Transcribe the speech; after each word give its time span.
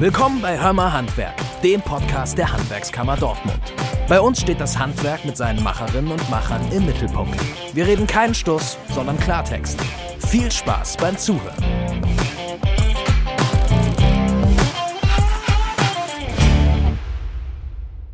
Willkommen 0.00 0.40
bei 0.40 0.56
Hörmer 0.56 0.92
Handwerk, 0.92 1.34
dem 1.64 1.82
Podcast 1.82 2.38
der 2.38 2.52
Handwerkskammer 2.52 3.16
Dortmund. 3.16 3.60
Bei 4.08 4.20
uns 4.20 4.40
steht 4.40 4.60
das 4.60 4.78
Handwerk 4.78 5.24
mit 5.24 5.36
seinen 5.36 5.60
Macherinnen 5.60 6.12
und 6.12 6.30
Machern 6.30 6.60
im 6.70 6.86
Mittelpunkt. 6.86 7.36
Wir 7.74 7.84
reden 7.84 8.06
keinen 8.06 8.32
Stuss, 8.32 8.78
sondern 8.90 9.18
Klartext. 9.18 9.80
Viel 10.20 10.52
Spaß 10.52 10.98
beim 10.98 11.18
Zuhören. 11.18 11.64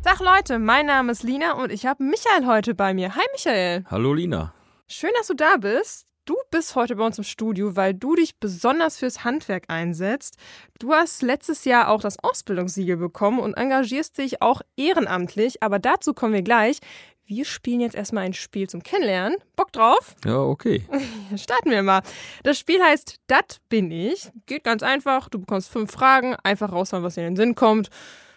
Tag 0.01 0.19
Leute, 0.21 0.57
mein 0.57 0.87
Name 0.87 1.11
ist 1.11 1.21
Lina 1.21 1.53
und 1.53 1.71
ich 1.71 1.85
habe 1.85 2.03
Michael 2.03 2.47
heute 2.47 2.73
bei 2.73 2.95
mir. 2.95 3.13
Hi 3.15 3.25
Michael. 3.31 3.85
Hallo 3.91 4.11
Lina. 4.15 4.55
Schön, 4.87 5.11
dass 5.19 5.27
du 5.27 5.35
da 5.35 5.57
bist. 5.57 6.07
Du 6.25 6.35
bist 6.49 6.75
heute 6.75 6.95
bei 6.95 7.05
uns 7.05 7.19
im 7.19 7.23
Studio, 7.23 7.75
weil 7.75 7.93
du 7.93 8.15
dich 8.15 8.37
besonders 8.39 8.97
fürs 8.97 9.23
Handwerk 9.23 9.65
einsetzt. 9.67 10.37
Du 10.79 10.91
hast 10.91 11.21
letztes 11.21 11.65
Jahr 11.65 11.89
auch 11.89 12.01
das 12.01 12.17
Ausbildungssiegel 12.23 12.97
bekommen 12.97 13.39
und 13.39 13.53
engagierst 13.53 14.17
dich 14.17 14.41
auch 14.41 14.61
ehrenamtlich, 14.75 15.61
aber 15.61 15.77
dazu 15.77 16.15
kommen 16.15 16.33
wir 16.33 16.41
gleich. 16.41 16.79
Wir 17.27 17.45
spielen 17.45 17.79
jetzt 17.79 17.95
erstmal 17.95 18.23
ein 18.23 18.33
Spiel 18.33 18.67
zum 18.67 18.81
Kennenlernen. 18.81 19.37
Bock 19.55 19.71
drauf? 19.71 20.15
Ja, 20.25 20.39
okay. 20.39 20.83
Starten 21.35 21.69
wir 21.69 21.83
mal. 21.83 22.01
Das 22.43 22.57
Spiel 22.57 22.81
heißt 22.81 23.17
Dat 23.27 23.59
bin 23.69 23.91
ich. 23.91 24.29
Geht 24.47 24.63
ganz 24.63 24.81
einfach. 24.81 25.29
Du 25.29 25.37
bekommst 25.39 25.69
fünf 25.69 25.91
Fragen, 25.91 26.35
einfach 26.43 26.71
raushauen, 26.71 27.03
was 27.03 27.15
dir 27.15 27.21
in 27.27 27.33
den 27.33 27.35
Sinn 27.35 27.55
kommt. 27.55 27.89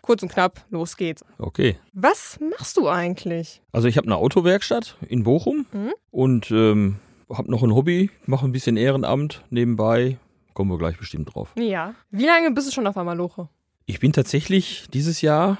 Kurz 0.02 0.22
und 0.22 0.30
knapp, 0.32 0.64
los 0.70 0.96
geht's. 0.98 1.22
Okay. 1.38 1.78
Was 1.94 2.38
machst 2.40 2.76
du 2.78 2.88
eigentlich? 2.88 3.62
Also 3.72 3.88
ich 3.88 3.96
habe 3.96 4.06
eine 4.06 4.16
Autowerkstatt 4.16 4.96
in 5.08 5.22
Bochum 5.22 5.66
Mhm. 5.72 5.92
und 6.10 6.50
ähm, 6.50 6.96
habe 7.30 7.50
noch 7.50 7.62
ein 7.62 7.74
Hobby, 7.74 8.10
mache 8.26 8.46
ein 8.46 8.52
bisschen 8.52 8.76
Ehrenamt 8.76 9.44
nebenbei. 9.50 10.18
Kommen 10.54 10.70
wir 10.70 10.78
gleich 10.78 10.98
bestimmt 10.98 11.34
drauf. 11.34 11.52
Ja. 11.56 11.94
Wie 12.10 12.26
lange 12.26 12.50
bist 12.50 12.68
du 12.68 12.72
schon 12.72 12.86
auf 12.86 12.96
Amaloche? 12.96 13.48
Ich 13.86 14.00
bin 14.00 14.12
tatsächlich 14.12 14.86
dieses 14.92 15.20
Jahr 15.20 15.58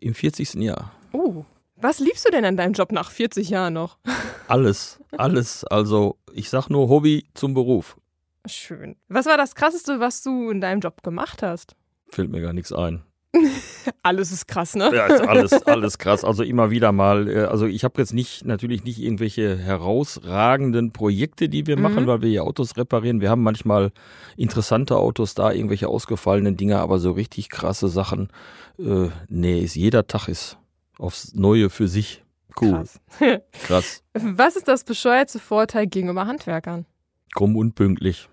im 0.00 0.14
40. 0.14 0.54
Jahr. 0.54 0.92
Oh. 1.12 1.44
Was 1.76 1.98
liebst 1.98 2.26
du 2.26 2.30
denn 2.30 2.44
an 2.44 2.56
deinem 2.56 2.74
Job 2.74 2.92
nach 2.92 3.10
40 3.10 3.48
Jahren 3.48 3.74
noch? 3.74 3.98
Alles, 4.48 4.98
alles. 5.16 5.62
Also 5.64 6.16
ich 6.34 6.50
sag 6.50 6.68
nur 6.70 6.88
Hobby 6.88 7.24
zum 7.34 7.54
Beruf. 7.54 7.96
Schön. 8.46 8.96
Was 9.08 9.26
war 9.26 9.36
das 9.36 9.54
Krasseste, 9.54 10.00
was 10.00 10.24
du 10.24 10.50
in 10.50 10.60
deinem 10.60 10.80
Job 10.80 11.04
gemacht 11.04 11.40
hast? 11.40 11.76
Fällt 12.08 12.30
mir 12.30 12.40
gar 12.40 12.52
nichts 12.52 12.72
ein. 12.72 13.04
Alles 14.02 14.32
ist 14.32 14.48
krass, 14.48 14.74
ne? 14.74 14.90
Ja, 14.94 15.06
ist 15.06 15.20
alles, 15.20 15.52
alles 15.66 15.98
krass. 15.98 16.24
Also 16.24 16.42
immer 16.42 16.70
wieder 16.70 16.90
mal. 16.92 17.28
äh, 17.28 17.44
Also 17.44 17.66
ich 17.66 17.84
habe 17.84 18.00
jetzt 18.00 18.12
nicht, 18.12 18.44
natürlich 18.44 18.84
nicht 18.84 18.98
irgendwelche 19.00 19.56
herausragenden 19.56 20.92
Projekte, 20.92 21.48
die 21.48 21.66
wir 21.66 21.76
Mhm. 21.76 21.82
machen, 21.82 22.06
weil 22.06 22.22
wir 22.22 22.28
hier 22.28 22.44
Autos 22.44 22.76
reparieren. 22.76 23.20
Wir 23.20 23.30
haben 23.30 23.42
manchmal 23.42 23.92
interessante 24.36 24.96
Autos 24.96 25.34
da, 25.34 25.52
irgendwelche 25.52 25.88
ausgefallenen 25.88 26.56
Dinge, 26.56 26.78
aber 26.80 26.98
so 26.98 27.12
richtig 27.12 27.48
krasse 27.50 27.88
Sachen. 27.88 28.28
Äh, 28.78 29.08
nee, 29.28 29.60
ist, 29.60 29.76
jeder 29.76 30.06
Tag 30.06 30.28
ist 30.28 30.58
aufs 30.98 31.34
Neue 31.34 31.70
für 31.70 31.88
sich. 31.88 32.24
Cool. 32.60 32.72
Krass. 32.72 33.00
Krass. 33.66 34.02
Was 34.14 34.56
ist 34.56 34.66
das 34.66 34.84
bescheuerte 34.84 35.38
Vorteil 35.38 35.86
gegenüber 35.86 36.26
Handwerkern? 36.26 36.84
Krumm 37.32 37.56
und 37.56 37.74
pünktlich. 37.76 38.28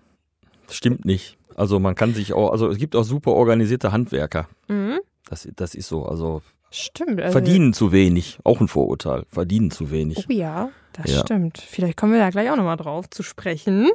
Stimmt 0.70 1.04
nicht. 1.04 1.36
Also 1.54 1.78
man 1.80 1.94
kann 1.94 2.14
sich 2.14 2.32
auch, 2.32 2.50
also 2.52 2.68
es 2.68 2.78
gibt 2.78 2.94
auch 2.94 3.02
super 3.04 3.32
organisierte 3.32 3.90
Handwerker. 3.92 4.48
Mhm. 4.68 4.98
Das, 5.28 5.48
das 5.56 5.74
ist 5.74 5.88
so. 5.88 6.06
Also 6.06 6.42
Stimmt. 6.70 7.20
Also, 7.20 7.32
verdienen 7.32 7.72
zu 7.72 7.92
wenig. 7.92 8.38
Auch 8.44 8.60
ein 8.60 8.68
Vorurteil. 8.68 9.24
Verdienen 9.30 9.70
zu 9.70 9.90
wenig. 9.90 10.26
Oh 10.28 10.32
ja, 10.32 10.70
das 10.92 11.10
Ja. 11.12 11.20
stimmt. 11.20 11.58
Vielleicht 11.58 11.96
kommen 11.96 12.12
wir 12.12 12.18
da 12.20 12.30
gleich 12.30 12.50
auch 12.50 12.56
nochmal 12.56 12.76
drauf 12.76 13.08
zu 13.10 13.22
sprechen. 13.22 13.88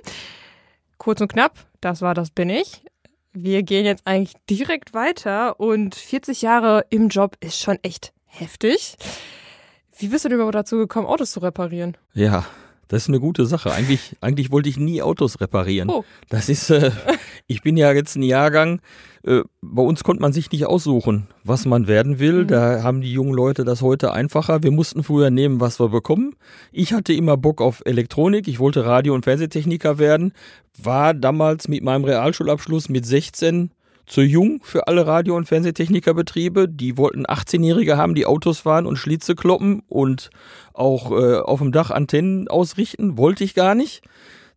Kurz 0.98 1.22
und 1.22 1.28
knapp, 1.32 1.58
das 1.82 2.02
war 2.02 2.14
das 2.14 2.32
bin 2.32 2.50
ich. 2.50 2.84
Wir 3.32 3.64
gehen 3.64 3.86
jetzt 3.86 4.06
eigentlich 4.06 4.34
direkt 4.50 4.94
weiter 4.94 5.60
und 5.60 5.96
40 5.96 6.42
Jahre 6.42 6.86
im 6.90 7.10
Job 7.10 7.36
ist 7.40 7.60
schon 7.60 7.78
echt 7.83 8.14
heftig. 8.26 8.95
Wie 9.98 10.08
bist 10.08 10.26
du 10.26 10.30
denn 10.30 10.36
überhaupt 10.38 10.56
dazu 10.56 10.78
gekommen, 10.78 11.08
Autos 11.08 11.32
zu 11.32 11.39
reparieren? 11.39 11.98
Ja, 12.14 12.45
das 12.93 13.04
ist 13.04 13.09
eine 13.09 13.20
gute 13.20 13.45
Sache. 13.48 13.73
Eigentlich, 13.73 14.15
eigentlich 14.21 14.52
wollte 14.52 14.70
ich 14.70 14.77
nie 14.77 15.02
Autos 15.02 15.42
reparieren. 15.42 15.89
Oh. 15.89 16.05
Das 16.30 16.48
ist, 16.48 16.70
äh, 16.70 16.92
ich 17.48 17.64
bin 17.64 17.76
ja 17.76 17.92
jetzt 17.92 18.15
ein 18.15 18.21
Jahrgang, 18.21 18.81
äh, 19.26 19.42
bei 19.61 19.81
uns 19.81 20.04
konnte 20.04 20.21
man 20.21 20.31
sich 20.31 20.52
nicht 20.52 20.67
aussuchen, 20.67 21.27
was 21.43 21.65
man 21.65 21.87
werden 21.87 22.20
will. 22.20 22.43
Mhm. 22.43 22.48
Da 22.48 22.83
haben 22.83 23.02
die 23.02 23.11
jungen 23.11 23.33
Leute 23.33 23.65
das 23.65 23.82
heute 23.82 24.14
einfacher. 24.14 24.61
Wir 24.61 24.71
mussten 24.71 25.03
früher 25.03 25.32
nehmen, 25.32 25.59
was 25.59 25.80
wir 25.80 25.89
bekommen. 25.89 26.36
Ich 26.71 26.93
hatte 26.93 27.14
immer 27.14 27.36
Bock 27.36 27.61
auf 27.61 27.82
Elektronik. 27.86 28.48
Ich 28.48 28.59
wollte 28.59 28.86
Radio- 28.86 29.15
und 29.15 29.26
Fernsehtechniker 29.26 29.98
werden. 29.98 30.33
War 30.82 31.15
damals 31.15 31.67
mit 31.67 31.83
meinem 31.83 32.03
Realschulabschluss 32.03 32.89
mit 32.89 33.08
16 33.08 33.71
zu 34.05 34.21
jung 34.21 34.61
für 34.64 34.87
alle 34.87 35.08
Radio- 35.08 35.36
und 35.36 35.45
Fernsehtechnikerbetriebe. 35.45 36.67
Die 36.67 36.97
wollten 36.97 37.25
18-Jährige 37.25 37.97
haben, 37.97 38.15
die 38.15 38.25
Autos 38.25 38.59
fahren 38.59 38.86
und 38.86 38.97
Schlitze 38.97 39.36
kloppen 39.36 39.83
und 39.87 40.30
auch 40.73 41.11
äh, 41.11 41.37
auf 41.37 41.59
dem 41.59 41.71
Dach 41.71 41.91
Antennen 41.91 42.47
ausrichten. 42.47 43.17
Wollte 43.17 43.43
ich 43.43 43.53
gar 43.53 43.75
nicht. 43.75 44.02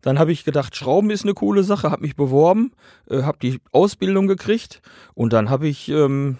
Dann 0.01 0.19
habe 0.19 0.31
ich 0.31 0.45
gedacht, 0.45 0.75
Schrauben 0.75 1.09
ist 1.09 1.23
eine 1.23 1.33
coole 1.33 1.63
Sache, 1.63 1.91
habe 1.91 2.03
mich 2.03 2.15
beworben, 2.15 2.71
äh, 3.09 3.23
habe 3.23 3.39
die 3.41 3.59
Ausbildung 3.71 4.27
gekriegt 4.27 4.81
und 5.15 5.33
dann 5.33 5.49
habe 5.49 5.67
ich 5.67 5.89
ähm, 5.89 6.37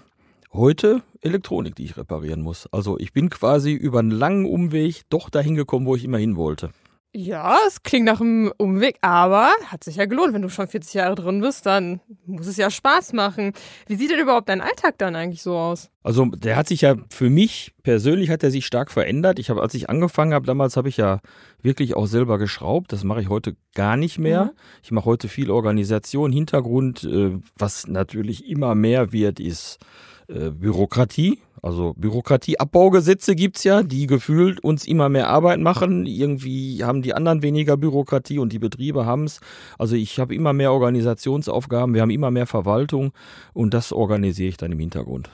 heute 0.54 1.02
Elektronik, 1.22 1.76
die 1.76 1.86
ich 1.86 1.98
reparieren 1.98 2.42
muss. 2.42 2.68
Also 2.72 2.98
ich 3.00 3.14
bin 3.14 3.30
quasi 3.30 3.74
über 3.74 4.00
einen 4.00 4.12
langen 4.12 4.46
Umweg 4.46 5.02
doch 5.10 5.30
dahin 5.30 5.56
gekommen, 5.56 5.86
wo 5.86 5.96
ich 5.96 6.06
immer 6.06 6.18
hin 6.18 6.36
wollte. 6.36 6.70
Ja, 7.14 7.58
es 7.68 7.82
klingt 7.82 8.06
nach 8.06 8.22
einem 8.22 8.52
Umweg, 8.58 8.98
aber 9.02 9.50
hat 9.68 9.84
sich 9.84 9.96
ja 9.96 10.06
gelohnt. 10.06 10.34
Wenn 10.34 10.42
du 10.42 10.50
schon 10.50 10.68
40 10.68 10.94
Jahre 10.94 11.16
drin 11.16 11.42
bist, 11.42 11.66
dann 11.66 12.00
muss 12.26 12.46
es 12.46 12.58
ja 12.58 12.70
Spaß 12.70 13.14
machen. 13.14 13.54
Wie 13.88 13.96
sieht 13.96 14.12
denn 14.12 14.20
überhaupt 14.20 14.50
dein 14.50 14.62
Alltag 14.62 14.98
dann 14.98 15.16
eigentlich 15.16 15.42
so 15.42 15.58
aus? 15.58 15.90
Also 16.04 16.26
der 16.26 16.56
hat 16.56 16.68
sich 16.68 16.82
ja 16.82 16.96
für 17.10 17.30
mich 17.30 17.74
persönlich 17.82 18.30
hat 18.30 18.44
er 18.44 18.52
sich 18.52 18.66
stark 18.66 18.92
verändert. 18.92 19.40
Ich 19.40 19.50
habe, 19.50 19.62
als 19.62 19.74
ich 19.74 19.90
angefangen 19.90 20.34
habe, 20.34 20.46
damals 20.46 20.78
habe 20.78 20.90
ich 20.90 20.98
ja 20.98 21.22
wirklich 21.62 21.96
auch 21.96 22.06
selber 22.06 22.38
geschraubt. 22.38 22.94
Das 22.94 23.04
mache 23.04 23.22
ich 23.22 23.30
heute 23.30 23.56
gar 23.74 23.98
nicht 23.98 24.20
mehr. 24.20 24.46
Mhm. 24.46 24.52
Ich 24.84 24.92
mache 24.92 25.06
heute 25.06 25.28
viel 25.28 25.50
Organisation, 25.50 26.32
Hintergrund. 26.32 27.04
Äh, 27.04 27.40
was 27.58 27.88
natürlich 27.88 28.48
immer 28.48 28.76
mehr 28.76 29.12
wird, 29.12 29.40
ist 29.40 29.80
äh, 30.28 30.52
Bürokratie. 30.52 31.40
Also 31.62 31.94
Bürokratieabbaugesetze 31.98 33.36
gibt's 33.36 33.64
ja, 33.64 33.82
die 33.82 34.08
gefühlt 34.08 34.64
uns 34.64 34.88
immer 34.88 35.10
mehr 35.10 35.28
Arbeit 35.28 35.60
machen. 35.60 36.06
Irgendwie 36.06 36.84
haben 36.84 37.02
die 37.02 37.14
anderen 37.14 37.42
weniger 37.42 37.78
Bürokratie 37.78 38.40
und 38.40 38.54
die 38.54 38.60
Betriebe 38.60 39.06
haben's. 39.06 39.40
Also 39.78 39.96
ich 39.96 40.20
habe 40.20 40.36
immer 40.36 40.54
mehr 40.54 40.72
Organisationsaufgaben, 40.72 41.94
wir 41.94 42.02
haben 42.02 42.10
immer 42.10 42.32
mehr 42.32 42.46
Verwaltung 42.46 43.12
und 43.54 43.74
das 43.74 43.92
organisiere 43.92 44.50
ich 44.50 44.58
dann 44.58 44.72
im 44.72 44.80
Hintergrund. 44.80 45.30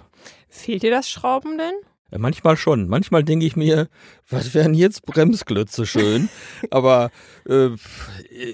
Fehlt 0.47 0.83
dir 0.83 0.91
das 0.91 1.09
Schrauben 1.09 1.57
denn? 1.57 1.73
Ja, 2.13 2.19
Manchmal 2.19 2.57
schon. 2.57 2.87
Manchmal 2.87 3.23
denke 3.23 3.45
ich 3.45 3.55
mir, 3.55 3.87
was 4.29 4.53
wären 4.53 4.75
jetzt 4.75 5.05
Bremsklötze 5.05 5.87
schön? 5.87 6.29
Aber 6.69 7.09
äh, 7.49 7.69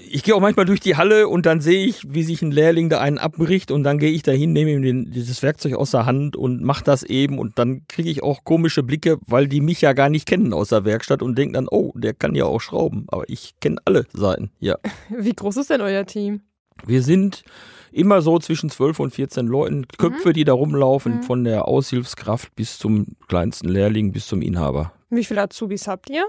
ich 0.08 0.22
gehe 0.22 0.34
auch 0.34 0.40
manchmal 0.40 0.64
durch 0.64 0.80
die 0.80 0.96
Halle 0.96 1.28
und 1.28 1.44
dann 1.44 1.60
sehe 1.60 1.84
ich, 1.84 2.12
wie 2.12 2.22
sich 2.22 2.40
ein 2.40 2.52
Lehrling 2.52 2.88
da 2.88 3.00
einen 3.00 3.18
abbricht 3.18 3.70
und 3.70 3.84
dann 3.84 3.98
gehe 3.98 4.12
ich 4.12 4.22
dahin, 4.22 4.54
nehme 4.54 4.70
ihm 4.70 4.82
den, 4.82 5.10
dieses 5.10 5.42
Werkzeug 5.42 5.74
aus 5.74 5.90
der 5.90 6.06
Hand 6.06 6.36
und 6.36 6.62
mache 6.62 6.84
das 6.84 7.02
eben 7.02 7.38
und 7.38 7.58
dann 7.58 7.82
kriege 7.86 8.08
ich 8.08 8.22
auch 8.22 8.44
komische 8.44 8.82
Blicke, 8.82 9.18
weil 9.26 9.46
die 9.46 9.60
mich 9.60 9.82
ja 9.82 9.92
gar 9.92 10.08
nicht 10.08 10.26
kennen 10.26 10.54
aus 10.54 10.70
der 10.70 10.86
Werkstatt 10.86 11.22
und 11.22 11.36
denken 11.36 11.52
dann, 11.52 11.68
oh, 11.68 11.92
der 11.94 12.14
kann 12.14 12.34
ja 12.34 12.46
auch 12.46 12.60
schrauben. 12.60 13.04
Aber 13.08 13.28
ich 13.28 13.60
kenne 13.60 13.76
alle 13.84 14.06
Seiten, 14.14 14.50
ja. 14.58 14.78
Wie 15.10 15.34
groß 15.34 15.58
ist 15.58 15.68
denn 15.68 15.82
euer 15.82 16.06
Team? 16.06 16.40
Wir 16.86 17.02
sind 17.02 17.44
immer 17.92 18.22
so 18.22 18.38
zwischen 18.38 18.70
12 18.70 19.00
und 19.00 19.14
14 19.14 19.46
Leuten, 19.46 19.86
Köpfe, 19.98 20.32
die 20.32 20.44
da 20.44 20.52
rumlaufen, 20.52 21.16
Mhm. 21.18 21.22
von 21.22 21.44
der 21.44 21.66
Aushilfskraft 21.68 22.54
bis 22.54 22.78
zum 22.78 23.06
kleinsten 23.28 23.68
Lehrling, 23.68 24.12
bis 24.12 24.26
zum 24.26 24.42
Inhaber. 24.42 24.92
Wie 25.10 25.24
viele 25.24 25.42
Azubis 25.42 25.86
habt 25.88 26.08
ihr? 26.10 26.24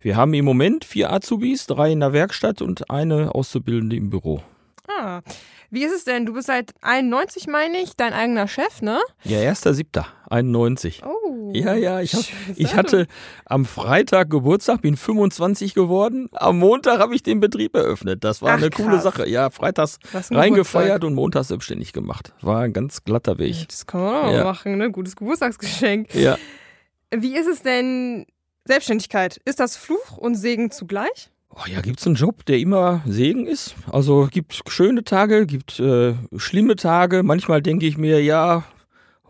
Wir 0.00 0.16
haben 0.16 0.32
im 0.34 0.44
Moment 0.44 0.84
vier 0.84 1.12
Azubis, 1.12 1.66
drei 1.66 1.90
in 1.92 2.00
der 2.00 2.12
Werkstatt 2.12 2.62
und 2.62 2.90
eine 2.90 3.34
Auszubildende 3.34 3.96
im 3.96 4.10
Büro. 4.10 4.42
Ah, 4.86 5.20
wie 5.70 5.84
ist 5.84 5.92
es 5.94 6.04
denn? 6.04 6.26
Du 6.26 6.32
bist 6.34 6.46
seit 6.46 6.72
91, 6.82 7.46
meine 7.46 7.78
ich, 7.78 7.96
dein 7.96 8.12
eigener 8.12 8.48
Chef, 8.48 8.80
ne? 8.82 8.98
Ja, 9.24 9.38
1.7., 9.40 11.02
Oh. 11.04 11.50
Ja, 11.54 11.74
ja, 11.74 12.00
ich, 12.00 12.14
hab, 12.14 12.24
ich 12.56 12.74
hatte 12.74 13.06
am 13.46 13.64
Freitag 13.64 14.28
Geburtstag, 14.30 14.82
bin 14.82 14.96
25 14.96 15.74
geworden. 15.74 16.28
Am 16.32 16.58
Montag 16.58 17.00
habe 17.00 17.14
ich 17.14 17.22
den 17.22 17.40
Betrieb 17.40 17.74
eröffnet. 17.74 18.22
Das 18.24 18.42
war 18.42 18.50
Ach, 18.52 18.56
eine 18.58 18.70
coole 18.70 18.90
krass. 18.96 19.02
Sache. 19.02 19.28
Ja, 19.28 19.48
freitags 19.50 19.98
reingefeiert 20.30 20.86
Geburtstag. 20.86 21.04
und 21.04 21.14
montags 21.14 21.48
selbstständig 21.48 21.92
gemacht. 21.92 22.32
War 22.42 22.60
ein 22.62 22.72
ganz 22.72 23.04
glatter 23.04 23.38
Weg. 23.38 23.68
Das 23.68 23.86
kann 23.86 24.02
man 24.02 24.14
auch 24.26 24.32
Ja. 24.32 24.44
machen, 24.44 24.76
ne? 24.78 24.90
Gutes 24.90 25.16
Geburtstagsgeschenk. 25.16 26.14
Ja. 26.14 26.36
Wie 27.14 27.34
ist 27.36 27.46
es 27.46 27.62
denn 27.62 28.26
Selbstständigkeit? 28.66 29.40
Ist 29.46 29.60
das 29.60 29.76
Fluch 29.76 30.18
und 30.18 30.34
Segen 30.34 30.70
zugleich? 30.70 31.30
Oh 31.54 31.62
ja, 31.66 31.80
gibt's 31.80 32.06
einen 32.06 32.14
Job, 32.14 32.44
der 32.46 32.58
immer 32.58 33.02
Segen 33.06 33.46
ist? 33.46 33.74
Also 33.90 34.28
gibt 34.30 34.62
schöne 34.68 35.02
Tage, 35.02 35.46
gibt 35.46 35.80
äh, 35.80 36.14
schlimme 36.36 36.76
Tage. 36.76 37.22
Manchmal 37.22 37.62
denke 37.62 37.86
ich 37.86 37.98
mir, 37.98 38.22
ja, 38.22 38.64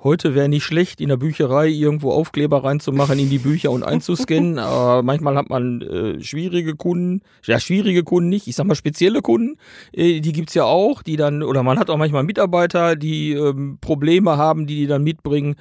Heute 0.05 0.37
wäre 0.37 0.49
nicht 0.49 0.63
schlecht, 0.63 1.01
in 1.01 1.09
der 1.09 1.17
Bücherei 1.17 1.67
irgendwo 1.67 2.13
Aufkleber 2.13 2.63
reinzumachen 2.63 3.19
in 3.19 3.31
die 3.31 3.39
Bücher 3.39 3.73
und 3.73 3.83
einzuscannen. 3.83 4.59
Aber 4.61 5.03
manchmal 5.03 5.37
hat 5.37 5.51
man 5.51 5.83
äh, 5.83 6.23
schwierige 6.23 6.77
Kunden, 6.77 7.23
ja 7.45 7.59
schwierige 7.59 8.05
Kunden 8.05 8.29
nicht, 8.29 8.47
ich 8.47 8.55
sag 8.55 8.67
mal 8.67 8.77
spezielle 8.77 9.23
Kunden, 9.23 9.57
äh, 9.93 10.21
die 10.21 10.33
gibt's 10.33 10.55
ja 10.55 10.65
auch, 10.65 11.03
die 11.03 11.17
dann, 11.17 11.43
oder 11.43 11.65
man 11.65 11.81
hat 11.81 11.91
auch 11.91 11.97
manchmal 11.97 12.23
Mitarbeiter, 12.23 12.95
die 12.95 13.33
ähm, 13.33 13.79
Probleme 13.81 14.37
haben, 14.37 14.67
die 14.69 14.77
die 14.77 14.87
dann 14.87 15.03
mitbringen. 15.03 15.57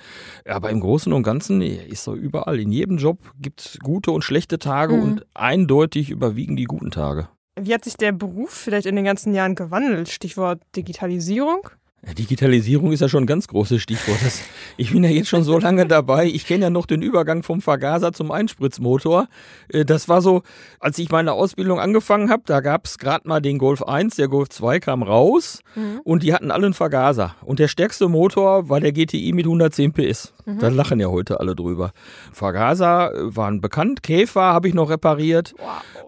Aber 0.46 0.70
im 0.70 0.82
Großen 0.82 1.12
und 1.14 1.24
Ganzen 1.24 1.62
ist 1.62 2.04
so 2.04 2.14
überall, 2.14 2.60
in 2.60 2.72
jedem 2.72 2.98
Job 2.98 3.18
gibt's 3.42 3.80
gute 3.82 4.12
und 4.12 4.24
schlechte 4.24 4.60
Tage 4.60 4.94
Mhm. 4.96 5.02
und 5.04 5.26
eindeutig 5.34 6.12
überwiegen 6.12 6.56
die 6.56 6.66
guten 6.66 6.92
Tage. 6.92 7.28
Wie 7.60 7.74
hat 7.74 7.86
sich 7.86 7.98
der 7.98 8.12
Beruf 8.12 8.52
vielleicht 8.52 8.86
in 8.86 8.96
den 8.96 9.06
ganzen 9.06 9.34
Jahren 9.34 9.56
gewandelt? 9.56 10.10
Stichwort 10.10 10.62
Digitalisierung. 10.76 11.68
Digitalisierung 12.14 12.92
ist 12.92 13.02
ja 13.02 13.10
schon 13.10 13.24
ein 13.24 13.28
ganz 13.28 13.48
großes 13.48 13.82
Stichwort. 13.82 14.18
Das, 14.24 14.42
ich 14.78 14.92
bin 14.92 15.04
ja 15.04 15.10
jetzt 15.10 15.30
schon 15.30 15.44
so 15.44 15.58
lange 15.58 15.86
dabei. 15.86 16.26
Ich 16.26 16.46
kenne 16.46 16.64
ja 16.66 16.70
noch 16.70 16.86
den 16.86 17.02
Übergang 17.02 17.44
vom 17.44 17.62
Vergaser 17.62 18.14
zum 18.14 18.32
Einspritzmotor. 18.32 19.28
Äh, 19.70 19.86
Das 19.86 20.08
war 20.08 20.22
so, 20.22 20.42
als 20.80 20.98
ich 21.00 21.10
meine 21.12 21.34
Ausbildung 21.34 21.80
angefangen 21.80 22.30
habe, 22.30 22.44
da 22.46 22.62
gab 22.62 22.86
es 22.86 22.98
gerade 22.98 23.28
mal 23.28 23.42
den 23.42 23.58
Golf 23.58 23.84
1, 23.84 24.16
der 24.16 24.28
Golf 24.28 24.50
2 24.50 24.80
kam 24.80 25.04
raus 25.04 25.60
und 26.04 26.24
die 26.24 26.34
hatten 26.34 26.52
alle 26.52 26.66
einen 26.66 26.74
Vergaser. 26.74 27.36
Und 27.44 27.60
der 27.60 27.68
stärkste 27.68 28.08
Motor 28.08 28.70
war 28.70 28.80
der 28.80 28.92
GTI 28.94 29.34
mit 29.34 29.46
110 29.46 29.94
PS. 29.94 30.34
Da 30.60 30.70
lachen 30.70 31.00
ja 31.00 31.08
heute 31.08 31.40
alle 31.40 31.56
drüber. 31.56 31.92
Vergaser 32.32 33.14
äh, 33.14 33.36
waren 33.36 33.62
bekannt, 33.62 34.02
Käfer 34.04 34.42
habe 34.54 34.68
ich 34.68 34.74
noch 34.74 34.90
repariert. 34.90 35.54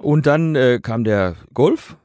Und 0.02 0.26
dann 0.28 0.56
äh, 0.56 0.80
kam 0.82 1.04
der 1.04 1.36
Golf, 1.54 1.96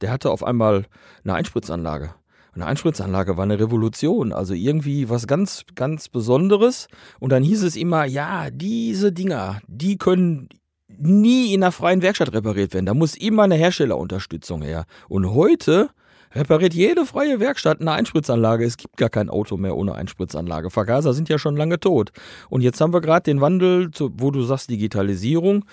der 0.00 0.10
hatte 0.10 0.30
auf 0.30 0.42
einmal 0.42 0.86
eine 1.24 1.34
Einspritzanlage. 1.34 2.14
Eine 2.54 2.66
Einspritzanlage 2.66 3.36
war 3.36 3.44
eine 3.44 3.58
Revolution, 3.58 4.32
also 4.32 4.52
irgendwie 4.52 5.08
was 5.08 5.26
ganz, 5.26 5.64
ganz 5.74 6.08
Besonderes. 6.08 6.88
Und 7.18 7.30
dann 7.32 7.42
hieß 7.42 7.62
es 7.62 7.76
immer, 7.76 8.04
ja, 8.04 8.50
diese 8.50 9.10
Dinger, 9.10 9.60
die 9.68 9.96
können 9.96 10.50
nie 10.88 11.54
in 11.54 11.62
einer 11.62 11.72
freien 11.72 12.02
Werkstatt 12.02 12.32
repariert 12.34 12.74
werden. 12.74 12.86
Da 12.86 12.94
muss 12.94 13.16
immer 13.16 13.44
eine 13.44 13.54
Herstellerunterstützung 13.54 14.62
her. 14.62 14.84
Und 15.08 15.30
heute 15.30 15.90
repariert 16.34 16.74
jede 16.74 17.06
freie 17.06 17.40
Werkstatt 17.40 17.80
eine 17.80 17.92
Einspritzanlage. 17.92 18.64
Es 18.64 18.76
gibt 18.76 18.96
gar 18.96 19.08
kein 19.08 19.28
Auto 19.28 19.56
mehr 19.56 19.76
ohne 19.76 19.94
Einspritzanlage. 19.94 20.70
Vergaser 20.70 21.12
sind 21.12 21.28
ja 21.28 21.38
schon 21.38 21.56
lange 21.56 21.80
tot. 21.80 22.12
Und 22.48 22.62
jetzt 22.62 22.80
haben 22.80 22.92
wir 22.92 23.00
gerade 23.00 23.24
den 23.24 23.40
Wandel, 23.40 23.90
zu, 23.90 24.10
wo 24.16 24.30
du 24.30 24.42
sagst 24.42 24.70
Digitalisierung. 24.70 25.64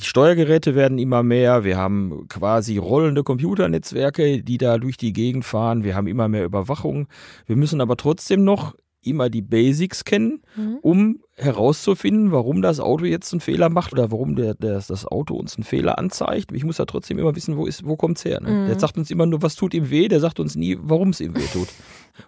Die 0.00 0.04
Steuergeräte 0.04 0.74
werden 0.74 0.98
immer 0.98 1.22
mehr. 1.22 1.64
Wir 1.64 1.76
haben 1.76 2.26
quasi 2.28 2.78
rollende 2.78 3.22
Computernetzwerke, 3.22 4.42
die 4.42 4.58
da 4.58 4.78
durch 4.78 4.96
die 4.96 5.12
Gegend 5.12 5.44
fahren. 5.44 5.84
Wir 5.84 5.94
haben 5.94 6.06
immer 6.06 6.28
mehr 6.28 6.44
Überwachung. 6.44 7.08
Wir 7.46 7.56
müssen 7.56 7.80
aber 7.80 7.96
trotzdem 7.96 8.44
noch 8.44 8.74
immer 9.02 9.30
die 9.30 9.42
Basics 9.42 10.04
kennen, 10.04 10.42
um 10.82 11.20
herauszufinden, 11.38 12.32
warum 12.32 12.62
das 12.62 12.80
Auto 12.80 13.04
jetzt 13.04 13.32
einen 13.32 13.40
Fehler 13.40 13.68
macht 13.70 13.92
oder 13.92 14.10
warum 14.10 14.36
der, 14.36 14.54
der, 14.54 14.74
das 14.74 15.06
Auto 15.06 15.34
uns 15.34 15.56
einen 15.56 15.64
Fehler 15.64 15.98
anzeigt. 15.98 16.52
Ich 16.52 16.64
muss 16.64 16.78
ja 16.78 16.84
trotzdem 16.84 17.18
immer 17.18 17.34
wissen, 17.36 17.56
wo, 17.56 17.66
ist, 17.66 17.86
wo 17.86 17.96
kommt's 17.96 18.24
her. 18.24 18.40
Ne? 18.40 18.66
Der 18.66 18.78
sagt 18.78 18.98
uns 18.98 19.10
immer 19.10 19.26
nur, 19.26 19.42
was 19.42 19.54
tut 19.54 19.74
ihm 19.74 19.90
weh, 19.90 20.08
der 20.08 20.20
sagt 20.20 20.40
uns 20.40 20.56
nie, 20.56 20.76
warum 20.80 21.10
es 21.10 21.20
ihm 21.20 21.36
weh 21.36 21.46
tut. 21.52 21.68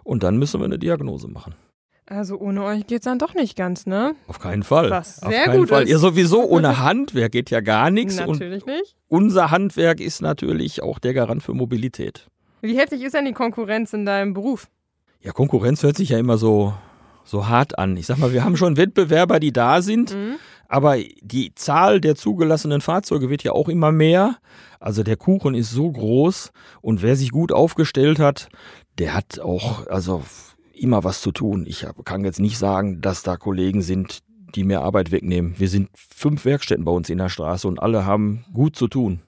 Und 0.03 0.23
dann 0.23 0.37
müssen 0.37 0.59
wir 0.61 0.65
eine 0.65 0.79
Diagnose 0.79 1.27
machen. 1.27 1.53
Also 2.05 2.37
ohne 2.37 2.63
euch 2.63 2.87
geht's 2.87 3.05
dann 3.05 3.19
doch 3.19 3.35
nicht 3.35 3.55
ganz, 3.55 3.85
ne? 3.85 4.15
Auf 4.27 4.39
keinen 4.39 4.63
Fall. 4.63 4.89
Was 4.89 5.23
Auf 5.23 5.31
sehr 5.31 5.45
keinen 5.45 5.59
gut 5.59 5.69
Fall. 5.69 5.83
ist. 5.83 5.89
Ja, 5.91 5.97
sowieso 5.97 6.43
ohne 6.43 6.79
Handwerk 6.83 7.31
geht 7.31 7.49
ja 7.51 7.61
gar 7.61 7.89
nichts. 7.89 8.19
Und 8.19 8.31
Natürlich 8.31 8.65
nicht. 8.65 8.95
unser 9.07 9.49
Handwerk 9.51 10.01
ist 10.01 10.21
natürlich 10.21 10.83
auch 10.83 10.99
der 10.99 11.13
Garant 11.13 11.41
für 11.41 11.53
Mobilität. 11.53 12.27
Wie 12.61 12.77
heftig 12.77 13.01
ist 13.01 13.13
denn 13.13 13.25
die 13.25 13.33
Konkurrenz 13.33 13.93
in 13.93 14.05
deinem 14.05 14.33
Beruf? 14.33 14.67
Ja, 15.21 15.31
Konkurrenz 15.31 15.83
hört 15.83 15.95
sich 15.97 16.09
ja 16.09 16.17
immer 16.17 16.37
so, 16.37 16.73
so 17.23 17.47
hart 17.47 17.77
an. 17.79 17.97
Ich 17.97 18.05
sag 18.07 18.17
mal, 18.17 18.33
wir 18.33 18.43
haben 18.43 18.57
schon 18.57 18.77
Wettbewerber, 18.77 19.39
die 19.39 19.51
da 19.53 19.81
sind, 19.81 20.13
Mhm. 20.15 20.35
aber 20.67 20.97
die 21.21 21.53
Zahl 21.55 22.01
der 22.01 22.15
zugelassenen 22.15 22.81
Fahrzeuge 22.81 23.29
wird 23.29 23.43
ja 23.43 23.51
auch 23.51 23.69
immer 23.69 23.91
mehr. 23.91 24.37
Also 24.79 25.03
der 25.03 25.17
Kuchen 25.17 25.53
ist 25.53 25.71
so 25.71 25.91
groß 25.91 26.51
und 26.81 27.01
wer 27.01 27.15
sich 27.15 27.31
gut 27.31 27.51
aufgestellt 27.51 28.19
hat, 28.19 28.49
der 28.97 29.13
hat 29.13 29.39
auch 29.39 29.85
also 29.87 30.23
immer 30.73 31.03
was 31.03 31.21
zu 31.21 31.31
tun. 31.31 31.65
Ich 31.67 31.85
kann 32.05 32.25
jetzt 32.25 32.39
nicht 32.39 32.57
sagen, 32.57 33.01
dass 33.01 33.21
da 33.21 33.37
Kollegen 33.37 33.81
sind, 33.83 34.19
die 34.55 34.63
mir 34.63 34.81
Arbeit 34.81 35.11
wegnehmen. 35.11 35.53
Wir 35.57 35.69
sind 35.69 35.89
fünf 35.93 36.43
Werkstätten 36.45 36.83
bei 36.83 36.91
uns 36.91 37.09
in 37.09 37.19
der 37.19 37.29
Straße 37.29 37.67
und 37.67 37.79
alle 37.81 38.05
haben 38.05 38.43
gut 38.53 38.75
zu 38.75 38.87
tun. 38.87 39.21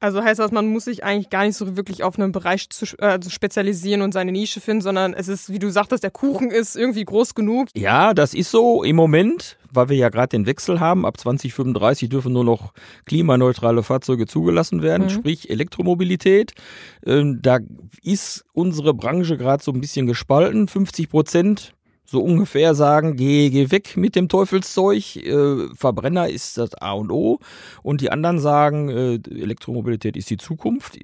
Also 0.00 0.22
heißt 0.22 0.40
das, 0.40 0.50
man 0.52 0.66
muss 0.66 0.84
sich 0.86 1.04
eigentlich 1.04 1.30
gar 1.30 1.44
nicht 1.44 1.56
so 1.56 1.76
wirklich 1.76 2.02
auf 2.02 2.18
einen 2.18 2.32
Bereich 2.32 2.68
zu, 2.70 2.84
äh, 2.98 3.04
also 3.06 3.30
spezialisieren 3.30 4.02
und 4.02 4.12
seine 4.12 4.32
Nische 4.32 4.60
finden, 4.60 4.82
sondern 4.82 5.14
es 5.14 5.28
ist, 5.28 5.50
wie 5.52 5.58
du 5.58 5.70
sagtest, 5.70 6.02
der 6.02 6.10
Kuchen 6.10 6.50
ist 6.50 6.76
irgendwie 6.76 7.04
groß 7.04 7.34
genug. 7.34 7.68
Ja, 7.74 8.14
das 8.14 8.34
ist 8.34 8.50
so 8.50 8.82
im 8.82 8.96
Moment, 8.96 9.56
weil 9.72 9.88
wir 9.88 9.96
ja 9.96 10.08
gerade 10.08 10.28
den 10.28 10.46
Wechsel 10.46 10.80
haben. 10.80 11.04
Ab 11.06 11.18
2035 11.18 12.08
dürfen 12.08 12.32
nur 12.32 12.44
noch 12.44 12.72
klimaneutrale 13.06 13.82
Fahrzeuge 13.82 14.26
zugelassen 14.26 14.82
werden, 14.82 15.04
Mhm. 15.04 15.10
sprich 15.10 15.50
Elektromobilität. 15.50 16.52
Ähm, 17.06 17.40
da 17.42 17.58
ist 18.02 18.44
unsere 18.52 18.94
Branche 18.94 19.36
gerade 19.36 19.62
so 19.62 19.72
ein 19.72 19.80
bisschen 19.80 20.06
gespalten. 20.06 20.68
50 20.68 21.08
Prozent 21.10 21.74
so 22.04 22.22
ungefähr 22.22 22.74
sagen, 22.74 23.16
geh, 23.16 23.50
geh 23.50 23.70
weg 23.70 23.96
mit 23.96 24.14
dem 24.14 24.28
Teufelszeug, 24.28 25.16
äh, 25.16 25.74
Verbrenner 25.74 26.28
ist 26.28 26.58
das 26.58 26.74
A 26.74 26.92
und 26.92 27.10
O. 27.10 27.38
Und 27.82 28.00
die 28.00 28.10
anderen 28.10 28.38
sagen, 28.38 28.88
äh, 28.90 29.14
Elektromobilität 29.14 30.16
ist 30.16 30.28
die 30.28 30.36
Zukunft. 30.36 30.98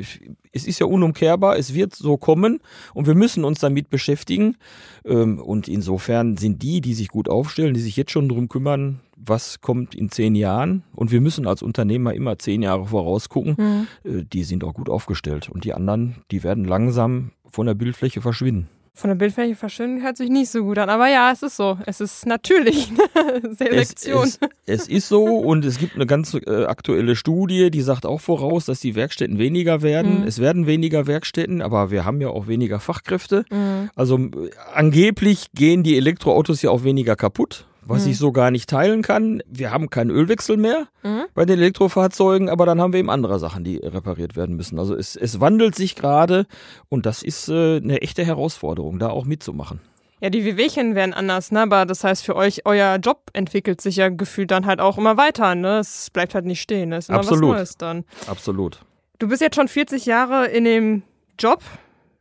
Es 0.53 0.67
ist 0.67 0.79
ja 0.79 0.87
unumkehrbar, 0.87 1.57
es 1.57 1.75
wird 1.75 1.95
so 1.95 2.17
kommen 2.17 2.61
und 2.93 3.07
wir 3.07 3.15
müssen 3.15 3.45
uns 3.45 3.61
damit 3.61 3.89
beschäftigen. 3.89 4.57
Ähm, 5.05 5.39
und 5.41 5.69
insofern 5.69 6.37
sind 6.37 6.63
die, 6.63 6.81
die 6.81 6.95
sich 6.95 7.09
gut 7.09 7.29
aufstellen, 7.29 7.75
die 7.75 7.81
sich 7.81 7.97
jetzt 7.97 8.11
schon 8.11 8.29
drum 8.29 8.49
kümmern, 8.49 9.01
was 9.17 9.61
kommt 9.61 9.95
in 9.95 10.11
zehn 10.11 10.35
Jahren. 10.35 10.83
Und 10.95 11.13
wir 11.13 11.21
müssen 11.21 11.47
als 11.47 11.63
Unternehmer 11.63 12.15
immer 12.15 12.39
zehn 12.39 12.63
Jahre 12.63 12.87
vorausgucken. 12.87 13.87
Äh, 14.05 14.25
die 14.31 14.45
sind 14.45 14.65
auch 14.65 14.75
gut 14.75 14.91
aufgestellt. 14.91 15.49
Und 15.49 15.65
die 15.65 15.73
anderen, 15.73 16.17
die 16.31 16.43
werden 16.43 16.65
langsam 16.65 17.33
von 17.51 17.67
der 17.67 17.75
Bildfläche 17.75 18.21
verschwinden. 18.21 18.69
Von 19.01 19.09
der 19.09 19.15
Bildfläche 19.15 19.55
verschwinden 19.55 20.03
hört 20.03 20.19
sich 20.19 20.29
nicht 20.29 20.51
so 20.51 20.63
gut 20.63 20.77
an, 20.77 20.91
aber 20.91 21.09
ja, 21.09 21.33
es 21.33 21.43
ist 21.43 21.57
so. 21.57 21.79
Es 21.87 22.03
ist 22.03 22.27
natürlich 22.27 22.93
Es, 23.43 23.57
Selektion. 23.57 24.25
es, 24.25 24.39
es 24.67 24.89
ist 24.89 25.09
so 25.09 25.25
und 25.25 25.65
es 25.65 25.79
gibt 25.79 25.95
eine 25.95 26.05
ganz 26.05 26.35
äh, 26.35 26.65
aktuelle 26.67 27.17
Studie, 27.17 27.71
die 27.71 27.81
sagt 27.81 28.05
auch 28.05 28.21
voraus, 28.21 28.67
dass 28.67 28.81
die 28.81 28.95
Werkstätten 28.95 29.39
weniger 29.39 29.81
werden. 29.81 30.21
Mhm. 30.21 30.27
Es 30.27 30.39
werden 30.39 30.67
weniger 30.67 31.07
Werkstätten, 31.07 31.63
aber 31.63 31.91
wir 31.91 32.05
haben 32.05 32.21
ja 32.21 32.29
auch 32.29 32.47
weniger 32.47 32.79
Fachkräfte. 32.79 33.47
Mhm. 33.51 33.89
Also 33.95 34.19
äh, 34.19 34.51
angeblich 34.75 35.47
gehen 35.55 35.83
die 35.83 35.97
Elektroautos 35.97 36.61
ja 36.61 36.69
auch 36.69 36.85
weniger 36.85 37.17
kaputt, 37.17 37.65
was 37.91 38.05
Mhm. 38.05 38.11
ich 38.13 38.19
so 38.19 38.33
gar 38.33 38.51
nicht 38.51 38.69
teilen 38.71 39.03
kann. 39.03 39.43
Wir 39.47 39.71
haben 39.73 39.91
keinen 39.91 40.11
Ölwechsel 40.11 40.57
mehr 40.57 40.87
Mhm. 41.03 41.25
bei 41.35 41.45
den 41.45 41.59
Elektrofahrzeugen, 41.59 42.49
aber 42.49 42.65
dann 42.67 42.81
haben 42.81 42.93
wir 42.93 43.01
eben 43.01 43.11
andere 43.11 43.39
Sachen, 43.39 43.65
die 43.65 43.77
repariert 43.77 44.37
werden 44.37 44.57
müssen. 44.57 44.79
Also 44.79 44.95
es, 44.97 45.17
es 45.17 45.41
wandelt 45.41 45.75
sich 45.75 45.97
gerade 45.97 46.47
und 46.89 47.05
das 47.07 47.23
ist 47.23 47.49
äh, 47.49 47.77
eine 47.77 48.01
echte 48.03 48.25
Herausforderung, 48.25 48.99
da 48.99 49.09
auch 49.11 49.25
mitzumachen. 49.25 49.81
Ja, 50.23 50.29
die 50.29 50.45
Wehwehchen 50.45 50.95
werden 50.95 51.15
anders, 51.15 51.51
ne? 51.51 51.61
Aber 51.63 51.87
das 51.87 52.05
heißt 52.05 52.25
für 52.25 52.37
euch, 52.37 52.67
euer 52.67 52.97
Job 52.97 53.31
entwickelt 53.33 53.81
sich 53.81 53.97
ja 53.97 54.11
gefühlt 54.11 54.51
dann 54.51 54.67
halt 54.67 54.79
auch 54.81 54.99
immer 54.99 55.17
weiter, 55.17 55.55
ne? 55.55 55.79
Es 55.79 56.11
bleibt 56.11 56.35
halt 56.35 56.45
nicht 56.45 56.61
stehen, 56.61 56.93
es 56.93 57.07
ist 57.07 57.09
immer 57.09 57.19
Absolut. 57.21 57.51
was 57.51 57.57
Neues 57.57 57.77
dann. 57.79 58.05
Absolut. 58.27 58.81
Du 59.19 59.29
bist 59.29 59.41
jetzt 59.41 59.57
schon 59.57 59.69
40 59.69 60.05
Jahre 60.07 60.47
in 60.47 60.65
dem 60.65 61.03
Job, 61.39 61.63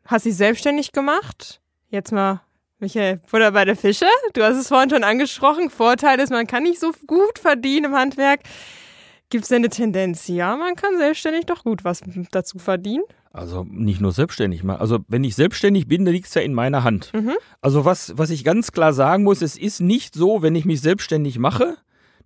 hast 0.05 0.25
dich 0.25 0.35
selbstständig 0.37 0.93
gemacht. 0.93 1.59
Jetzt 1.89 2.11
mal, 2.13 2.41
Michael, 2.81 3.17
Butter 3.29 3.51
bei 3.51 3.65
der 3.65 3.75
Fische. 3.75 4.05
Du 4.33 4.41
hast 4.41 4.55
es 4.55 4.69
vorhin 4.69 4.89
schon 4.89 5.03
angesprochen. 5.03 5.69
Vorteil 5.69 6.17
ist, 6.19 6.29
man 6.29 6.47
kann 6.47 6.63
nicht 6.63 6.79
so 6.79 6.93
gut 7.07 7.37
verdienen 7.37 7.87
im 7.87 7.93
Handwerk. 7.93 8.39
Gibt 9.29 9.43
es 9.43 9.49
denn 9.49 9.57
eine 9.57 9.69
Tendenz? 9.69 10.29
Ja, 10.29 10.55
man 10.55 10.75
kann 10.75 10.97
selbstständig 10.97 11.45
doch 11.45 11.63
gut 11.65 11.83
was 11.83 12.01
dazu 12.31 12.57
verdienen. 12.57 13.03
Also 13.33 13.65
nicht 13.69 13.99
nur 13.99 14.13
selbstständig. 14.13 14.63
Also 14.63 14.99
wenn 15.09 15.25
ich 15.25 15.35
selbstständig 15.35 15.87
bin, 15.87 16.05
dann 16.05 16.13
liegt 16.13 16.27
es 16.27 16.33
ja 16.33 16.41
in 16.41 16.53
meiner 16.53 16.85
Hand. 16.85 17.11
Mhm. 17.13 17.33
Also 17.61 17.83
was, 17.83 18.17
was 18.17 18.29
ich 18.29 18.45
ganz 18.45 18.71
klar 18.71 18.93
sagen 18.93 19.25
muss, 19.25 19.41
es 19.41 19.57
ist 19.57 19.81
nicht 19.81 20.15
so, 20.15 20.41
wenn 20.41 20.55
ich 20.55 20.63
mich 20.63 20.79
selbstständig 20.79 21.37
mache, 21.37 21.77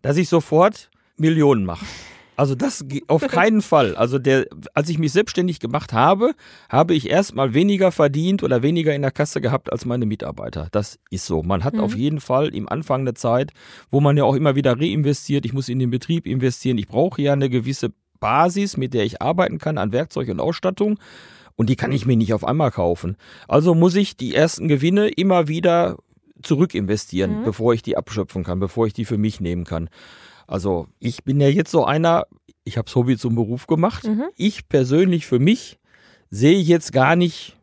dass 0.04 0.18
ich 0.18 0.30
sofort 0.30 0.92
Millionen 1.18 1.66
mache. 1.66 1.86
Also 2.36 2.56
das 2.56 2.84
auf 3.08 3.28
keinen 3.28 3.62
Fall. 3.62 3.96
Also 3.96 4.18
der, 4.20 4.48
als 4.74 4.90
ich 4.90 4.98
mich 4.98 5.12
selbstständig 5.12 5.60
gemacht 5.60 5.94
habe, 5.94 6.34
habe 6.70 6.94
ich 6.96 7.10
erstmal 7.10 7.54
weniger 7.54 7.92
verdient 7.92 8.44
oder 8.44 8.64
weniger 8.64 8.94
in 8.96 9.02
der 9.04 9.12
Kasse 9.12 9.40
gehabt 9.42 9.72
als 9.72 9.86
meine 9.86 10.06
Mitarbeiter. 10.06 10.68
Das 10.72 11.00
ist 11.12 11.26
so. 11.26 11.44
Man 11.44 11.64
hat 11.64 11.76
Mhm. 11.76 11.80
auf 11.82 11.96
jeden 11.96 12.20
Fall 12.20 12.54
im 12.56 12.68
Anfang 12.68 13.06
der 13.06 13.16
Zeit, 13.16 13.52
wo 13.92 14.00
man 14.00 14.18
ja 14.18 14.24
auch 14.24 14.36
immer 14.36 14.56
wieder 14.56 14.80
reinvestiert, 14.80 15.46
ich 15.46 15.54
muss 15.54 15.70
in 15.70 15.80
den 15.80 15.92
Betrieb 15.92 16.26
investieren, 16.26 16.78
ich 16.78 16.88
brauche 16.88 17.22
ja 17.22 17.34
eine 17.34 17.50
gewisse 17.50 17.92
Basis, 18.20 18.78
mit 18.78 18.94
der 18.94 19.04
ich 19.04 19.22
arbeiten 19.22 19.58
kann 19.60 19.78
an 19.78 19.92
Werkzeug 19.92 20.30
und 20.30 20.40
Ausstattung. 20.40 20.98
Und 21.56 21.70
die 21.70 21.76
kann 21.76 21.92
ich 21.92 22.06
mir 22.08 22.18
nicht 22.18 22.34
auf 22.34 22.44
einmal 22.44 22.72
kaufen. 22.72 23.16
Also 23.48 23.76
muss 23.76 23.96
ich 23.96 24.18
die 24.18 24.34
ersten 24.34 24.68
Gewinne 24.68 25.08
immer 25.10 25.48
wieder 25.48 25.98
zurück 26.42 26.74
investieren, 26.74 27.42
Mhm. 27.42 27.44
bevor 27.44 27.74
ich 27.76 27.84
die 27.84 27.96
abschöpfen 27.96 28.44
kann, 28.44 28.60
bevor 28.60 28.88
ich 28.88 28.94
die 28.94 29.06
für 29.06 29.18
mich 29.20 29.40
nehmen 29.40 29.64
kann. 29.66 29.90
Also 30.54 30.86
ich 31.00 31.24
bin 31.24 31.42
ja 31.42 31.48
jetzt 31.48 31.72
so 31.72 31.84
einer, 31.84 32.28
ich 32.64 32.78
habe 32.78 32.92
Hobby 32.94 33.18
zum 33.18 33.34
Beruf 33.34 33.66
gemacht. 33.66 34.04
Mhm. 34.04 34.26
Ich 34.36 34.70
persönlich 34.70 35.26
für 35.26 35.40
mich 35.40 35.80
sehe 36.30 36.60
jetzt 36.60 36.94
gar 36.94 37.16
nicht 37.16 37.58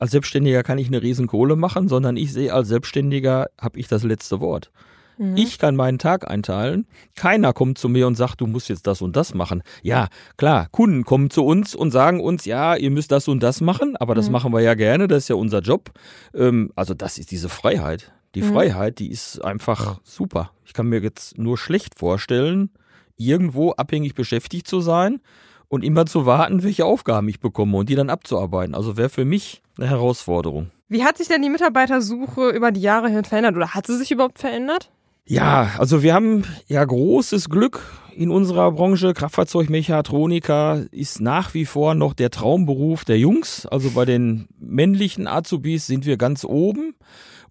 als 0.00 0.12
Selbstständiger 0.12 0.62
kann 0.62 0.78
ich 0.78 0.86
eine 0.86 1.02
riesen 1.02 1.26
Kohle 1.26 1.56
machen, 1.56 1.88
sondern 1.88 2.16
ich 2.16 2.32
sehe, 2.32 2.54
als 2.54 2.68
Selbstständiger 2.68 3.50
habe 3.60 3.78
ich 3.78 3.86
das 3.86 4.02
letzte 4.02 4.40
Wort. 4.40 4.72
Mhm. 5.18 5.36
Ich 5.36 5.58
kann 5.58 5.76
meinen 5.76 5.98
Tag 5.98 6.26
einteilen. 6.26 6.86
Keiner 7.16 7.52
kommt 7.52 7.76
zu 7.76 7.90
mir 7.90 8.06
und 8.06 8.14
sagt, 8.14 8.40
du 8.40 8.46
musst 8.46 8.70
jetzt 8.70 8.86
das 8.86 9.02
und 9.02 9.14
das 9.14 9.34
machen. 9.34 9.62
Ja, 9.82 10.08
klar, 10.38 10.68
Kunden 10.70 11.04
kommen 11.04 11.28
zu 11.28 11.44
uns 11.44 11.74
und 11.74 11.90
sagen 11.90 12.18
uns, 12.18 12.46
ja, 12.46 12.76
ihr 12.76 12.90
müsst 12.90 13.12
das 13.12 13.28
und 13.28 13.42
das 13.42 13.60
machen, 13.60 13.94
aber 13.98 14.14
das 14.14 14.28
mhm. 14.28 14.32
machen 14.32 14.52
wir 14.54 14.62
ja 14.62 14.72
gerne, 14.72 15.06
das 15.06 15.24
ist 15.24 15.28
ja 15.28 15.36
unser 15.36 15.60
Job. 15.60 15.90
Ähm, 16.34 16.72
also 16.76 16.94
das 16.94 17.18
ist 17.18 17.30
diese 17.30 17.50
Freiheit. 17.50 18.10
Die 18.34 18.42
mhm. 18.42 18.52
Freiheit, 18.52 18.98
die 18.98 19.10
ist 19.10 19.44
einfach 19.44 20.00
super. 20.04 20.52
Ich 20.64 20.72
kann 20.72 20.86
mir 20.86 21.00
jetzt 21.00 21.38
nur 21.38 21.58
schlecht 21.58 21.98
vorstellen, 21.98 22.70
irgendwo 23.16 23.72
abhängig 23.72 24.14
beschäftigt 24.14 24.66
zu 24.66 24.80
sein 24.80 25.20
und 25.68 25.84
immer 25.84 26.06
zu 26.06 26.26
warten, 26.26 26.62
welche 26.62 26.84
Aufgaben 26.84 27.28
ich 27.28 27.40
bekomme 27.40 27.76
und 27.76 27.88
die 27.88 27.94
dann 27.94 28.10
abzuarbeiten. 28.10 28.74
Also 28.74 28.96
wäre 28.96 29.08
für 29.08 29.24
mich 29.24 29.62
eine 29.76 29.88
Herausforderung. 29.88 30.70
Wie 30.88 31.04
hat 31.04 31.18
sich 31.18 31.28
denn 31.28 31.42
die 31.42 31.50
Mitarbeitersuche 31.50 32.50
über 32.50 32.72
die 32.72 32.82
Jahre 32.82 33.08
hin 33.08 33.24
verändert 33.24 33.56
oder 33.56 33.74
hat 33.74 33.86
sie 33.86 33.96
sich 33.96 34.10
überhaupt 34.10 34.38
verändert? 34.38 34.90
Ja, 35.24 35.70
also 35.78 36.02
wir 36.02 36.14
haben 36.14 36.44
ja 36.66 36.84
großes 36.84 37.48
Glück 37.48 37.80
in 38.14 38.30
unserer 38.30 38.72
Branche. 38.72 39.14
Kraftfahrzeugmechatroniker 39.14 40.84
ist 40.90 41.20
nach 41.20 41.54
wie 41.54 41.64
vor 41.64 41.94
noch 41.94 42.12
der 42.12 42.30
Traumberuf 42.30 43.04
der 43.04 43.18
Jungs. 43.18 43.64
Also 43.66 43.90
bei 43.90 44.04
den 44.04 44.48
männlichen 44.58 45.26
Azubis 45.26 45.86
sind 45.86 46.06
wir 46.06 46.16
ganz 46.16 46.44
oben. 46.44 46.94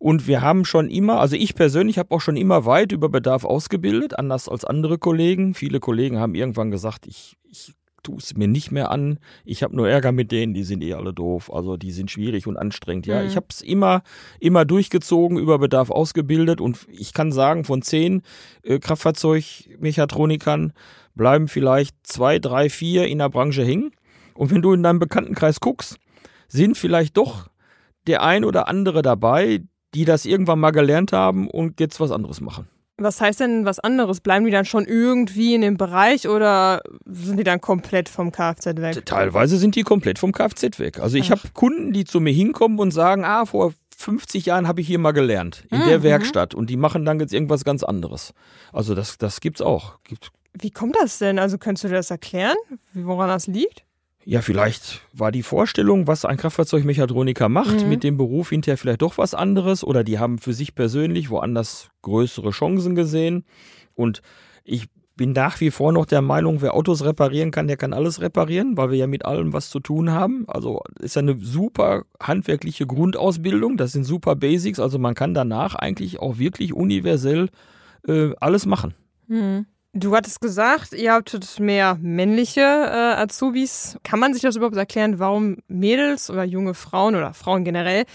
Und 0.01 0.25
wir 0.25 0.41
haben 0.41 0.65
schon 0.65 0.89
immer, 0.89 1.19
also 1.19 1.35
ich 1.35 1.53
persönlich 1.53 1.99
habe 1.99 2.09
auch 2.15 2.21
schon 2.21 2.35
immer 2.35 2.65
weit 2.65 2.91
über 2.91 3.07
Bedarf 3.07 3.45
ausgebildet, 3.45 4.17
anders 4.17 4.49
als 4.49 4.65
andere 4.65 4.97
Kollegen. 4.97 5.53
Viele 5.53 5.79
Kollegen 5.79 6.17
haben 6.17 6.33
irgendwann 6.33 6.71
gesagt, 6.71 7.05
ich, 7.05 7.37
ich 7.43 7.75
tue 8.01 8.17
es 8.17 8.35
mir 8.35 8.47
nicht 8.47 8.71
mehr 8.71 8.89
an. 8.89 9.19
Ich 9.45 9.61
habe 9.61 9.75
nur 9.75 9.87
Ärger 9.87 10.11
mit 10.11 10.31
denen, 10.31 10.55
die 10.55 10.63
sind 10.63 10.83
eh 10.83 10.95
alle 10.95 11.13
doof. 11.13 11.53
Also 11.53 11.77
die 11.77 11.91
sind 11.91 12.09
schwierig 12.09 12.47
und 12.47 12.57
anstrengend. 12.57 13.05
Ja, 13.05 13.21
mhm. 13.21 13.27
ich 13.27 13.35
habe 13.35 13.45
es 13.51 13.61
immer, 13.61 14.01
immer 14.39 14.65
durchgezogen, 14.65 15.37
über 15.37 15.59
Bedarf 15.59 15.91
ausgebildet 15.91 16.61
und 16.61 16.79
ich 16.89 17.13
kann 17.13 17.31
sagen, 17.31 17.63
von 17.63 17.83
zehn 17.83 18.23
äh, 18.63 18.79
Kraftfahrzeugmechatronikern 18.79 20.73
bleiben 21.13 21.47
vielleicht 21.47 21.95
zwei, 22.01 22.39
drei, 22.39 22.71
vier 22.71 23.05
in 23.05 23.19
der 23.19 23.29
Branche 23.29 23.63
hängen. 23.63 23.91
Und 24.33 24.49
wenn 24.49 24.63
du 24.63 24.73
in 24.73 24.81
deinem 24.81 24.97
Bekanntenkreis 24.97 25.59
guckst, 25.59 25.99
sind 26.47 26.75
vielleicht 26.75 27.17
doch 27.17 27.51
der 28.07 28.23
ein 28.23 28.43
oder 28.45 28.67
andere 28.67 29.03
dabei, 29.03 29.61
die 29.93 30.05
das 30.05 30.25
irgendwann 30.25 30.59
mal 30.59 30.71
gelernt 30.71 31.11
haben 31.11 31.49
und 31.49 31.79
jetzt 31.79 31.99
was 31.99 32.11
anderes 32.11 32.41
machen. 32.41 32.67
Was 32.97 33.19
heißt 33.19 33.39
denn 33.39 33.65
was 33.65 33.79
anderes? 33.79 34.21
Bleiben 34.21 34.45
die 34.45 34.51
dann 34.51 34.65
schon 34.65 34.85
irgendwie 34.85 35.55
in 35.55 35.61
dem 35.61 35.75
Bereich 35.75 36.27
oder 36.27 36.81
sind 37.05 37.37
die 37.37 37.43
dann 37.43 37.59
komplett 37.59 38.09
vom 38.09 38.31
Kfz 38.31 38.65
weg? 38.75 39.05
Teilweise 39.05 39.57
sind 39.57 39.75
die 39.75 39.81
komplett 39.81 40.19
vom 40.19 40.31
Kfz 40.31 40.77
weg. 40.77 40.99
Also 40.99 41.17
ich 41.17 41.31
habe 41.31 41.41
Kunden, 41.53 41.93
die 41.93 42.05
zu 42.05 42.19
mir 42.19 42.33
hinkommen 42.33 42.79
und 42.79 42.91
sagen, 42.91 43.25
ah, 43.25 43.45
vor 43.45 43.73
50 43.97 44.45
Jahren 44.45 44.67
habe 44.67 44.81
ich 44.81 44.87
hier 44.87 44.99
mal 44.99 45.11
gelernt, 45.11 45.65
in 45.71 45.79
mhm. 45.79 45.85
der 45.85 46.03
Werkstatt. 46.03 46.53
Und 46.53 46.69
die 46.69 46.77
machen 46.77 47.05
dann 47.05 47.19
jetzt 47.19 47.33
irgendwas 47.33 47.63
ganz 47.63 47.83
anderes. 47.83 48.33
Also 48.71 48.93
das, 48.93 49.17
das 49.17 49.39
es 49.43 49.61
auch. 49.61 49.99
Gibt 50.03 50.31
Wie 50.53 50.71
kommt 50.71 50.95
das 50.95 51.17
denn? 51.17 51.39
Also 51.39 51.57
könntest 51.57 51.85
du 51.85 51.87
dir 51.87 51.95
das 51.95 52.11
erklären, 52.11 52.57
woran 52.93 53.29
das 53.29 53.47
liegt? 53.47 53.83
Ja, 54.23 54.41
vielleicht 54.41 55.01
war 55.13 55.31
die 55.31 55.43
Vorstellung, 55.43 56.07
was 56.07 56.25
ein 56.25 56.37
Kraftfahrzeugmechatroniker 56.37 57.49
macht, 57.49 57.83
mhm. 57.83 57.89
mit 57.89 58.03
dem 58.03 58.17
Beruf 58.17 58.49
hinterher 58.49 58.77
vielleicht 58.77 59.01
doch 59.01 59.17
was 59.17 59.33
anderes 59.33 59.83
oder 59.83 60.03
die 60.03 60.19
haben 60.19 60.37
für 60.37 60.53
sich 60.53 60.75
persönlich 60.75 61.29
woanders 61.29 61.89
größere 62.03 62.51
Chancen 62.51 62.95
gesehen. 62.95 63.45
Und 63.95 64.21
ich 64.63 64.89
bin 65.17 65.33
nach 65.33 65.59
wie 65.59 65.71
vor 65.71 65.91
noch 65.91 66.05
der 66.05 66.21
Meinung, 66.21 66.61
wer 66.61 66.73
Autos 66.73 67.03
reparieren 67.03 67.51
kann, 67.51 67.67
der 67.67 67.77
kann 67.77 67.93
alles 67.93 68.21
reparieren, 68.21 68.77
weil 68.77 68.91
wir 68.91 68.97
ja 68.97 69.07
mit 69.07 69.25
allem 69.25 69.53
was 69.53 69.69
zu 69.69 69.79
tun 69.79 70.11
haben. 70.11 70.45
Also 70.47 70.81
ist 70.99 71.17
eine 71.17 71.37
super 71.39 72.03
handwerkliche 72.19 72.87
Grundausbildung, 72.87 73.77
das 73.77 73.91
sind 73.91 74.03
super 74.03 74.35
Basics, 74.35 74.79
also 74.79 74.97
man 74.97 75.15
kann 75.15 75.33
danach 75.33 75.75
eigentlich 75.75 76.19
auch 76.19 76.37
wirklich 76.37 76.73
universell 76.73 77.49
äh, 78.07 78.31
alles 78.39 78.65
machen. 78.65 78.93
Mhm. 79.27 79.65
Du 79.93 80.15
hattest 80.15 80.39
gesagt, 80.39 80.93
ihr 80.93 81.11
habt 81.11 81.59
mehr 81.59 81.97
männliche 82.01 82.61
äh, 82.61 83.21
Azubis. 83.21 83.97
Kann 84.03 84.19
man 84.19 84.33
sich 84.33 84.41
das 84.41 84.55
überhaupt 84.55 84.77
erklären, 84.77 85.19
warum 85.19 85.57
Mädels 85.67 86.29
oder 86.29 86.45
junge 86.45 86.73
Frauen 86.73 87.15
oder 87.15 87.33
Frauen 87.33 87.65
generell 87.65 88.05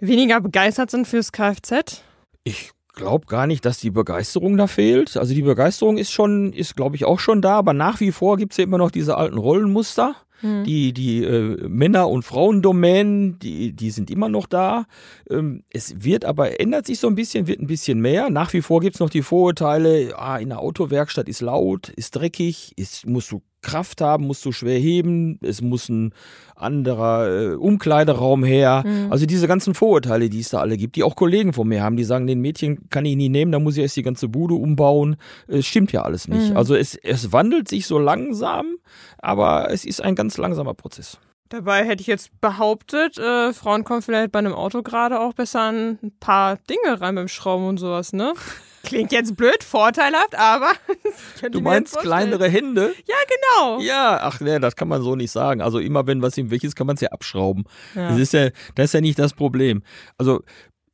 weniger 0.00 0.42
begeistert 0.42 0.90
sind 0.90 1.08
fürs 1.08 1.32
Kfz? 1.32 2.02
Ich 2.44 2.72
glaube 2.92 3.24
gar 3.26 3.46
nicht, 3.46 3.64
dass 3.64 3.78
die 3.78 3.90
Begeisterung 3.90 4.58
da 4.58 4.66
fehlt. 4.66 5.16
Also 5.16 5.32
die 5.32 5.42
Begeisterung 5.42 5.96
ist 5.96 6.12
schon, 6.12 6.52
ist 6.52 6.76
glaube 6.76 6.96
ich 6.96 7.06
auch 7.06 7.20
schon 7.20 7.40
da, 7.40 7.56
aber 7.56 7.72
nach 7.72 8.00
wie 8.00 8.12
vor 8.12 8.36
gibt 8.36 8.52
es 8.52 8.58
ja 8.58 8.64
immer 8.64 8.78
noch 8.78 8.90
diese 8.90 9.16
alten 9.16 9.38
Rollenmuster. 9.38 10.14
Mhm. 10.42 10.64
Die, 10.64 10.92
die 10.92 11.24
äh, 11.24 11.68
Männer- 11.68 12.08
und 12.08 12.22
Frauendomänen, 12.22 13.38
die, 13.38 13.72
die 13.72 13.90
sind 13.90 14.10
immer 14.10 14.28
noch 14.28 14.46
da. 14.46 14.86
Ähm, 15.30 15.64
es 15.70 16.04
wird 16.04 16.24
aber, 16.24 16.60
ändert 16.60 16.86
sich 16.86 17.00
so 17.00 17.08
ein 17.08 17.14
bisschen, 17.14 17.46
wird 17.46 17.60
ein 17.60 17.66
bisschen 17.66 18.00
mehr. 18.00 18.30
Nach 18.30 18.52
wie 18.52 18.62
vor 18.62 18.80
gibt 18.80 18.96
es 18.96 19.00
noch 19.00 19.10
die 19.10 19.22
Vorurteile, 19.22 20.14
ah, 20.16 20.38
in 20.38 20.50
der 20.50 20.60
Autowerkstatt 20.60 21.28
ist 21.28 21.40
laut, 21.40 21.88
ist 21.90 22.16
dreckig, 22.16 22.72
ist, 22.76 23.06
musst 23.06 23.32
du 23.32 23.42
Kraft 23.62 24.00
haben, 24.00 24.26
musst 24.26 24.44
du 24.44 24.52
schwer 24.52 24.78
heben, 24.78 25.38
es 25.42 25.60
muss 25.62 25.88
ein 25.88 26.12
anderer 26.54 27.28
äh, 27.28 27.54
Umkleideraum 27.54 28.44
her. 28.44 28.84
Mhm. 28.86 29.12
Also 29.12 29.26
diese 29.26 29.48
ganzen 29.48 29.74
Vorurteile, 29.74 30.28
die 30.28 30.40
es 30.40 30.50
da 30.50 30.60
alle 30.60 30.76
gibt, 30.76 30.96
die 30.96 31.02
auch 31.02 31.16
Kollegen 31.16 31.52
von 31.52 31.68
mir 31.68 31.82
haben, 31.82 31.96
die 31.96 32.04
sagen, 32.04 32.26
den 32.26 32.40
Mädchen 32.40 32.88
kann 32.90 33.04
ich 33.04 33.16
nie 33.16 33.28
nehmen, 33.28 33.52
da 33.52 33.58
muss 33.58 33.76
ich 33.76 33.82
erst 33.82 33.96
die 33.96 34.02
ganze 34.02 34.28
Bude 34.28 34.54
umbauen. 34.54 35.16
Es 35.46 35.66
stimmt 35.66 35.92
ja 35.92 36.02
alles 36.02 36.28
nicht. 36.28 36.50
Mhm. 36.50 36.56
Also 36.56 36.74
es, 36.74 36.96
es 36.96 37.32
wandelt 37.32 37.68
sich 37.68 37.86
so 37.86 37.98
langsam, 37.98 38.76
aber 39.18 39.70
es 39.70 39.84
ist 39.84 40.02
ein 40.02 40.14
ganz 40.14 40.36
langsamer 40.36 40.74
Prozess. 40.74 41.18
Dabei 41.50 41.84
hätte 41.84 42.02
ich 42.02 42.06
jetzt 42.06 42.40
behauptet, 42.40 43.16
äh, 43.18 43.54
Frauen 43.54 43.84
kommen 43.84 44.02
vielleicht 44.02 44.32
bei 44.32 44.38
einem 44.38 44.52
Auto 44.52 44.82
gerade 44.82 45.18
auch 45.18 45.32
besser 45.32 45.60
an 45.60 45.98
ein 46.02 46.12
paar 46.20 46.58
Dinge 46.68 47.00
rein 47.00 47.14
beim 47.14 47.28
Schrauben 47.28 47.66
und 47.66 47.78
sowas, 47.78 48.12
ne? 48.12 48.34
Klingt 48.84 49.12
jetzt 49.12 49.36
blöd, 49.36 49.64
vorteilhaft, 49.64 50.34
aber. 50.36 50.72
du 51.50 51.60
meinst 51.60 51.98
kleinere 51.98 52.48
Hände? 52.48 52.94
Ja, 53.06 53.16
genau. 53.28 53.80
Ja, 53.80 54.20
ach 54.22 54.40
ne, 54.40 54.60
das 54.60 54.76
kann 54.76 54.88
man 54.88 55.02
so 55.02 55.16
nicht 55.16 55.30
sagen. 55.30 55.60
Also 55.60 55.78
immer 55.78 56.06
wenn 56.06 56.22
was 56.22 56.38
ihm 56.38 56.50
weg 56.50 56.62
ist, 56.64 56.76
kann 56.76 56.86
man 56.86 56.94
es 56.94 57.00
ja 57.00 57.08
abschrauben. 57.08 57.64
Ja. 57.94 58.10
Das 58.10 58.18
ist 58.18 58.32
ja, 58.32 58.50
das 58.74 58.86
ist 58.86 58.94
ja 58.94 59.00
nicht 59.00 59.18
das 59.18 59.34
Problem. 59.34 59.82
Also 60.16 60.42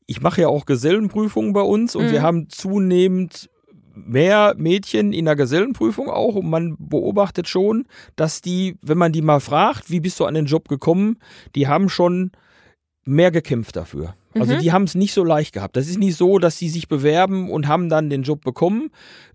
ich 0.06 0.20
mache 0.20 0.42
ja 0.42 0.48
auch 0.48 0.66
Gesellenprüfungen 0.66 1.52
bei 1.52 1.62
uns 1.62 1.96
und 1.96 2.06
mhm. 2.06 2.12
wir 2.12 2.22
haben 2.22 2.48
zunehmend 2.48 3.48
mehr 3.94 4.54
Mädchen 4.56 5.12
in 5.12 5.24
der 5.24 5.36
Gesellenprüfung 5.36 6.08
auch 6.08 6.34
und 6.34 6.48
man 6.48 6.76
beobachtet 6.78 7.48
schon, 7.48 7.86
dass 8.16 8.40
die, 8.40 8.76
wenn 8.82 8.98
man 8.98 9.12
die 9.12 9.22
mal 9.22 9.40
fragt, 9.40 9.90
wie 9.90 10.00
bist 10.00 10.18
du 10.20 10.24
an 10.24 10.34
den 10.34 10.46
Job 10.46 10.68
gekommen, 10.68 11.18
die 11.54 11.68
haben 11.68 11.88
schon 11.88 12.32
mehr 13.04 13.30
gekämpft 13.30 13.76
dafür. 13.76 14.14
Also 14.34 14.54
mhm. 14.54 14.60
die 14.60 14.72
haben 14.72 14.84
es 14.84 14.94
nicht 14.94 15.12
so 15.12 15.22
leicht 15.22 15.52
gehabt. 15.52 15.76
Das 15.76 15.88
ist 15.88 15.98
nicht 15.98 16.16
so, 16.16 16.38
dass 16.38 16.58
sie 16.58 16.68
sich 16.68 16.88
bewerben 16.88 17.50
und 17.50 17.68
haben 17.68 17.88
dann 17.88 18.10
den 18.10 18.22
Job 18.22 18.42
bekommen. 18.42 18.90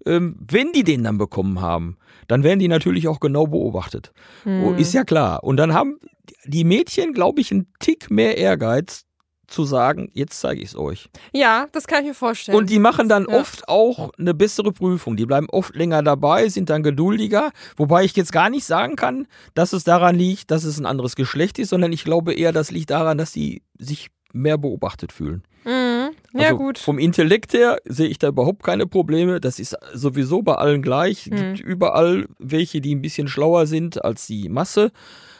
Ähm, 0.06 0.36
wenn 0.40 0.72
die 0.74 0.84
den 0.84 1.04
dann 1.04 1.18
bekommen 1.18 1.62
haben, 1.62 1.98
dann 2.28 2.44
werden 2.44 2.60
die 2.60 2.68
natürlich 2.68 3.08
auch 3.08 3.20
genau 3.20 3.48
beobachtet. 3.48 4.12
Mhm. 4.44 4.76
Ist 4.78 4.94
ja 4.94 5.04
klar. 5.04 5.44
Und 5.44 5.58
dann 5.58 5.74
haben 5.74 6.00
die 6.46 6.64
Mädchen, 6.64 7.14
glaube 7.14 7.42
ich, 7.42 7.52
einen 7.52 7.68
Tick 7.80 8.12
mehr 8.12 8.38
Ehrgeiz 8.38 9.06
zu 9.50 9.64
sagen, 9.64 10.10
jetzt 10.14 10.40
zeige 10.40 10.62
ich 10.62 10.70
es 10.70 10.76
euch. 10.76 11.10
Ja, 11.34 11.68
das 11.72 11.88
kann 11.88 12.02
ich 12.02 12.10
mir 12.10 12.14
vorstellen. 12.14 12.58
Und 12.58 12.70
die 12.70 12.80
machen 12.80 13.10
dann 13.10 13.28
ja. 13.30 13.40
oft 13.40 13.68
auch 13.68 14.12
eine 14.18 14.34
bessere 14.34 14.72
Prüfung. 14.72 15.18
Die 15.18 15.26
bleiben 15.26 15.48
oft 15.50 15.76
länger 15.76 16.04
dabei, 16.04 16.50
sind 16.50 16.70
dann 16.70 16.84
geduldiger. 16.84 17.52
Wobei 17.78 18.04
ich 18.04 18.16
jetzt 18.16 18.32
gar 18.32 18.50
nicht 18.50 18.66
sagen 18.66 18.96
kann, 18.96 19.28
dass 19.54 19.74
es 19.74 19.84
daran 19.84 20.16
liegt, 20.16 20.52
dass 20.52 20.64
es 20.64 20.80
ein 20.80 20.86
anderes 20.86 21.16
Geschlecht 21.16 21.60
ist, 21.60 21.70
sondern 21.70 21.92
ich 21.92 22.04
glaube 22.04 22.34
eher, 22.34 22.52
das 22.52 22.72
liegt 22.72 22.92
daran, 22.92 23.18
dass 23.18 23.34
sie 23.34 23.64
sich 23.78 24.10
mehr 24.32 24.58
beobachtet 24.58 25.12
fühlen. 25.12 25.44
Mhm. 25.66 26.12
Ja, 26.34 26.50
also 26.50 26.58
gut. 26.58 26.78
Vom 26.78 27.00
Intellekt 27.00 27.54
her 27.54 27.80
sehe 27.86 28.08
ich 28.08 28.20
da 28.20 28.28
überhaupt 28.28 28.64
keine 28.64 28.88
Probleme. 28.88 29.40
Das 29.40 29.60
ist 29.60 29.76
sowieso 29.94 30.42
bei 30.42 30.56
allen 30.56 30.82
gleich. 30.82 31.28
Es 31.28 31.42
mhm. 31.42 31.56
gibt 31.56 31.60
überall 31.68 32.28
welche, 32.38 32.82
die 32.82 32.96
ein 32.96 33.02
bisschen 33.02 33.28
schlauer 33.28 33.66
sind 33.66 34.04
als 34.04 34.28
die 34.28 34.50
Masse. 34.50 34.92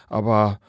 Aber 0.08 0.60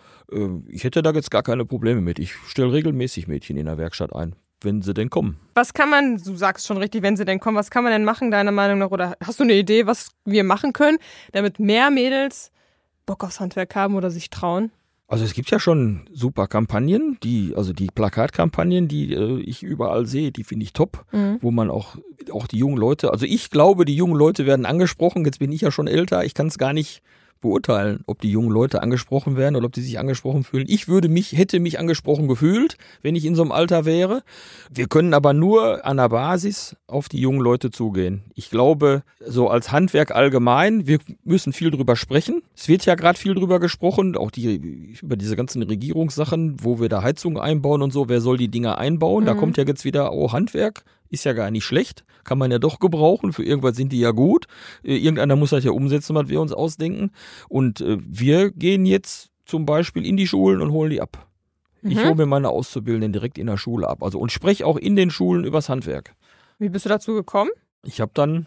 ich 0.69 0.85
hätte 0.85 1.03
da 1.03 1.11
jetzt 1.13 1.31
gar 1.31 1.43
keine 1.43 1.65
Probleme 1.65 2.01
mit. 2.01 2.19
Ich 2.19 2.35
stelle 2.47 2.73
regelmäßig 2.73 3.29
Mädchen 3.29 3.57
in 3.57 3.67
der 3.67 3.79
Werkstatt 3.79 4.15
ein, 4.15 4.35
wenn 4.61 4.83
sie 4.83 4.95
denn 4.95 5.11
kommen. 5.11 5.39
Was 5.55 5.75
kann 5.75 5.91
man, 5.91 6.17
du 6.17 6.37
sagst 6.37 6.67
schon 6.67 6.77
richtig, 6.77 7.03
wenn 7.03 7.17
sie 7.17 7.25
denn 7.25 7.41
kommen, 7.41 7.57
was 7.57 7.71
kann 7.71 7.85
man 7.85 7.93
denn 7.93 8.05
machen, 8.05 8.31
deiner 8.31 8.53
Meinung 8.53 8.79
nach? 8.79 8.91
Oder 8.91 9.17
hast 9.25 9.41
du 9.41 9.45
eine 9.45 9.55
Idee, 9.55 9.87
was 9.87 10.11
wir 10.25 10.45
machen 10.45 10.73
können, 10.73 10.99
damit 11.33 11.59
mehr 11.59 11.91
Mädels 11.91 12.53
Bock 13.07 13.25
aufs 13.25 13.41
Handwerk 13.41 13.75
haben 13.75 13.97
oder 13.97 14.11
sich 14.11 14.31
trauen? 14.31 14.71
Also 15.09 15.25
es 15.25 15.33
gibt 15.33 15.51
ja 15.51 15.59
schon 15.59 16.03
super 16.13 16.47
Kampagnen, 16.47 17.19
die, 17.25 17.55
also 17.57 17.73
die 17.73 17.89
Plakatkampagnen, 17.93 18.87
die 18.87 19.13
äh, 19.13 19.41
ich 19.41 19.65
überall 19.65 20.07
sehe, 20.07 20.31
die 20.31 20.45
finde 20.45 20.63
ich 20.63 20.73
top, 20.73 21.05
mhm. 21.11 21.39
wo 21.41 21.51
man 21.51 21.69
auch, 21.69 21.97
auch 22.31 22.47
die 22.47 22.59
jungen 22.59 22.77
Leute, 22.77 23.11
also 23.11 23.27
ich 23.27 23.51
glaube, 23.51 23.85
die 23.85 23.97
jungen 23.97 24.15
Leute 24.15 24.47
werden 24.47 24.67
angesprochen, 24.67 25.25
jetzt 25.25 25.41
bin 25.41 25.51
ich 25.51 25.63
ja 25.63 25.73
schon 25.73 25.89
älter, 25.89 26.25
ich 26.25 26.33
kann 26.33 26.47
es 26.47 26.59
gar 26.59 26.73
nicht 26.73 27.03
beurteilen, 27.41 28.03
ob 28.07 28.21
die 28.21 28.31
jungen 28.31 28.51
Leute 28.51 28.83
angesprochen 28.83 29.37
werden 29.37 29.57
oder 29.57 29.67
ob 29.67 29.73
die 29.73 29.81
sich 29.81 29.99
angesprochen 29.99 30.45
fühlen. 30.45 30.67
Ich 30.69 30.89
würde 30.89 31.09
mich, 31.09 31.33
hätte 31.33 31.61
mich 31.61 31.79
angesprochen 31.79 32.29
gefühlt, 32.29 32.77
wenn 33.03 33.17
ich 33.17 33.25
in 33.25 33.35
so 33.35 33.43
einem 33.43 33.53
Alter 33.53 33.85
wäre. 33.85 34.23
Wir 34.73 34.87
können 34.87 35.15
aber 35.15 35.33
nur 35.33 35.85
an 35.87 35.97
der 35.97 36.09
Basis 36.09 36.77
auf 36.87 37.09
die 37.09 37.21
jungen 37.21 37.41
Leute 37.41 37.71
zugehen. 37.71 38.25
Ich 38.35 38.51
glaube, 38.51 39.03
so 39.25 39.49
als 39.49 39.73
Handwerk 39.73 40.15
allgemein, 40.15 40.87
wir 40.87 40.99
müssen 41.25 41.53
viel 41.53 41.71
drüber 41.71 41.97
sprechen. 41.97 42.43
Es 42.55 42.69
wird 42.69 42.87
ja 42.87 42.95
gerade 42.95 43.19
viel 43.19 43.35
drüber 43.35 43.61
gesprochen, 43.61 44.17
auch 44.17 44.31
die, 44.31 44.97
über 45.01 45.17
diese 45.17 45.37
ganzen 45.37 45.63
Regierungssachen, 45.63 46.57
wo 46.63 46.81
wir 46.81 46.89
da 46.89 47.03
Heizungen 47.03 47.41
einbauen 47.41 47.83
und 47.83 47.93
so. 47.93 48.09
Wer 48.09 48.21
soll 48.21 48.37
die 48.37 48.49
Dinger 48.49 48.79
einbauen? 48.79 49.25
Mhm. 49.25 49.27
Da 49.27 49.35
kommt 49.35 49.57
ja 49.57 49.65
jetzt 49.65 49.85
wieder, 49.85 50.13
oh, 50.13 50.33
Handwerk 50.33 50.85
ist 51.11 51.25
ja 51.25 51.33
gar 51.33 51.51
nicht 51.51 51.65
schlecht, 51.65 52.05
kann 52.25 52.39
man 52.39 52.51
ja 52.51 52.59
doch 52.59 52.79
gebrauchen, 52.79 53.33
für 53.33 53.45
irgendwas 53.45 53.77
sind 53.77 53.93
die 53.93 54.01
ja 54.01 54.13
gut. 54.13 54.47
Äh, 54.83 54.97
irgendeiner 54.97 55.37
muss 55.37 55.51
das 55.51 55.65
ja 55.65 55.73
umsetzen, 55.73 56.15
was 56.15 56.29
wir 56.29 56.41
uns 56.41 56.53
ausdenken. 56.53 57.11
Und 57.49 57.81
äh, 57.81 57.99
wir 58.01 58.51
gehen 58.51 58.87
jetzt 58.87 59.31
zum 59.45 59.67
Beispiel 59.67 60.07
in 60.07 60.17
die 60.17 60.27
Schulen 60.27 60.61
und 60.61 60.71
holen 60.71 60.91
die 60.91 61.01
ab. 61.01 61.27
Mhm. 61.83 61.91
Ich 61.91 61.99
hole 61.99 62.15
mir 62.15 62.27
meine 62.27 62.49
Auszubildenden 62.51 63.13
direkt 63.13 63.39
in 63.39 63.47
der 63.47 63.57
Schule 63.57 63.89
ab. 63.89 64.03
Also 64.03 64.19
und 64.19 64.33
spreche 64.33 64.67
auch 64.67 64.77
in 64.77 64.97
den 64.97 65.11
Schulen 65.11 65.45
übers 65.45 65.69
Handwerk. 65.69 66.15
Wie 66.59 66.69
bist 66.69 66.85
du 66.85 66.89
dazu 66.89 67.15
gekommen? 67.15 67.51
Ich 67.83 68.01
habe 68.01 68.13
dann, 68.15 68.47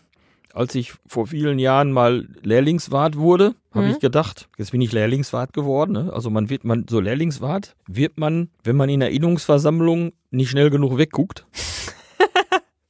als 0.54 0.76
ich 0.76 0.94
vor 1.08 1.28
vielen 1.28 1.58
Jahren 1.58 1.92
mal 1.92 2.28
Lehrlingswart 2.44 3.18
wurde, 3.18 3.56
habe 3.72 3.88
mhm. 3.88 3.92
ich 3.94 4.00
gedacht, 4.00 4.48
jetzt 4.58 4.72
bin 4.72 4.82
ich 4.82 4.92
Lehrlingswart 4.92 5.52
geworden. 5.54 5.94
Ne? 5.94 6.14
Also 6.14 6.30
man 6.30 6.50
wird 6.50 6.64
man 6.64 6.86
so 6.88 7.00
Lehrlingswart 7.00 7.76
wird 7.88 8.18
man, 8.18 8.50
wenn 8.64 8.76
man 8.76 8.90
in 8.90 9.02
Erinnerungsversammlungen 9.02 10.14
nicht 10.30 10.52
schnell 10.52 10.70
genug 10.70 10.98
wegguckt. 10.98 11.46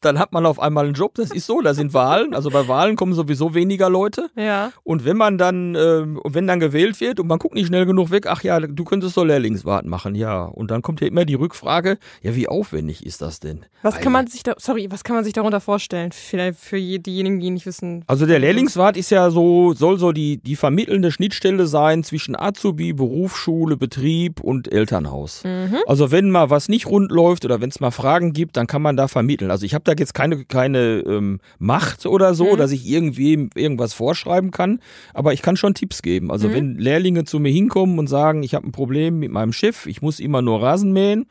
dann 0.05 0.19
hat 0.19 0.33
man 0.33 0.45
auf 0.45 0.60
einmal 0.60 0.86
einen 0.86 0.93
Job. 0.93 1.15
Das 1.15 1.31
ist 1.31 1.45
so, 1.45 1.62
da 1.62 1.74
sind 1.74 1.93
Wahlen. 1.93 2.33
Also 2.33 2.50
bei 2.50 2.67
Wahlen 2.67 2.95
kommen 2.95 3.13
sowieso 3.13 3.53
weniger 3.53 3.89
Leute. 3.89 4.29
Ja. 4.36 4.72
Und 4.83 5.05
wenn 5.05 5.17
man 5.17 5.38
dann, 5.38 5.75
äh, 5.75 6.05
wenn 6.25 6.48
dann 6.48 6.60
gewählt 6.60 7.00
wird 7.01 7.19
und 7.19 7.27
man 7.27 7.39
guckt 7.39 7.55
nicht 7.55 7.67
schnell 7.67 7.86
genug 7.86 8.12
weg, 8.12 8.27
ach 8.27 8.43
ja, 8.43 8.60
du 8.60 8.83
könntest 8.83 9.15
so 9.15 9.24
Lehrlingswart 9.24 9.86
machen, 9.86 10.15
ja. 10.15 10.43
Und 10.43 10.72
dann 10.72 10.81
kommt 10.81 11.01
ja 11.01 11.07
immer 11.07 11.25
die 11.25 11.36
Rückfrage, 11.36 11.98
ja, 12.22 12.36
wie 12.36 12.48
aufwendig 12.48 13.05
ist 13.05 13.22
das 13.22 13.39
denn? 13.39 13.65
Was 13.81 14.00
kann 14.00 14.13
man 14.13 14.27
sich 14.27 14.43
da, 14.43 14.53
sorry, 14.57 14.88
was 14.89 15.03
kann 15.03 15.15
man 15.15 15.25
sich 15.25 15.33
darunter 15.33 15.60
vorstellen? 15.60 16.12
Vielleicht 16.12 16.60
für 16.60 16.79
diejenigen, 16.79 17.39
die 17.39 17.50
nicht 17.50 17.65
wissen. 17.65 18.03
Also 18.07 18.25
der 18.25 18.39
Lehrlingswart 18.39 18.98
ist 18.98 19.10
ja 19.10 19.29
so, 19.29 19.74
soll 19.74 20.00
so 20.00 20.12
die, 20.12 20.38
die 20.38 20.55
vermittelnde 20.55 21.12
Schnittstelle 21.12 21.67
sein 21.67 22.03
zwischen 22.03 22.36
Azubi, 22.36 22.93
Berufsschule, 22.93 23.77
Betrieb 23.77 24.39
und 24.39 24.72
Elternhaus. 24.72 25.43
Mhm. 25.43 25.77
Also 25.88 26.12
wenn 26.12 26.29
mal 26.29 26.50
was 26.50 26.69
nicht 26.69 26.88
rund 26.88 27.12
läuft 27.12 27.45
oder 27.45 27.62
wenn 27.62 27.69
es 27.69 27.79
mal 27.79 27.91
Fragen 27.91 28.33
gibt, 28.33 28.57
dann 28.57 28.67
kann 28.67 28.81
man 28.81 28.95
da 28.95 29.07
vermitteln. 29.07 29.51
Also 29.51 29.65
ich 29.65 29.74
habe 29.74 29.83
da 29.83 29.92
sage 29.93 30.01
jetzt 30.01 30.13
keine, 30.15 30.43
keine 30.45 31.03
ähm, 31.05 31.39
Macht 31.59 32.05
oder 32.07 32.33
so, 32.33 32.53
mhm. 32.53 32.57
dass 32.57 32.71
ich 32.71 32.88
irgendwie 32.88 33.50
irgendwas 33.53 33.93
vorschreiben 33.93 34.50
kann, 34.50 34.79
aber 35.13 35.33
ich 35.33 35.41
kann 35.43 35.55
schon 35.55 35.75
Tipps 35.75 36.01
geben. 36.01 36.31
Also 36.31 36.50
mhm. 36.50 36.53
wenn 36.53 36.77
Lehrlinge 36.79 37.25
zu 37.25 37.39
mir 37.39 37.51
hinkommen 37.51 38.00
und 38.00 38.07
sagen, 38.07 38.41
ich 38.41 38.55
habe 38.55 38.67
ein 38.67 38.71
Problem 38.71 39.19
mit 39.19 39.31
meinem 39.31 39.53
Chef, 39.53 39.85
ich 39.85 40.01
muss 40.01 40.19
immer 40.19 40.41
nur 40.41 40.62
Rasen 40.62 40.93
mähen, 40.93 41.27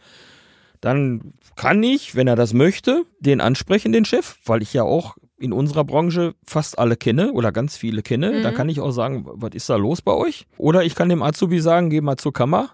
dann 0.81 1.35
kann 1.57 1.83
ich, 1.83 2.15
wenn 2.15 2.29
er 2.29 2.37
das 2.37 2.55
möchte, 2.55 3.05
den 3.19 3.41
ansprechen, 3.41 3.93
den 3.93 4.05
Chef, 4.05 4.37
weil 4.45 4.63
ich 4.63 4.73
ja 4.73 4.85
auch 4.85 5.17
in 5.39 5.53
unserer 5.53 5.85
Branche 5.85 6.35
fast 6.47 6.79
alle 6.79 6.97
kenne 6.97 7.33
oder 7.33 7.51
ganz 7.51 7.77
viele 7.77 8.03
kenne. 8.03 8.31
Mhm. 8.31 8.43
Dann 8.45 8.55
kann 8.55 8.69
ich 8.69 8.81
auch 8.81 8.93
sagen, 8.93 9.25
was 9.27 9.55
ist 9.55 9.69
da 9.69 9.77
los 9.77 10.03
bei 10.03 10.13
euch? 10.13 10.47
Oder 10.57 10.85
ich 10.85 10.95
kann 10.95 11.09
dem 11.09 11.23
Azubi 11.23 11.61
sagen, 11.61 11.91
geh 11.91 12.01
mal 12.01 12.17
zur 12.17 12.33
Kammer 12.33 12.71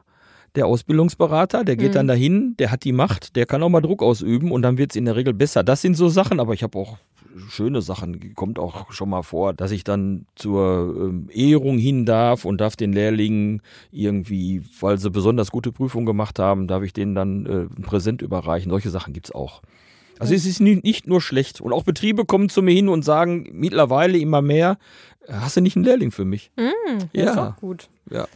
der 0.55 0.67
Ausbildungsberater, 0.67 1.65
der 1.65 1.77
geht 1.77 1.91
mhm. 1.91 1.95
dann 1.95 2.09
dahin, 2.09 2.55
der 2.59 2.71
hat 2.71 2.85
die 2.85 2.93
Macht, 2.93 3.37
der 3.37 3.47
kann 3.47 3.63
auch 3.63 3.69
mal 3.69 3.81
Druck 3.81 4.03
ausüben 4.03 4.53
und 4.53 4.63
dann 4.63 4.79
wird 4.79 4.93
es 4.93 4.97
in 4.97 5.05
der 5.05 5.17
Regel 5.17 5.35
besser. 5.35 5.63
Das 5.63 5.83
sind 5.83 5.97
so 5.97 6.09
Sachen, 6.09 6.41
aber 6.41 6.55
ich 6.55 6.63
habe 6.63 6.79
auch 6.79 6.99
schöne 7.49 7.83
Sachen. 7.83 8.35
Kommt 8.35 8.59
auch 8.59 8.93
schon 8.93 9.11
mal 9.11 9.23
vor, 9.23 9.53
dass 9.53 9.71
ich 9.71 9.85
dann 9.85 10.27
zur 10.35 10.95
ähm, 10.99 11.29
Ehrung 11.33 11.79
hin 11.79 12.05
darf 12.05 12.45
und 12.45 12.61
darf 12.61 12.77
den 12.77 12.93
Lehrlingen 12.93 13.63
irgendwie, 13.91 14.63
weil 14.81 14.99
sie 14.99 15.11
besonders 15.11 15.51
gute 15.51 15.73
Prüfungen 15.73 16.07
gemacht 16.07 16.39
haben, 16.39 16.67
darf 16.67 16.83
ich 16.83 16.93
denen 16.93 17.15
dann 17.15 17.47
äh, 17.47 17.51
ein 17.77 17.83
Präsent 17.83 18.23
überreichen. 18.23 18.71
Solche 18.71 18.91
Sachen 18.91 19.13
gibt 19.13 19.29
es 19.29 19.35
auch. 19.35 19.63
Also 20.19 20.35
es 20.35 20.47
ist 20.47 20.61
nicht 20.61 21.07
nur 21.07 21.21
schlecht. 21.21 21.61
Und 21.61 21.73
auch 21.73 21.85
Betriebe 21.85 22.25
kommen 22.25 22.49
zu 22.49 22.61
mir 22.63 22.73
hin 22.73 22.89
und 22.89 23.05
sagen 23.05 23.49
mittlerweile 23.53 24.19
immer 24.19 24.43
mehr, 24.43 24.79
hast 25.29 25.57
du 25.57 25.61
nicht 25.61 25.77
einen 25.77 25.85
Lehrling 25.85 26.11
für 26.11 26.25
mich? 26.25 26.51
Mm, 26.57 27.05
ja, 27.13 27.57
gut. 27.61 27.89
Ja. 28.11 28.27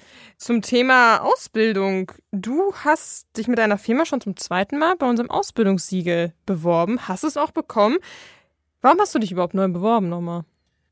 Zum 0.42 0.60
Thema 0.60 1.18
Ausbildung. 1.18 2.10
Du 2.32 2.72
hast 2.74 3.28
dich 3.36 3.46
mit 3.46 3.60
deiner 3.60 3.78
Firma 3.78 4.04
schon 4.04 4.20
zum 4.20 4.36
zweiten 4.36 4.76
Mal 4.76 4.96
bei 4.96 5.08
unserem 5.08 5.30
Ausbildungssiegel 5.30 6.32
beworben, 6.46 7.06
hast 7.06 7.22
es 7.22 7.36
auch 7.36 7.52
bekommen. 7.52 7.98
Warum 8.80 8.98
hast 8.98 9.14
du 9.14 9.20
dich 9.20 9.30
überhaupt 9.30 9.54
neu 9.54 9.68
beworben 9.68 10.08
nochmal? 10.08 10.42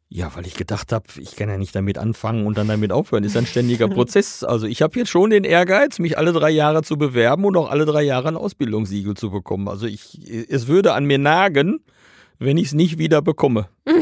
Ja, 0.09 0.31
weil 0.37 0.47
ich 0.47 0.55
gedacht 0.55 0.93
habe, 0.93 1.07
ich 1.17 1.35
kann 1.35 1.49
ja 1.49 1.59
nicht 1.59 1.75
damit 1.75 1.99
anfangen 1.99 2.47
und 2.47 2.59
dann 2.59 2.69
damit 2.69 2.93
aufhören. 2.93 3.25
Das 3.25 3.33
ist 3.33 3.39
ein 3.39 3.47
ständiger 3.47 3.89
Prozess. 3.89 4.45
Also 4.45 4.69
ich 4.69 4.83
habe 4.83 4.97
jetzt 4.97 5.11
schon 5.11 5.31
den 5.31 5.43
Ehrgeiz, 5.43 5.99
mich 5.99 6.17
alle 6.17 6.33
drei 6.33 6.51
Jahre 6.51 6.85
zu 6.85 6.97
bewerben 6.97 7.45
und 7.45 7.57
auch 7.57 7.73
alle 7.73 7.87
drei 7.87 8.03
Jahre 8.03 8.29
ein 8.29 8.37
Ausbildungssiegel 8.37 9.15
zu 9.15 9.33
bekommen. 9.33 9.67
Also 9.67 9.87
ich, 9.87 10.31
es 10.49 10.69
würde 10.69 10.93
an 10.93 11.07
mir 11.07 11.19
nagen, 11.19 11.81
wenn 12.41 12.57
ich 12.57 12.69
es 12.69 12.75
nicht 12.75 12.99
wieder 12.99 13.23
bekomme. 13.23 13.69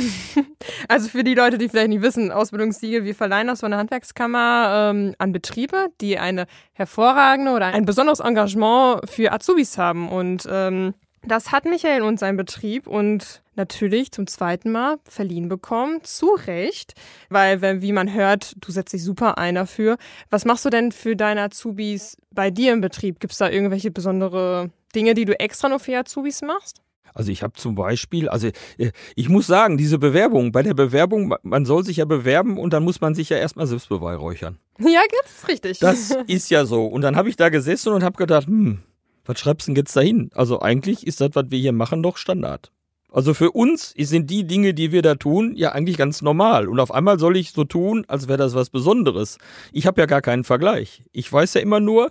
Also 0.89 1.09
für 1.09 1.25
die 1.25 1.35
Leute, 1.35 1.59
die 1.59 1.69
vielleicht 1.69 1.89
nicht 1.89 2.03
wissen, 2.03 2.31
Ausbildungssiegel, 2.31 3.05
wir 3.05 3.15
verleihen 3.15 3.49
das 3.49 3.61
von 3.61 3.71
der 3.71 3.81
Handwerkskammer 3.81 4.91
ähm, 4.91 5.15
an 5.19 5.33
Betriebe, 5.33 5.89
die 6.01 6.19
eine 6.19 6.47
hervorragende 6.73 7.53
oder 7.53 7.67
ein 7.67 7.85
besonderes 7.85 8.21
Engagement 8.21 9.09
für 9.09 9.33
Azubis 9.33 9.77
haben. 9.77 10.09
Und 10.09 10.49
ähm, 10.51 10.95
das 11.25 11.53
hat 11.53 11.65
Michael 11.65 12.03
und 12.03 12.19
sein 12.19 12.37
Betrieb 12.37 12.87
und 12.87 13.43
natürlich 13.55 14.13
zum 14.13 14.27
zweiten 14.27 14.71
Mal 14.71 14.97
verliehen 15.09 15.49
bekommen. 15.49 16.01
Zu 16.05 16.37
Recht, 16.47 16.95
weil, 17.29 17.61
wenn, 17.61 17.83
wie 17.83 17.93
man 17.93 18.13
hört, 18.13 18.55
du 18.65 18.71
setzt 18.71 18.93
dich 18.93 19.03
super 19.03 19.37
ein 19.37 19.57
dafür. 19.57 19.97
Was 20.31 20.45
machst 20.45 20.65
du 20.65 20.71
denn 20.71 20.93
für 20.93 21.17
deine 21.17 21.43
Azubis 21.43 22.17
bei 22.31 22.51
dir 22.51 22.73
im 22.73 22.81
Betrieb? 22.81 23.21
Gibt 23.21 23.33
es 23.33 23.39
da 23.39 23.51
irgendwelche 23.51 23.91
besondere 23.91 24.71
Dinge, 24.95 25.15
die 25.15 25.25
du 25.25 25.39
extra 25.39 25.69
nur 25.69 25.81
für 25.81 25.99
Azubis 25.99 26.43
machst? 26.43 26.81
Also 27.15 27.31
ich 27.33 27.43
habe 27.43 27.55
zum 27.55 27.75
Beispiel, 27.75 28.29
also 28.29 28.49
äh, 28.79 28.93
ich 29.17 29.29
muss 29.29 29.47
sagen, 29.47 29.77
diese 29.77 29.99
Bewerbung, 29.99 30.53
bei 30.53 30.63
der 30.63 30.75
Bewerbung, 30.75 31.35
man 31.43 31.65
soll 31.65 31.85
sich 31.85 31.99
ja 31.99 32.05
bewerben 32.05 32.59
und 32.59 32.73
dann 32.73 32.85
muss 32.85 33.01
man 33.01 33.15
sich 33.15 33.29
ja 33.29 33.37
erstmal 33.37 33.67
selbst 33.67 33.89
beweihräuchern. 33.89 34.59
Ja, 34.79 35.01
ganz 35.01 35.49
richtig. 35.49 35.79
Das 35.81 36.17
ist 36.27 36.51
ja 36.51 36.65
so. 36.65 36.87
Und 36.87 37.03
dann 37.03 37.17
habe 37.17 37.29
ich 37.29 37.37
da 37.37 37.49
gesessen 37.49 37.93
und 37.93 38.05
habe 38.05 38.17
gedacht, 38.17 38.47
hm, 38.47 38.81
was 39.25 39.39
schreibst 39.39 39.69
du 39.69 39.73
denn 39.73 39.77
jetzt 39.77 39.97
dahin? 39.97 40.31
Also 40.35 40.61
eigentlich 40.61 41.07
ist 41.07 41.21
das, 41.21 41.31
was 41.35 41.47
wir 41.49 41.59
hier 41.59 41.73
machen, 41.73 42.03
doch 42.03 42.17
Standard. 42.17 42.73
Also 43.11 43.33
für 43.33 43.53
uns 43.53 43.95
sind 43.97 44.29
die 44.29 44.47
Dinge, 44.47 44.75
die 44.75 44.93
wir 44.93 45.01
da 45.01 45.15
tun, 45.15 45.55
ja 45.57 45.73
eigentlich 45.73 45.97
ganz 45.97 46.21
normal. 46.21 46.69
Und 46.69 46.79
auf 46.79 46.93
einmal 46.93 47.19
soll 47.19 47.39
ich 47.39 47.53
so 47.53 47.65
tun, 47.65 48.05
als 48.07 48.29
wäre 48.29 48.39
das 48.39 48.55
was 48.55 48.69
Besonderes. 48.69 49.39
Ich 49.73 49.87
habe 49.87 50.01
ja 50.01 50.07
gar 50.07 50.21
keinen 50.21 50.45
Vergleich. 50.45 51.03
Ich 51.13 51.33
weiß 51.33 51.55
ja 51.55 51.63
immer 51.63 51.81
nur, 51.81 52.11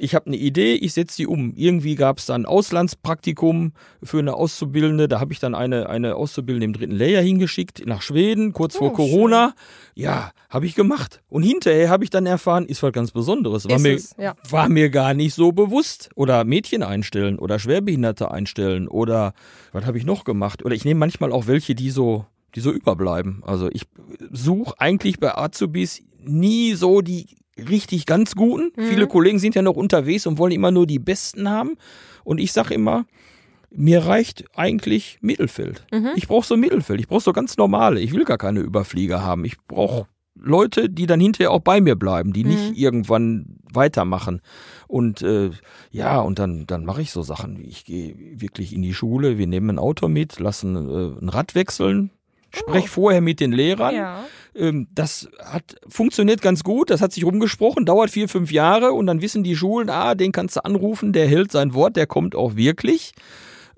ich 0.00 0.14
habe 0.14 0.26
eine 0.26 0.36
Idee, 0.36 0.74
ich 0.74 0.94
setze 0.94 1.16
sie 1.16 1.26
um. 1.26 1.52
Irgendwie 1.54 1.94
gab 1.94 2.18
es 2.18 2.26
dann 2.26 2.46
Auslandspraktikum 2.46 3.72
für 4.02 4.18
eine 4.18 4.34
Auszubildende. 4.34 5.08
Da 5.08 5.20
habe 5.20 5.32
ich 5.32 5.38
dann 5.38 5.54
eine, 5.54 5.88
eine 5.88 6.16
Auszubildende 6.16 6.64
im 6.64 6.72
dritten 6.72 6.94
Layer 6.94 7.22
hingeschickt 7.22 7.86
nach 7.86 8.02
Schweden, 8.02 8.52
kurz 8.52 8.76
oh, 8.76 8.78
vor 8.78 8.92
Corona. 8.94 9.54
Schön. 9.94 10.04
Ja, 10.04 10.32
habe 10.48 10.66
ich 10.66 10.74
gemacht. 10.74 11.20
Und 11.28 11.42
hinterher 11.42 11.90
habe 11.90 12.04
ich 12.04 12.10
dann 12.10 12.26
erfahren, 12.26 12.66
ist 12.66 12.82
was 12.82 12.92
ganz 12.92 13.10
Besonderes. 13.10 13.68
War, 13.68 13.78
mir, 13.78 13.94
es, 13.94 14.14
ja. 14.18 14.34
war 14.48 14.68
mir 14.68 14.90
gar 14.90 15.14
nicht 15.14 15.34
so 15.34 15.52
bewusst. 15.52 16.10
Oder 16.14 16.44
Mädchen 16.44 16.82
einstellen 16.82 17.38
oder 17.38 17.58
Schwerbehinderte 17.58 18.30
einstellen 18.30 18.88
oder 18.88 19.34
was 19.72 19.84
habe 19.84 19.98
ich 19.98 20.04
noch 20.04 20.24
gemacht? 20.24 20.64
Oder 20.64 20.74
ich 20.74 20.84
nehme 20.84 21.00
manchmal 21.00 21.32
auch 21.32 21.46
welche, 21.46 21.74
die 21.74 21.90
so 21.90 22.24
die 22.54 22.60
so 22.60 22.72
überbleiben. 22.72 23.42
Also 23.46 23.68
ich 23.70 23.82
suche 24.32 24.74
eigentlich 24.78 25.20
bei 25.20 25.36
Azubis 25.36 26.02
nie 26.24 26.74
so 26.74 27.00
die 27.00 27.36
richtig 27.68 28.06
ganz 28.06 28.34
guten. 28.34 28.72
Mhm. 28.76 28.88
Viele 28.88 29.06
Kollegen 29.06 29.38
sind 29.38 29.54
ja 29.54 29.62
noch 29.62 29.76
unterwegs 29.76 30.26
und 30.26 30.38
wollen 30.38 30.52
immer 30.52 30.70
nur 30.70 30.86
die 30.86 30.98
Besten 30.98 31.48
haben. 31.48 31.76
Und 32.24 32.38
ich 32.38 32.52
sage 32.52 32.74
immer, 32.74 33.06
mir 33.70 34.04
reicht 34.04 34.44
eigentlich 34.54 35.18
Mittelfeld. 35.20 35.86
Mhm. 35.92 36.10
Ich 36.16 36.28
brauche 36.28 36.46
so 36.46 36.56
Mittelfeld. 36.56 37.00
Ich 37.00 37.08
brauche 37.08 37.20
so 37.20 37.32
ganz 37.32 37.56
normale. 37.56 38.00
Ich 38.00 38.12
will 38.12 38.24
gar 38.24 38.38
keine 38.38 38.60
Überflieger 38.60 39.22
haben. 39.22 39.44
Ich 39.44 39.58
brauche 39.66 40.06
Leute, 40.34 40.88
die 40.88 41.06
dann 41.06 41.20
hinterher 41.20 41.50
auch 41.50 41.60
bei 41.60 41.80
mir 41.80 41.96
bleiben, 41.96 42.32
die 42.32 42.44
mhm. 42.44 42.50
nicht 42.50 42.78
irgendwann 42.78 43.58
weitermachen. 43.72 44.40
Und 44.88 45.22
äh, 45.22 45.50
ja, 45.90 46.20
und 46.20 46.38
dann, 46.38 46.66
dann 46.66 46.84
mache 46.84 47.02
ich 47.02 47.12
so 47.12 47.22
Sachen. 47.22 47.62
Ich 47.62 47.84
gehe 47.84 48.16
wirklich 48.34 48.72
in 48.72 48.82
die 48.82 48.94
Schule, 48.94 49.38
wir 49.38 49.46
nehmen 49.46 49.70
ein 49.70 49.78
Auto 49.78 50.08
mit, 50.08 50.40
lassen 50.40 50.76
äh, 50.76 51.22
ein 51.22 51.28
Rad 51.28 51.54
wechseln, 51.54 52.10
Sprech 52.52 52.84
oh. 52.84 52.88
vorher 52.88 53.20
mit 53.20 53.40
den 53.40 53.52
Lehrern. 53.52 53.94
Ja. 53.94 54.24
Ähm, 54.54 54.88
das 54.94 55.28
hat 55.44 55.76
funktioniert 55.88 56.42
ganz 56.42 56.64
gut. 56.64 56.90
Das 56.90 57.00
hat 57.00 57.12
sich 57.12 57.24
rumgesprochen, 57.24 57.86
dauert 57.86 58.10
vier, 58.10 58.28
fünf 58.28 58.52
Jahre 58.52 58.92
und 58.92 59.06
dann 59.06 59.20
wissen 59.20 59.42
die 59.42 59.56
Schulen, 59.56 59.90
ah, 59.90 60.14
den 60.14 60.32
kannst 60.32 60.56
du 60.56 60.64
anrufen, 60.64 61.12
der 61.12 61.26
hält 61.26 61.52
sein 61.52 61.74
Wort, 61.74 61.96
der 61.96 62.06
kommt 62.06 62.34
auch 62.34 62.56
wirklich. 62.56 63.12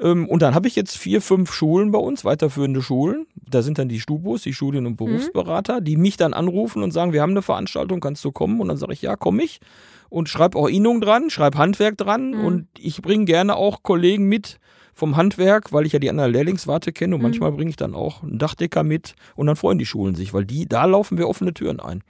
Ähm, 0.00 0.28
und 0.28 0.42
dann 0.42 0.54
habe 0.54 0.68
ich 0.68 0.76
jetzt 0.76 0.96
vier, 0.96 1.22
fünf 1.22 1.52
Schulen 1.52 1.92
bei 1.92 1.98
uns, 1.98 2.24
weiterführende 2.24 2.82
Schulen. 2.82 3.26
Da 3.34 3.62
sind 3.62 3.78
dann 3.78 3.88
die 3.88 4.00
Stubos, 4.00 4.42
die 4.42 4.52
Studien- 4.52 4.86
und 4.86 4.92
mhm. 4.92 4.96
Berufsberater, 5.06 5.80
mhm. 5.80 5.84
die 5.84 5.96
mich 5.96 6.16
dann 6.16 6.34
anrufen 6.34 6.82
und 6.82 6.90
sagen, 6.90 7.12
wir 7.12 7.22
haben 7.22 7.30
eine 7.30 7.42
Veranstaltung, 7.42 8.00
kannst 8.00 8.24
du 8.24 8.32
kommen? 8.32 8.60
Und 8.60 8.68
dann 8.68 8.76
sage 8.76 8.92
ich, 8.92 9.02
ja, 9.02 9.16
komme 9.16 9.42
ich. 9.44 9.60
Und 10.08 10.28
schreib 10.28 10.56
auch 10.56 10.68
Innung 10.68 11.00
dran, 11.00 11.30
schreib 11.30 11.56
Handwerk 11.56 11.96
dran 11.96 12.32
mhm. 12.32 12.44
und 12.44 12.66
ich 12.78 13.00
bringe 13.00 13.24
gerne 13.24 13.56
auch 13.56 13.82
Kollegen 13.82 14.24
mit, 14.26 14.58
vom 14.94 15.16
Handwerk, 15.16 15.72
weil 15.72 15.86
ich 15.86 15.92
ja 15.92 15.98
die 15.98 16.10
anderen 16.10 16.32
Lehrlingswarte 16.32 16.92
kenne 16.92 17.14
und 17.14 17.20
Mhm. 17.20 17.28
manchmal 17.28 17.52
bringe 17.52 17.70
ich 17.70 17.76
dann 17.76 17.94
auch 17.94 18.22
einen 18.22 18.38
Dachdecker 18.38 18.82
mit 18.82 19.14
und 19.36 19.46
dann 19.46 19.56
freuen 19.56 19.78
die 19.78 19.86
Schulen 19.86 20.14
sich, 20.14 20.32
weil 20.34 20.44
die, 20.44 20.66
da 20.68 20.84
laufen 20.84 21.18
wir 21.18 21.28
offene 21.28 21.54
Türen 21.54 21.80
ein. 21.80 22.02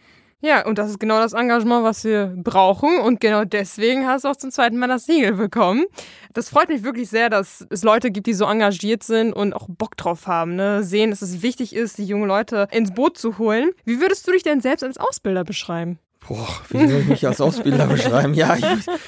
Ja, 0.45 0.67
und 0.67 0.77
das 0.79 0.91
ist 0.91 0.99
genau 0.99 1.21
das 1.21 1.35
Engagement, 1.35 1.85
was 1.85 2.03
wir 2.03 2.35
brauchen. 2.37 2.99
Und 2.99 3.21
genau 3.21 3.45
deswegen 3.45 4.09
hast 4.09 4.25
du 4.25 4.29
auch 4.29 4.35
zum 4.35 4.51
zweiten 4.51 4.77
Mal 4.77 4.89
das 4.89 5.07
Siegel 5.07 5.35
bekommen. 5.35 5.85
Das 6.35 6.49
freut 6.49 6.69
mich 6.69 6.83
wirklich 6.83 7.09
sehr, 7.11 7.31
dass 7.31 7.65
es 7.71 7.85
Leute 7.85 8.11
gibt, 8.11 8.27
die 8.27 8.33
so 8.35 8.47
engagiert 8.47 9.05
sind 9.05 9.33
und 9.33 9.53
auch 9.55 9.69
Bock 9.69 9.97
drauf 9.97 10.27
haben. 10.27 10.57
Ne? 10.57 10.83
Sehen, 10.83 11.11
dass 11.11 11.23
es 11.23 11.43
wichtig 11.43 11.77
ist, 11.77 11.97
die 11.99 12.05
jungen 12.07 12.27
Leute 12.27 12.67
ins 12.73 12.93
Boot 12.93 13.19
zu 13.19 13.39
holen. 13.39 13.71
Wie 13.85 14.01
würdest 14.01 14.27
du 14.27 14.33
dich 14.33 14.43
denn 14.43 14.61
selbst 14.61 14.83
als 14.83 14.99
Ausbilder 14.99 15.45
beschreiben? 15.45 16.01
Boah, 16.29 16.49
wie 16.71 16.87
soll 16.87 17.01
ich 17.01 17.09
mich 17.09 17.27
als 17.27 17.41
Ausbilder 17.41 17.87
beschreiben? 17.89 18.35
Ja, 18.35 18.57
ich, 18.57 18.65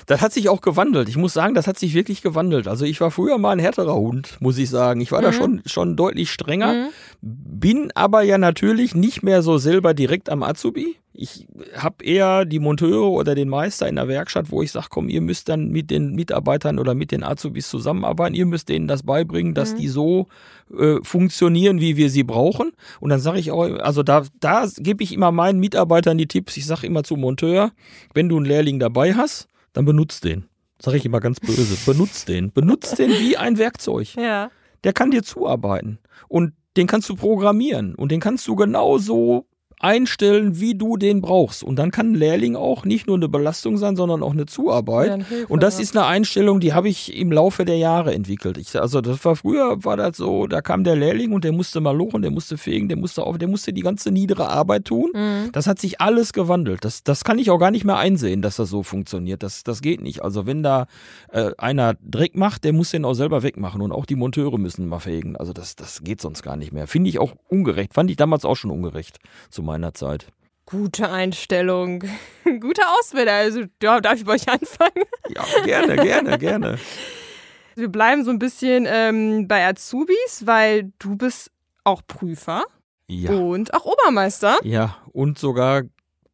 das 0.06 0.20
hat 0.20 0.32
sich 0.32 0.48
auch 0.48 0.60
gewandelt. 0.60 1.08
Ich 1.08 1.16
muss 1.16 1.32
sagen, 1.32 1.54
das 1.54 1.66
hat 1.66 1.78
sich 1.78 1.94
wirklich 1.94 2.22
gewandelt. 2.22 2.66
Also 2.66 2.84
ich 2.84 3.00
war 3.00 3.10
früher 3.10 3.38
mal 3.38 3.52
ein 3.52 3.60
härterer 3.60 3.94
Hund, 3.94 4.36
muss 4.40 4.58
ich 4.58 4.68
sagen. 4.68 5.00
Ich 5.00 5.12
war 5.12 5.22
da 5.22 5.32
schon, 5.32 5.62
schon 5.64 5.96
deutlich 5.96 6.32
strenger, 6.32 6.88
bin 7.26 7.90
aber 7.94 8.22
ja 8.22 8.36
natürlich 8.36 8.94
nicht 8.94 9.22
mehr 9.22 9.42
so 9.42 9.56
selber 9.56 9.94
direkt 9.94 10.28
am 10.28 10.42
Azubi. 10.42 10.96
Ich 11.14 11.46
habe 11.74 12.04
eher 12.04 12.44
die 12.44 12.58
Monteure 12.58 13.10
oder 13.12 13.34
den 13.34 13.48
Meister 13.48 13.88
in 13.88 13.96
der 13.96 14.08
Werkstatt, 14.08 14.50
wo 14.50 14.60
ich 14.62 14.72
sage, 14.72 14.88
komm, 14.90 15.08
ihr 15.08 15.22
müsst 15.22 15.48
dann 15.48 15.68
mit 15.68 15.90
den 15.90 16.14
Mitarbeitern 16.14 16.78
oder 16.78 16.94
mit 16.94 17.12
den 17.12 17.22
Azubis 17.22 17.70
zusammenarbeiten. 17.70 18.34
Ihr 18.34 18.44
müsst 18.44 18.68
denen 18.68 18.88
das 18.88 19.04
beibringen, 19.04 19.54
dass 19.54 19.74
die 19.74 19.88
so 19.88 20.26
äh, 20.76 20.96
funktionieren, 21.02 21.80
wie 21.80 21.96
wir 21.96 22.10
sie 22.10 22.24
brauchen. 22.24 22.72
Und 23.00 23.10
dann 23.10 23.20
sage 23.20 23.38
ich 23.38 23.52
auch, 23.52 23.62
also 23.78 24.02
da, 24.02 24.24
da 24.40 24.68
gebe 24.76 25.02
ich 25.02 25.12
immer 25.12 25.32
meinen 25.32 25.60
Mitarbeitern 25.60 26.18
die 26.18 26.28
Tipps. 26.28 26.56
Ich 26.58 26.66
sage 26.66 26.86
immer 26.86 27.04
zum 27.04 27.20
Monteur, 27.20 27.70
wenn 28.12 28.28
du 28.28 28.36
einen 28.36 28.46
Lehrling 28.46 28.80
dabei 28.80 29.14
hast, 29.14 29.48
dann 29.72 29.86
benutzt 29.86 30.24
den. 30.24 30.44
Sage 30.82 30.98
ich 30.98 31.06
immer 31.06 31.20
ganz 31.20 31.40
böse. 31.40 31.76
Benutzt 31.86 32.28
den. 32.28 32.52
Benutzt 32.52 32.98
den 32.98 33.10
wie 33.12 33.38
ein 33.38 33.56
Werkzeug. 33.56 34.16
Ja. 34.16 34.50
Der 34.82 34.92
kann 34.92 35.10
dir 35.10 35.22
zuarbeiten. 35.22 35.98
Und 36.28 36.52
den 36.76 36.86
kannst 36.86 37.08
du 37.08 37.16
programmieren. 37.16 37.94
Und 37.94 38.10
den 38.12 38.20
kannst 38.20 38.46
du 38.48 38.56
genauso 38.56 39.46
einstellen, 39.80 40.60
wie 40.60 40.74
du 40.74 40.96
den 40.96 41.20
brauchst. 41.20 41.62
Und 41.62 41.76
dann 41.76 41.90
kann 41.90 42.12
ein 42.12 42.14
Lehrling 42.14 42.56
auch 42.56 42.84
nicht 42.84 43.06
nur 43.06 43.16
eine 43.16 43.28
Belastung 43.28 43.76
sein, 43.76 43.96
sondern 43.96 44.22
auch 44.22 44.32
eine 44.32 44.46
Zuarbeit. 44.46 45.20
Ja, 45.20 45.26
Hilfe, 45.26 45.52
und 45.52 45.62
das 45.62 45.76
ja. 45.76 45.82
ist 45.82 45.96
eine 45.96 46.06
Einstellung, 46.06 46.60
die 46.60 46.72
habe 46.72 46.88
ich 46.88 47.16
im 47.16 47.32
Laufe 47.32 47.64
der 47.64 47.78
Jahre 47.78 48.14
entwickelt. 48.14 48.58
Ich, 48.58 48.78
also 48.80 49.00
das 49.00 49.24
war 49.24 49.36
früher, 49.36 49.84
war 49.84 49.96
das 49.96 50.16
so, 50.16 50.46
da 50.46 50.60
kam 50.60 50.84
der 50.84 50.96
Lehrling 50.96 51.32
und 51.32 51.44
der 51.44 51.52
musste 51.52 51.80
mal 51.80 51.96
lochen, 51.96 52.22
der 52.22 52.30
musste 52.30 52.56
fegen, 52.56 52.88
der 52.88 52.96
musste 52.96 53.22
auf, 53.24 53.38
der 53.38 53.48
musste 53.48 53.72
die 53.72 53.82
ganze 53.82 54.10
niedere 54.10 54.48
Arbeit 54.48 54.86
tun. 54.86 55.10
Mhm. 55.14 55.52
Das 55.52 55.66
hat 55.66 55.78
sich 55.78 56.00
alles 56.00 56.32
gewandelt. 56.32 56.84
Das, 56.84 57.02
das 57.02 57.24
kann 57.24 57.38
ich 57.38 57.50
auch 57.50 57.58
gar 57.58 57.70
nicht 57.70 57.84
mehr 57.84 57.96
einsehen, 57.96 58.42
dass 58.42 58.56
das 58.56 58.70
so 58.70 58.82
funktioniert. 58.82 59.42
Das, 59.42 59.64
das 59.64 59.82
geht 59.82 60.00
nicht. 60.00 60.22
Also 60.22 60.46
wenn 60.46 60.62
da 60.62 60.86
äh, 61.32 61.50
einer 61.58 61.94
Dreck 62.02 62.36
macht, 62.36 62.64
der 62.64 62.72
muss 62.72 62.90
den 62.90 63.04
auch 63.04 63.14
selber 63.14 63.42
wegmachen. 63.42 63.80
Und 63.80 63.92
auch 63.92 64.06
die 64.06 64.16
Monteure 64.16 64.58
müssen 64.58 64.88
mal 64.88 65.00
fegen. 65.00 65.36
Also 65.36 65.52
das, 65.52 65.76
das 65.76 66.02
geht 66.02 66.20
sonst 66.20 66.42
gar 66.42 66.56
nicht 66.56 66.72
mehr. 66.72 66.86
Finde 66.86 67.10
ich 67.10 67.18
auch 67.18 67.34
ungerecht. 67.48 67.94
Fand 67.94 68.10
ich 68.10 68.16
damals 68.16 68.44
auch 68.44 68.56
schon 68.56 68.70
ungerecht 68.70 69.18
zu 69.50 69.62
meiner 69.64 69.94
Zeit. 69.94 70.26
Gute 70.66 71.10
Einstellung. 71.10 72.04
Guter 72.60 72.84
Ausbilder. 72.98 73.32
Also, 73.32 73.64
ja, 73.82 74.00
darf 74.00 74.14
ich 74.16 74.24
bei 74.24 74.34
euch 74.34 74.48
anfangen? 74.48 75.04
Ja, 75.28 75.44
gerne, 75.64 75.96
gerne, 75.96 76.38
gerne. 76.38 76.78
Wir 77.74 77.88
bleiben 77.88 78.24
so 78.24 78.30
ein 78.30 78.38
bisschen 78.38 78.86
ähm, 78.88 79.48
bei 79.48 79.66
Azubis, 79.66 80.42
weil 80.44 80.92
du 81.00 81.16
bist 81.16 81.50
auch 81.82 82.02
Prüfer 82.06 82.62
Ja. 83.08 83.32
und 83.32 83.74
auch 83.74 83.84
Obermeister. 83.84 84.58
Ja, 84.62 84.96
und 85.12 85.38
sogar 85.38 85.82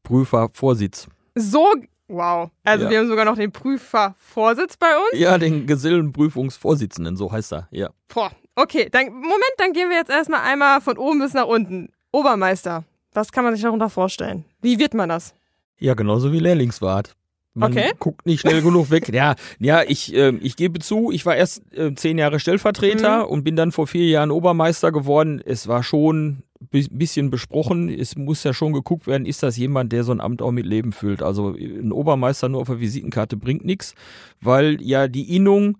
Prüfervorsitz. 0.04 1.06
So, 1.34 1.66
wow. 2.08 2.50
Also 2.64 2.84
Ja. 2.84 2.90
wir 2.90 2.98
haben 2.98 3.08
sogar 3.08 3.24
noch 3.24 3.36
den 3.36 3.52
Prüfervorsitz 3.52 4.76
bei 4.76 4.94
uns. 4.96 5.18
Ja, 5.18 5.38
den 5.38 5.66
Gesellenprüfungsvorsitzenden, 5.66 7.16
so 7.16 7.32
heißt 7.32 7.52
er. 7.52 7.68
Ja. 7.70 7.90
Boah, 8.12 8.30
okay, 8.54 8.88
dann, 8.90 9.06
Moment, 9.12 9.42
dann 9.58 9.72
gehen 9.72 9.88
wir 9.88 9.96
jetzt 9.96 10.10
erstmal 10.10 10.40
einmal 10.42 10.80
von 10.80 10.98
oben 10.98 11.20
bis 11.20 11.32
nach 11.34 11.46
unten. 11.46 11.90
Obermeister, 12.12 12.84
was 13.12 13.32
kann 13.32 13.44
man 13.44 13.54
sich 13.54 13.62
darunter 13.62 13.90
vorstellen? 13.90 14.44
Wie 14.62 14.78
wird 14.78 14.94
man 14.94 15.08
das? 15.08 15.34
Ja, 15.78 15.94
genauso 15.94 16.32
wie 16.32 16.38
Lehrlingswart. 16.38 17.14
Man 17.54 17.72
Okay. 17.72 17.90
guckt 17.98 18.26
nicht 18.26 18.42
schnell 18.42 18.62
genug 18.62 18.90
weg. 18.90 19.08
Ja, 19.12 19.34
ja 19.58 19.82
ich, 19.86 20.14
äh, 20.14 20.30
ich 20.36 20.54
gebe 20.56 20.78
zu, 20.78 21.10
ich 21.10 21.26
war 21.26 21.34
erst 21.36 21.62
äh, 21.76 21.92
zehn 21.94 22.16
Jahre 22.16 22.38
Stellvertreter 22.38 23.28
und 23.28 23.42
bin 23.42 23.56
dann 23.56 23.72
vor 23.72 23.86
vier 23.88 24.06
Jahren 24.06 24.30
Obermeister 24.30 24.92
geworden. 24.92 25.42
Es 25.44 25.66
war 25.66 25.82
schon 25.82 26.44
ein 26.60 26.86
bisschen 26.98 27.30
besprochen. 27.30 27.88
Es 27.88 28.14
muss 28.16 28.44
ja 28.44 28.54
schon 28.54 28.72
geguckt 28.72 29.06
werden, 29.08 29.26
ist 29.26 29.42
das 29.42 29.56
jemand, 29.56 29.92
der 29.92 30.04
so 30.04 30.12
ein 30.12 30.20
Amt 30.20 30.42
auch 30.42 30.52
mit 30.52 30.64
Leben 30.66 30.92
füllt. 30.92 31.22
Also 31.22 31.54
ein 31.56 31.90
Obermeister 31.90 32.48
nur 32.48 32.60
auf 32.60 32.68
der 32.68 32.78
Visitenkarte 32.80 33.36
bringt 33.36 33.64
nichts, 33.64 33.94
weil 34.40 34.80
ja 34.80 35.08
die 35.08 35.34
Innung 35.34 35.78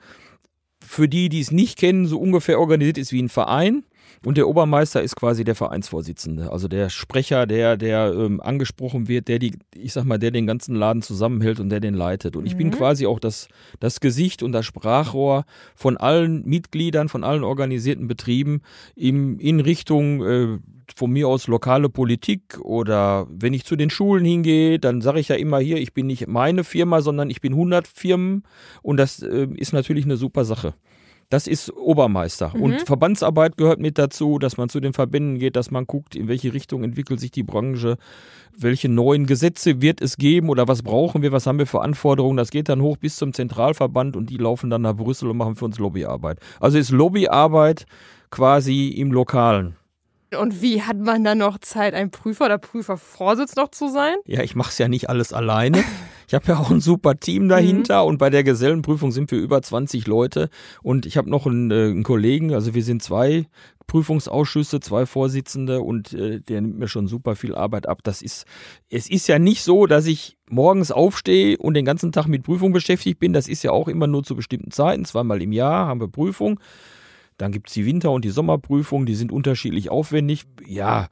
für 0.85 1.09
die, 1.09 1.29
die 1.29 1.41
es 1.41 1.53
nicht 1.53 1.79
kennen, 1.79 2.07
so 2.07 2.19
ungefähr 2.19 2.59
organisiert 2.59 2.99
ist 2.99 3.13
wie 3.13 3.23
ein 3.23 3.29
Verein. 3.29 3.85
Und 4.23 4.37
der 4.37 4.49
Obermeister 4.49 5.03
ist 5.03 5.17
quasi 5.17 5.45
der 5.45 5.55
Vereinsvorsitzende, 5.55 6.53
also 6.53 6.69
der 6.69 6.91
Sprecher, 6.91 7.47
der, 7.47 7.79
der 7.79 8.13
ähm, 8.13 8.41
angesprochen 8.43 9.09
wird, 9.09 9.29
der 9.29 9.39
die, 9.39 9.55
ich 9.75 9.95
sag 9.95 10.05
mal, 10.05 10.19
der 10.19 10.31
den 10.31 10.47
ganzen 10.47 10.75
Laden 10.75 11.01
zusammenhält 11.01 11.59
und 11.59 11.71
der 11.71 11.81
den 11.81 11.95
leitet. 11.95 12.37
Und 12.37 12.45
ich 12.45 12.57
bin 12.57 12.71
quasi 12.71 13.07
auch 13.07 13.19
das, 13.19 13.49
das 13.79 14.01
Gesicht 14.01 14.43
und 14.43 14.53
das 14.53 14.67
Sprachrohr 14.67 15.47
von 15.75 15.97
allen 15.97 16.45
Mitgliedern, 16.45 17.09
von 17.09 17.25
allen 17.25 17.45
organisierten 17.45 18.09
Betrieben 18.09 18.61
im, 18.95 19.39
in 19.39 19.59
Richtung 19.59 20.23
äh, 20.23 20.59
von 20.95 21.11
mir 21.11 21.29
aus 21.29 21.47
lokale 21.47 21.89
Politik 21.89 22.59
oder 22.61 23.27
wenn 23.31 23.55
ich 23.55 23.65
zu 23.65 23.77
den 23.77 23.89
Schulen 23.89 24.25
hingehe, 24.25 24.79
dann 24.79 25.01
sage 25.01 25.21
ich 25.21 25.29
ja 25.29 25.37
immer 25.37 25.61
hier, 25.61 25.79
ich 25.79 25.95
bin 25.95 26.07
nicht 26.07 26.27
meine 26.27 26.65
Firma, 26.65 27.01
sondern 27.01 27.31
ich 27.31 27.41
bin 27.41 27.53
100 27.53 27.87
Firmen 27.87 28.43
und 28.83 28.99
das 28.99 29.23
äh, 29.23 29.49
ist 29.55 29.73
natürlich 29.73 30.05
eine 30.05 30.17
super 30.17 30.45
Sache. 30.45 30.75
Das 31.31 31.47
ist 31.47 31.73
Obermeister. 31.73 32.53
Und 32.55 32.83
Verbandsarbeit 32.83 33.57
gehört 33.57 33.79
mit 33.79 33.99
dazu, 33.99 34.41
dass 34.41 34.57
man 34.57 34.69
zu 34.69 34.81
den 34.81 34.93
Verbänden 34.93 35.39
geht, 35.39 35.55
dass 35.55 35.71
man 35.71 35.87
guckt, 35.87 36.17
in 36.17 36.27
welche 36.27 36.53
Richtung 36.53 36.83
entwickelt 36.83 37.21
sich 37.21 37.31
die 37.31 37.45
Branche, 37.45 37.99
welche 38.59 38.89
neuen 38.89 39.27
Gesetze 39.27 39.81
wird 39.81 40.03
es 40.03 40.17
geben 40.17 40.49
oder 40.49 40.67
was 40.67 40.83
brauchen 40.83 41.23
wir, 41.23 41.31
was 41.31 41.47
haben 41.47 41.61
wir 41.61 41.69
für 41.69 41.83
Anforderungen. 41.83 42.37
Das 42.37 42.51
geht 42.51 42.69
dann 42.69 42.83
hoch 42.83 42.97
bis 42.97 43.15
zum 43.15 43.33
Zentralverband 43.33 44.17
und 44.17 44.29
die 44.29 44.39
laufen 44.39 44.71
dann 44.71 44.83
nach 44.83 44.97
Brüssel 44.97 45.31
und 45.31 45.37
machen 45.37 45.55
für 45.55 45.67
uns 45.67 45.79
Lobbyarbeit. 45.79 46.41
Also 46.59 46.79
ist 46.79 46.91
Lobbyarbeit 46.91 47.87
quasi 48.31 48.89
im 48.89 49.13
Lokalen. 49.13 49.77
Und 50.39 50.63
wie 50.63 50.83
hat 50.83 50.99
man 50.99 51.25
dann 51.25 51.39
noch 51.39 51.59
Zeit, 51.59 51.95
ein 51.95 52.11
Prüfer 52.11 52.47
oder 52.47 52.59
Prüfervorsitz 52.59 53.57
noch 53.57 53.71
zu 53.71 53.89
sein? 53.89 54.15
Ja, 54.27 54.43
ich 54.43 54.55
mache 54.55 54.71
es 54.71 54.79
ja 54.79 54.89
nicht 54.89 55.09
alles 55.09 55.33
alleine. 55.33 55.83
Ich 56.29 56.35
habe 56.35 56.47
ja 56.47 56.59
auch 56.61 56.71
ein 56.71 56.81
super 56.81 57.19
Team 57.19 57.49
dahinter 57.49 58.05
und 58.05 58.19
bei 58.19 58.31
der 58.31 58.45
Gesellenprüfung 58.45 59.11
sind 59.11 59.33
wir 59.33 59.39
über 59.41 59.61
20 59.61 60.07
Leute 60.07 60.49
und 60.81 61.05
ich 61.05 61.17
habe 61.17 61.29
noch 61.29 61.45
einen, 61.45 61.73
äh, 61.73 61.87
einen 61.87 62.05
Kollegen, 62.05 62.55
also 62.55 62.73
wir 62.73 62.85
sind 62.85 63.03
zwei 63.03 63.47
Prüfungsausschüsse, 63.89 64.79
zwei 64.79 65.07
Vorsitzende 65.07 65.81
und 65.81 66.13
äh, 66.13 66.41
der 66.41 66.61
nimmt 66.61 66.79
mir 66.79 66.87
schon 66.87 67.09
super 67.09 67.35
viel 67.35 67.57
Arbeit 67.57 67.89
ab. 67.89 68.05
Das 68.05 68.23
ist, 68.23 68.47
es 68.89 69.11
ist 69.11 69.27
ja 69.27 69.41
nicht 69.41 69.65
so, 69.65 69.87
dass 69.87 70.07
ich 70.07 70.37
morgens 70.49 70.93
aufstehe 70.93 71.59
und 71.59 71.75
den 71.75 71.85
ganzen 71.85 72.13
Tag 72.13 72.29
mit 72.29 72.45
Prüfung 72.45 72.71
beschäftigt 72.71 73.19
bin. 73.19 73.33
Das 73.33 73.49
ist 73.49 73.65
ja 73.65 73.73
auch 73.73 73.89
immer 73.89 74.07
nur 74.07 74.23
zu 74.23 74.37
bestimmten 74.37 74.71
Zeiten. 74.71 75.05
Zweimal 75.05 75.43
im 75.43 75.51
Jahr 75.51 75.89
haben 75.89 76.01
wir 76.01 76.07
Prüfung. 76.07 76.61
Dann 77.41 77.53
gibt's 77.53 77.73
die 77.73 77.87
Winter- 77.87 78.11
und 78.11 78.25
die 78.25 78.31
Sommerprüfung, 78.31 79.07
die 79.07 79.15
sind 79.15 79.33
unterschiedlich 79.33 79.91
aufwendig. 79.91 80.45
Ja, 80.67 81.09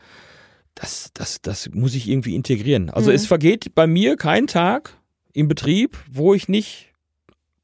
das, 0.74 1.10
das, 1.14 1.40
das 1.40 1.70
muss 1.72 1.94
ich 1.94 2.08
irgendwie 2.08 2.34
integrieren. 2.34 2.90
Also 2.90 3.10
Mhm. 3.10 3.16
es 3.16 3.26
vergeht 3.26 3.74
bei 3.74 3.86
mir 3.86 4.16
kein 4.16 4.46
Tag 4.46 4.94
im 5.32 5.48
Betrieb, 5.48 5.96
wo 6.10 6.34
ich 6.34 6.48
nicht 6.48 6.92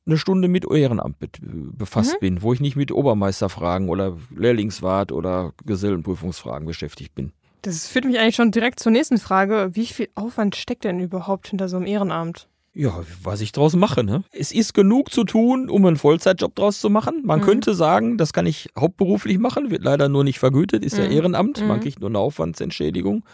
eine 0.07 0.19
Stunde 0.19 0.49
mit 0.49 0.65
Ehrenamt 0.71 1.19
be 1.19 1.29
befasst 1.41 2.15
Mhm. 2.15 2.21
bin, 2.21 2.43
wo 2.43 2.53
ich 2.53 2.61
nicht 2.61 2.77
mit 2.77 2.91
Obermeisterfragen 2.91 3.89
oder 3.89 4.17
Lehrlingswart 4.35 5.13
oder 5.13 5.53
Gesellenprüfungsfragen 5.67 6.67
beschäftigt 6.67 7.15
bin. 7.15 7.33
Das 7.63 7.87
führt 7.87 8.05
mich 8.05 8.19
eigentlich 8.19 8.35
schon 8.37 8.51
direkt 8.51 8.81
zur 8.81 8.93
nächsten 8.93 9.19
Frage. 9.19 9.71
Wie 9.73 9.87
viel 9.87 10.09
Aufwand 10.15 10.57
steckt 10.57 10.85
denn 10.85 11.01
überhaupt 11.01 11.49
hinter 11.49 11.69
so 11.69 11.77
einem 11.77 11.87
Ehrenamt? 11.87 12.49
Ja, 12.77 13.03
was 13.23 13.41
ich 13.41 13.53
draus 13.53 13.77
mache, 13.77 14.03
ne? 14.03 14.25
Es 14.33 14.51
ist 14.51 14.75
genug 14.75 15.13
zu 15.13 15.23
tun, 15.23 15.71
um 15.71 15.87
einen 15.87 15.97
Vollzeitjob 15.97 16.57
draus 16.57 16.81
zu 16.81 16.91
machen. 16.91 17.23
Man 17.25 17.39
Mhm. 17.39 17.45
könnte 17.45 17.75
sagen, 17.75 18.19
das 18.19 18.33
kann 18.33 18.47
ich 18.47 18.69
hauptberuflich 18.77 19.39
machen, 19.39 19.71
wird 19.71 19.85
leider 19.85 20.09
nur 20.09 20.25
nicht 20.25 20.41
vergütet, 20.41 20.85
ist 20.85 20.99
ja 20.99 21.05
Mhm. 21.05 21.13
Ehrenamt, 21.13 21.65
man 21.65 21.77
Mhm. 21.77 21.83
kriegt 21.83 22.01
nur 22.01 22.11
eine 22.11 22.19
Aufwandsentschädigung. 22.19 23.25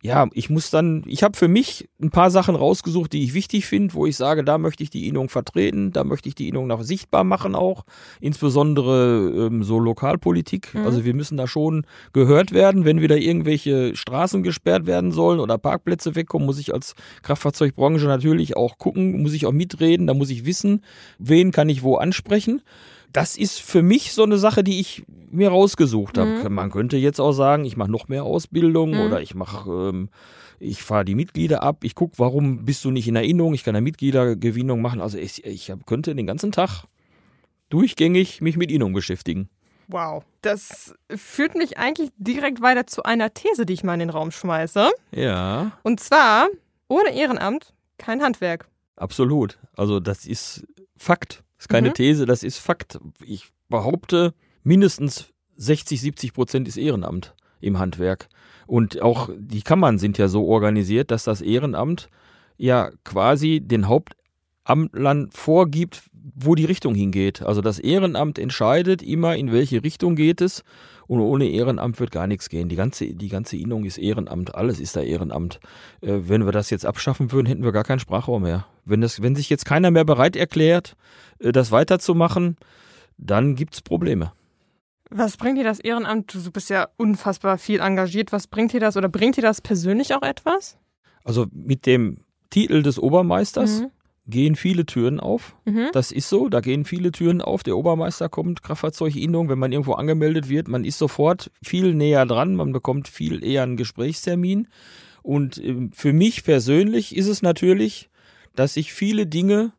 Ja, 0.00 0.28
ich 0.32 0.48
muss 0.48 0.70
dann, 0.70 1.02
ich 1.06 1.24
habe 1.24 1.36
für 1.36 1.48
mich 1.48 1.88
ein 2.00 2.10
paar 2.10 2.30
Sachen 2.30 2.54
rausgesucht, 2.54 3.12
die 3.12 3.24
ich 3.24 3.34
wichtig 3.34 3.66
finde, 3.66 3.94
wo 3.94 4.06
ich 4.06 4.16
sage, 4.16 4.44
da 4.44 4.56
möchte 4.56 4.84
ich 4.84 4.90
die 4.90 5.08
Innung 5.08 5.28
vertreten, 5.28 5.92
da 5.92 6.04
möchte 6.04 6.28
ich 6.28 6.36
die 6.36 6.48
Innung 6.48 6.68
nach 6.68 6.82
sichtbar 6.82 7.24
machen 7.24 7.56
auch, 7.56 7.84
insbesondere 8.20 9.48
ähm, 9.48 9.64
so 9.64 9.80
Lokalpolitik. 9.80 10.72
Mhm. 10.72 10.84
Also 10.84 11.04
wir 11.04 11.14
müssen 11.14 11.36
da 11.36 11.48
schon 11.48 11.84
gehört 12.12 12.52
werden, 12.52 12.84
wenn 12.84 13.00
wieder 13.00 13.18
irgendwelche 13.18 13.96
Straßen 13.96 14.44
gesperrt 14.44 14.86
werden 14.86 15.10
sollen 15.10 15.40
oder 15.40 15.58
Parkplätze 15.58 16.14
wegkommen, 16.14 16.46
muss 16.46 16.60
ich 16.60 16.72
als 16.72 16.94
Kraftfahrzeugbranche 17.22 18.06
natürlich 18.06 18.56
auch 18.56 18.78
gucken, 18.78 19.20
muss 19.20 19.32
ich 19.32 19.46
auch 19.46 19.52
mitreden, 19.52 20.06
da 20.06 20.14
muss 20.14 20.30
ich 20.30 20.46
wissen, 20.46 20.84
wen 21.18 21.50
kann 21.50 21.68
ich 21.68 21.82
wo 21.82 21.96
ansprechen. 21.96 22.62
Das 23.12 23.36
ist 23.36 23.60
für 23.60 23.82
mich 23.82 24.12
so 24.12 24.22
eine 24.22 24.38
Sache, 24.38 24.62
die 24.62 24.80
ich 24.80 25.04
mir 25.30 25.48
rausgesucht 25.50 26.18
habe. 26.18 26.48
Mhm. 26.48 26.54
Man 26.54 26.70
könnte 26.70 26.96
jetzt 26.96 27.20
auch 27.20 27.32
sagen, 27.32 27.64
ich 27.64 27.76
mache 27.76 27.90
noch 27.90 28.08
mehr 28.08 28.24
Ausbildung 28.24 28.90
Mhm. 28.92 29.00
oder 29.00 29.20
ich 29.22 29.34
mache, 29.34 29.70
ähm, 29.90 30.08
ich 30.60 30.82
fahre 30.82 31.04
die 31.04 31.14
Mitglieder 31.14 31.62
ab, 31.62 31.84
ich 31.84 31.94
gucke, 31.94 32.14
warum 32.18 32.64
bist 32.64 32.84
du 32.84 32.90
nicht 32.90 33.06
in 33.08 33.16
Erinnerung, 33.16 33.54
ich 33.54 33.64
kann 33.64 33.74
eine 33.76 33.82
Mitgliedergewinnung 33.84 34.80
machen. 34.82 35.00
Also 35.00 35.16
ich, 35.18 35.44
ich 35.44 35.72
könnte 35.86 36.14
den 36.14 36.26
ganzen 36.26 36.52
Tag 36.52 36.84
durchgängig 37.68 38.40
mich 38.40 38.56
mit 38.56 38.70
Innung 38.70 38.92
beschäftigen. 38.92 39.48
Wow. 39.88 40.22
Das 40.42 40.94
führt 41.14 41.54
mich 41.54 41.78
eigentlich 41.78 42.10
direkt 42.18 42.60
weiter 42.60 42.86
zu 42.86 43.02
einer 43.04 43.32
These, 43.32 43.64
die 43.66 43.72
ich 43.72 43.84
mal 43.84 43.94
in 43.94 44.00
den 44.00 44.10
Raum 44.10 44.30
schmeiße. 44.30 44.90
Ja. 45.12 45.72
Und 45.82 46.00
zwar, 46.00 46.48
ohne 46.88 47.14
Ehrenamt 47.14 47.72
kein 47.96 48.22
Handwerk. 48.22 48.68
Absolut. 48.96 49.58
Also 49.76 49.98
das 50.00 50.26
ist 50.26 50.66
Fakt. 50.96 51.42
Das 51.58 51.64
ist 51.64 51.68
keine 51.68 51.88
Mhm. 51.88 51.94
These, 51.94 52.26
das 52.26 52.42
ist 52.42 52.58
Fakt. 52.58 52.98
Ich 53.24 53.48
behaupte, 53.68 54.32
mindestens 54.62 55.32
60, 55.56 56.00
70 56.00 56.32
Prozent 56.32 56.68
ist 56.68 56.76
Ehrenamt 56.76 57.34
im 57.60 57.78
Handwerk. 57.78 58.28
Und 58.66 59.02
auch 59.02 59.30
die 59.36 59.62
Kammern 59.62 59.98
sind 59.98 60.18
ja 60.18 60.28
so 60.28 60.46
organisiert, 60.46 61.10
dass 61.10 61.24
das 61.24 61.40
Ehrenamt 61.40 62.08
ja 62.56 62.90
quasi 63.04 63.60
den 63.60 63.88
Hauptamtlern 63.88 65.30
vorgibt, 65.32 66.02
wo 66.34 66.54
die 66.54 66.64
Richtung 66.64 66.94
hingeht. 66.94 67.42
Also 67.42 67.60
das 67.60 67.78
Ehrenamt 67.78 68.38
entscheidet 68.38 69.02
immer, 69.02 69.36
in 69.36 69.52
welche 69.52 69.82
Richtung 69.82 70.16
geht 70.16 70.40
es. 70.40 70.62
Und 71.06 71.20
ohne 71.20 71.48
Ehrenamt 71.48 71.98
wird 72.00 72.10
gar 72.10 72.26
nichts 72.26 72.48
gehen. 72.50 72.68
Die 72.68 72.76
ganze, 72.76 73.14
die 73.14 73.28
ganze 73.28 73.56
Innung 73.56 73.84
ist 73.84 73.96
Ehrenamt. 73.96 74.54
Alles 74.54 74.78
ist 74.78 74.94
da 74.94 75.00
Ehrenamt. 75.00 75.58
Äh, 76.02 76.18
wenn 76.24 76.44
wir 76.44 76.52
das 76.52 76.68
jetzt 76.70 76.84
abschaffen 76.84 77.32
würden, 77.32 77.46
hätten 77.46 77.64
wir 77.64 77.72
gar 77.72 77.84
keinen 77.84 77.98
Sprachraum 77.98 78.42
mehr. 78.42 78.66
Wenn, 78.84 79.00
das, 79.00 79.22
wenn 79.22 79.34
sich 79.34 79.48
jetzt 79.48 79.64
keiner 79.64 79.90
mehr 79.90 80.04
bereit 80.04 80.36
erklärt, 80.36 80.96
äh, 81.38 81.50
das 81.52 81.70
weiterzumachen, 81.70 82.56
dann 83.16 83.54
gibt's 83.54 83.80
Probleme. 83.80 84.32
Was 85.10 85.38
bringt 85.38 85.56
dir 85.56 85.64
das 85.64 85.80
Ehrenamt? 85.80 86.34
Du 86.34 86.50
bist 86.52 86.68
ja 86.68 86.88
unfassbar 86.98 87.56
viel 87.56 87.80
engagiert. 87.80 88.30
Was 88.32 88.46
bringt 88.46 88.74
dir 88.74 88.80
das 88.80 88.96
oder 88.98 89.08
bringt 89.08 89.38
dir 89.38 89.42
das 89.42 89.62
persönlich 89.62 90.14
auch 90.14 90.22
etwas? 90.22 90.76
Also 91.24 91.46
mit 91.52 91.86
dem 91.86 92.18
Titel 92.50 92.82
des 92.82 92.98
Obermeisters 92.98 93.80
Mhm. 93.80 93.90
Gehen 94.28 94.56
viele 94.56 94.86
Türen 94.86 95.20
auf. 95.20 95.56
Mhm. 95.64 95.88
Das 95.92 96.12
ist 96.12 96.28
so, 96.28 96.48
da 96.48 96.60
gehen 96.60 96.84
viele 96.84 97.10
Türen 97.12 97.40
auf. 97.40 97.62
Der 97.62 97.76
Obermeister 97.76 98.28
kommt, 98.28 98.62
Kraftfahrzeuginnung, 98.62 99.48
wenn 99.48 99.58
man 99.58 99.72
irgendwo 99.72 99.94
angemeldet 99.94 100.48
wird, 100.48 100.68
man 100.68 100.84
ist 100.84 100.98
sofort 100.98 101.50
viel 101.62 101.94
näher 101.94 102.26
dran, 102.26 102.54
man 102.54 102.72
bekommt 102.72 103.08
viel 103.08 103.42
eher 103.42 103.62
einen 103.62 103.76
Gesprächstermin. 103.76 104.68
Und 105.22 105.58
ähm, 105.58 105.90
für 105.92 106.12
mich 106.12 106.44
persönlich 106.44 107.16
ist 107.16 107.26
es 107.26 107.42
natürlich, 107.42 108.10
dass 108.54 108.76
ich 108.76 108.92
viele 108.92 109.26
Dinge 109.26 109.72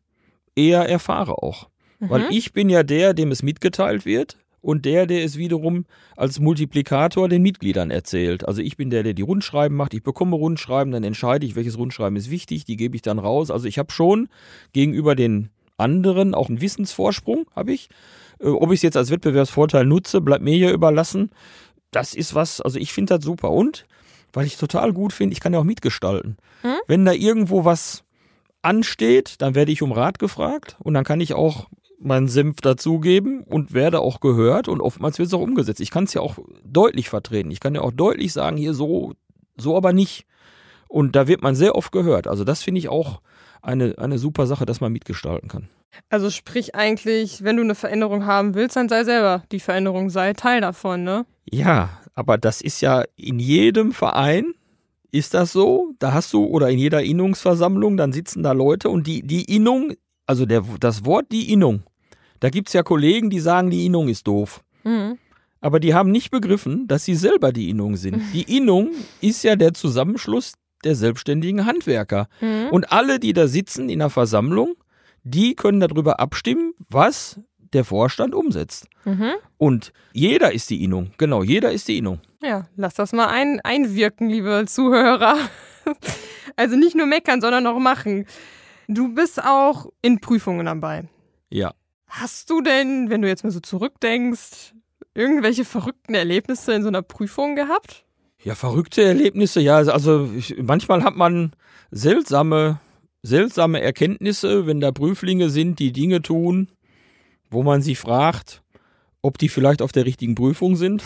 eher 0.56 0.88
erfahre 0.88 1.42
auch. 1.42 1.68
Weil 2.00 2.22
Mhm. 2.22 2.26
ich 2.30 2.52
bin 2.52 2.68
ja 2.70 2.82
der, 2.82 3.14
dem 3.14 3.30
es 3.30 3.42
mitgeteilt 3.42 4.04
wird 4.06 4.36
und 4.62 4.84
der, 4.84 5.06
der 5.06 5.24
es 5.24 5.36
wiederum 5.36 5.86
als 6.16 6.38
Multiplikator 6.38 7.28
den 7.28 7.42
Mitgliedern 7.42 7.90
erzählt. 7.90 8.46
Also 8.46 8.60
ich 8.62 8.76
bin 8.76 8.90
der, 8.90 9.02
der 9.02 9.14
die 9.14 9.22
Rundschreiben 9.22 9.76
macht. 9.76 9.94
Ich 9.94 10.02
bekomme 10.02 10.36
Rundschreiben, 10.36 10.92
dann 10.92 11.04
entscheide 11.04 11.46
ich, 11.46 11.56
welches 11.56 11.78
Rundschreiben 11.78 12.16
ist 12.16 12.30
wichtig, 12.30 12.64
die 12.64 12.76
gebe 12.76 12.96
ich 12.96 13.02
dann 13.02 13.18
raus. 13.18 13.50
Also 13.50 13.66
ich 13.66 13.78
habe 13.78 13.92
schon 13.92 14.28
gegenüber 14.72 15.14
den 15.14 15.50
anderen 15.76 16.34
auch 16.34 16.48
einen 16.48 16.60
Wissensvorsprung, 16.60 17.46
habe 17.56 17.72
ich. 17.72 17.88
Äh, 18.40 18.48
Ob 18.48 18.70
ich 18.70 18.78
es 18.78 18.82
jetzt 18.82 18.96
als 18.96 19.10
Wettbewerbsvorteil 19.10 19.86
nutze, 19.86 20.20
bleibt 20.20 20.44
mir 20.44 20.54
hier 20.54 20.72
überlassen. 20.72 21.30
Das 21.90 22.14
ist 22.14 22.34
was, 22.34 22.60
also 22.60 22.78
ich 22.78 22.92
finde 22.92 23.16
das 23.16 23.24
super. 23.24 23.50
Und 23.50 23.86
weil 24.32 24.46
ich 24.46 24.56
total 24.56 24.92
gut 24.92 25.12
finde, 25.12 25.32
ich 25.32 25.40
kann 25.40 25.52
ja 25.52 25.58
auch 25.58 25.64
mitgestalten. 25.64 26.36
Hm? 26.62 26.76
Wenn 26.86 27.04
da 27.04 27.12
irgendwo 27.12 27.64
was 27.64 28.04
ansteht, 28.62 29.36
dann 29.38 29.54
werde 29.54 29.72
ich 29.72 29.82
um 29.82 29.92
Rat 29.92 30.18
gefragt 30.18 30.76
und 30.80 30.94
dann 30.94 31.04
kann 31.04 31.20
ich 31.20 31.34
auch 31.34 31.66
meinen 32.00 32.28
Senf 32.28 32.60
dazugeben 32.60 33.42
und 33.44 33.74
werde 33.74 34.00
auch 34.00 34.20
gehört 34.20 34.68
und 34.68 34.80
oftmals 34.80 35.18
wird 35.18 35.28
es 35.28 35.34
auch 35.34 35.40
umgesetzt. 35.40 35.80
Ich 35.80 35.90
kann 35.90 36.04
es 36.04 36.14
ja 36.14 36.22
auch 36.22 36.38
deutlich 36.64 37.08
vertreten. 37.08 37.50
Ich 37.50 37.60
kann 37.60 37.74
ja 37.74 37.82
auch 37.82 37.92
deutlich 37.92 38.32
sagen, 38.32 38.56
hier 38.56 38.74
so, 38.74 39.12
so 39.56 39.76
aber 39.76 39.92
nicht. 39.92 40.26
Und 40.88 41.14
da 41.14 41.28
wird 41.28 41.42
man 41.42 41.54
sehr 41.54 41.76
oft 41.76 41.92
gehört. 41.92 42.26
Also 42.26 42.42
das 42.44 42.62
finde 42.62 42.78
ich 42.80 42.88
auch 42.88 43.20
eine, 43.62 43.96
eine 43.98 44.18
super 44.18 44.46
Sache, 44.46 44.66
dass 44.66 44.80
man 44.80 44.92
mitgestalten 44.92 45.48
kann. 45.48 45.68
Also 46.08 46.30
sprich 46.30 46.74
eigentlich, 46.74 47.44
wenn 47.44 47.56
du 47.56 47.62
eine 47.62 47.74
Veränderung 47.74 48.24
haben 48.24 48.54
willst, 48.54 48.76
dann 48.76 48.88
sei 48.88 49.04
selber 49.04 49.42
die 49.52 49.60
Veränderung, 49.60 50.08
sei 50.08 50.32
Teil 50.32 50.60
davon, 50.60 51.04
ne? 51.04 51.26
Ja, 51.50 51.90
aber 52.14 52.38
das 52.38 52.60
ist 52.60 52.80
ja 52.80 53.04
in 53.16 53.38
jedem 53.38 53.92
Verein 53.92 54.54
ist 55.12 55.34
das 55.34 55.52
so. 55.52 55.92
Da 55.98 56.12
hast 56.12 56.32
du 56.32 56.44
oder 56.44 56.70
in 56.70 56.78
jeder 56.78 57.02
Innungsversammlung, 57.02 57.96
dann 57.96 58.12
sitzen 58.12 58.42
da 58.42 58.52
Leute 58.52 58.88
und 58.88 59.06
die, 59.06 59.22
die 59.22 59.54
Innung, 59.54 59.94
also 60.26 60.46
der, 60.46 60.64
das 60.78 61.04
Wort 61.04 61.26
die 61.32 61.52
Innung, 61.52 61.82
da 62.40 62.50
gibt's 62.50 62.72
ja 62.72 62.82
Kollegen, 62.82 63.30
die 63.30 63.40
sagen, 63.40 63.70
die 63.70 63.86
Innung 63.86 64.08
ist 64.08 64.26
doof. 64.26 64.62
Mhm. 64.84 65.18
Aber 65.60 65.78
die 65.78 65.94
haben 65.94 66.10
nicht 66.10 66.30
begriffen, 66.30 66.88
dass 66.88 67.04
sie 67.04 67.14
selber 67.14 67.52
die 67.52 67.68
Innung 67.68 67.96
sind. 67.96 68.22
Die 68.32 68.56
Innung 68.56 68.90
ist 69.20 69.44
ja 69.44 69.56
der 69.56 69.74
Zusammenschluss 69.74 70.54
der 70.84 70.94
selbstständigen 70.94 71.66
Handwerker. 71.66 72.28
Mhm. 72.40 72.68
Und 72.70 72.92
alle, 72.92 73.20
die 73.20 73.34
da 73.34 73.46
sitzen 73.46 73.90
in 73.90 73.98
der 73.98 74.08
Versammlung, 74.08 74.74
die 75.22 75.54
können 75.54 75.80
darüber 75.80 76.18
abstimmen, 76.18 76.72
was 76.88 77.38
der 77.74 77.84
Vorstand 77.84 78.34
umsetzt. 78.34 78.86
Mhm. 79.04 79.32
Und 79.58 79.92
jeder 80.12 80.52
ist 80.52 80.70
die 80.70 80.82
Innung. 80.82 81.10
Genau, 81.18 81.42
jeder 81.42 81.70
ist 81.72 81.88
die 81.88 81.98
Innung. 81.98 82.20
Ja, 82.42 82.66
lass 82.76 82.94
das 82.94 83.12
mal 83.12 83.28
ein, 83.28 83.60
einwirken, 83.60 84.28
liebe 84.28 84.64
Zuhörer. 84.66 85.36
Also 86.56 86.76
nicht 86.76 86.94
nur 86.94 87.06
meckern, 87.06 87.40
sondern 87.40 87.66
auch 87.66 87.78
machen. 87.78 88.26
Du 88.86 89.14
bist 89.14 89.42
auch 89.42 89.86
in 90.02 90.20
Prüfungen 90.20 90.66
dabei. 90.66 91.04
Ja. 91.48 91.72
Hast 92.10 92.50
du 92.50 92.60
denn, 92.60 93.08
wenn 93.08 93.22
du 93.22 93.28
jetzt 93.28 93.44
mal 93.44 93.50
so 93.50 93.60
zurückdenkst, 93.60 94.74
irgendwelche 95.14 95.64
verrückten 95.64 96.14
Erlebnisse 96.14 96.72
in 96.74 96.82
so 96.82 96.88
einer 96.88 97.02
Prüfung 97.02 97.54
gehabt? 97.54 98.04
Ja, 98.42 98.54
verrückte 98.54 99.02
Erlebnisse, 99.04 99.60
ja. 99.60 99.76
Also 99.76 100.28
ich, 100.36 100.56
manchmal 100.60 101.04
hat 101.04 101.14
man 101.16 101.52
seltsame, 101.92 102.80
seltsame 103.22 103.80
Erkenntnisse, 103.80 104.66
wenn 104.66 104.80
da 104.80 104.90
Prüflinge 104.92 105.50
sind, 105.50 105.78
die 105.78 105.92
Dinge 105.92 106.20
tun, 106.22 106.68
wo 107.50 107.62
man 107.62 107.80
sich 107.82 107.98
fragt, 107.98 108.62
ob 109.22 109.38
die 109.38 109.48
vielleicht 109.48 109.80
auf 109.82 109.92
der 109.92 110.04
richtigen 110.06 110.34
Prüfung 110.34 110.76
sind. 110.76 111.02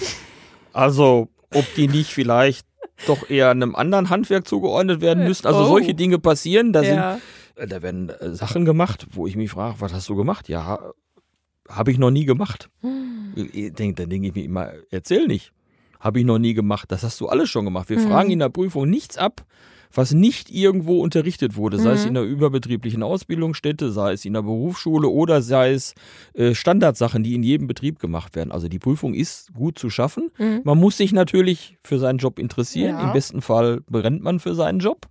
Also, 0.73 1.29
ob 1.53 1.67
die 1.75 1.89
nicht 1.89 2.13
vielleicht 2.13 2.67
doch 3.07 3.29
eher 3.29 3.51
einem 3.51 3.75
anderen 3.75 4.09
Handwerk 4.11 4.47
zugeordnet 4.49 5.01
werden 5.01 5.25
müssen. 5.25 5.47
Also 5.47 5.65
Oh. 5.65 5.67
solche 5.67 5.95
Dinge 5.95 6.19
passieren, 6.19 6.73
da 6.73 6.83
sind 6.83 6.95
ja. 6.97 7.17
Äh, 7.17 7.21
Da 7.57 7.83
werden 7.83 8.09
äh, 8.09 8.35
Sachen 8.35 8.65
gemacht, 8.65 9.07
wo 9.13 9.27
ich 9.27 9.37
mich 9.37 9.51
frage, 9.51 9.77
was 9.81 9.93
hast 9.93 10.09
du 10.09 10.17
gemacht? 10.17 10.49
Ja, 10.49 10.93
habe 11.69 11.91
ich 11.93 11.99
noch 11.99 12.11
nie 12.11 12.25
gemacht. 12.25 12.69
Ich 13.35 13.73
denk, 13.73 13.97
dann 13.97 14.11
denke 14.11 14.29
ich 14.29 14.35
mir 14.35 14.45
immer, 14.45 14.71
erzähl 14.91 15.27
nicht. 15.27 15.53
Habe 16.01 16.19
ich 16.21 16.25
noch 16.27 16.39
nie 16.39 16.53
gemacht. 16.55 16.93
Das 16.93 17.03
hast 17.03 17.21
du 17.21 17.29
alles 17.29 17.49
schon 17.49 17.65
gemacht. 17.65 17.89
Wir 17.89 17.99
Mhm. 17.99 18.09
fragen 18.09 18.31
in 18.31 18.39
der 18.41 18.51
Prüfung 18.51 18.91
nichts 18.91 19.17
ab, 19.17 19.47
was 19.93 20.13
nicht 20.13 20.51
irgendwo 20.51 21.01
unterrichtet 21.01 21.57
wurde, 21.57 21.79
sei 21.79 21.93
es 21.93 22.03
Mhm. 22.03 22.09
in 22.09 22.15
der 22.15 22.23
überbetrieblichen 22.25 23.03
Ausbildungsstätte, 23.03 23.91
sei 23.93 24.13
es 24.13 24.25
in 24.25 24.33
der 24.35 24.43
Berufsschule 24.43 25.09
oder 25.09 25.41
sei 25.41 25.73
es 25.73 25.95
äh, 26.35 26.55
Standardsachen, 26.55 27.23
die 27.23 27.35
in 27.35 27.43
jedem 27.45 27.67
Betrieb 27.69 28.01
gemacht 28.01 28.35
werden. 28.37 28.51
Also 28.53 28.69
die 28.69 28.81
Prüfung 28.81 29.15
ist 29.15 29.55
gut 29.55 29.79
zu 29.79 29.89
schaffen. 29.91 30.31
Mhm. 30.39 30.61
Man 30.65 30.79
muss 30.79 30.97
sich 30.99 31.13
natürlich 31.13 31.79
für 31.85 31.99
seinen 31.99 32.19
Job 32.19 32.39
interessieren. 32.39 32.97
Ja. 32.99 33.07
Im 33.07 33.13
besten 33.13 33.41
Fall 33.41 33.81
brennt 33.89 34.23
man 34.23 34.41
für 34.41 34.55
seinen 34.55 34.81
Job. 34.81 35.07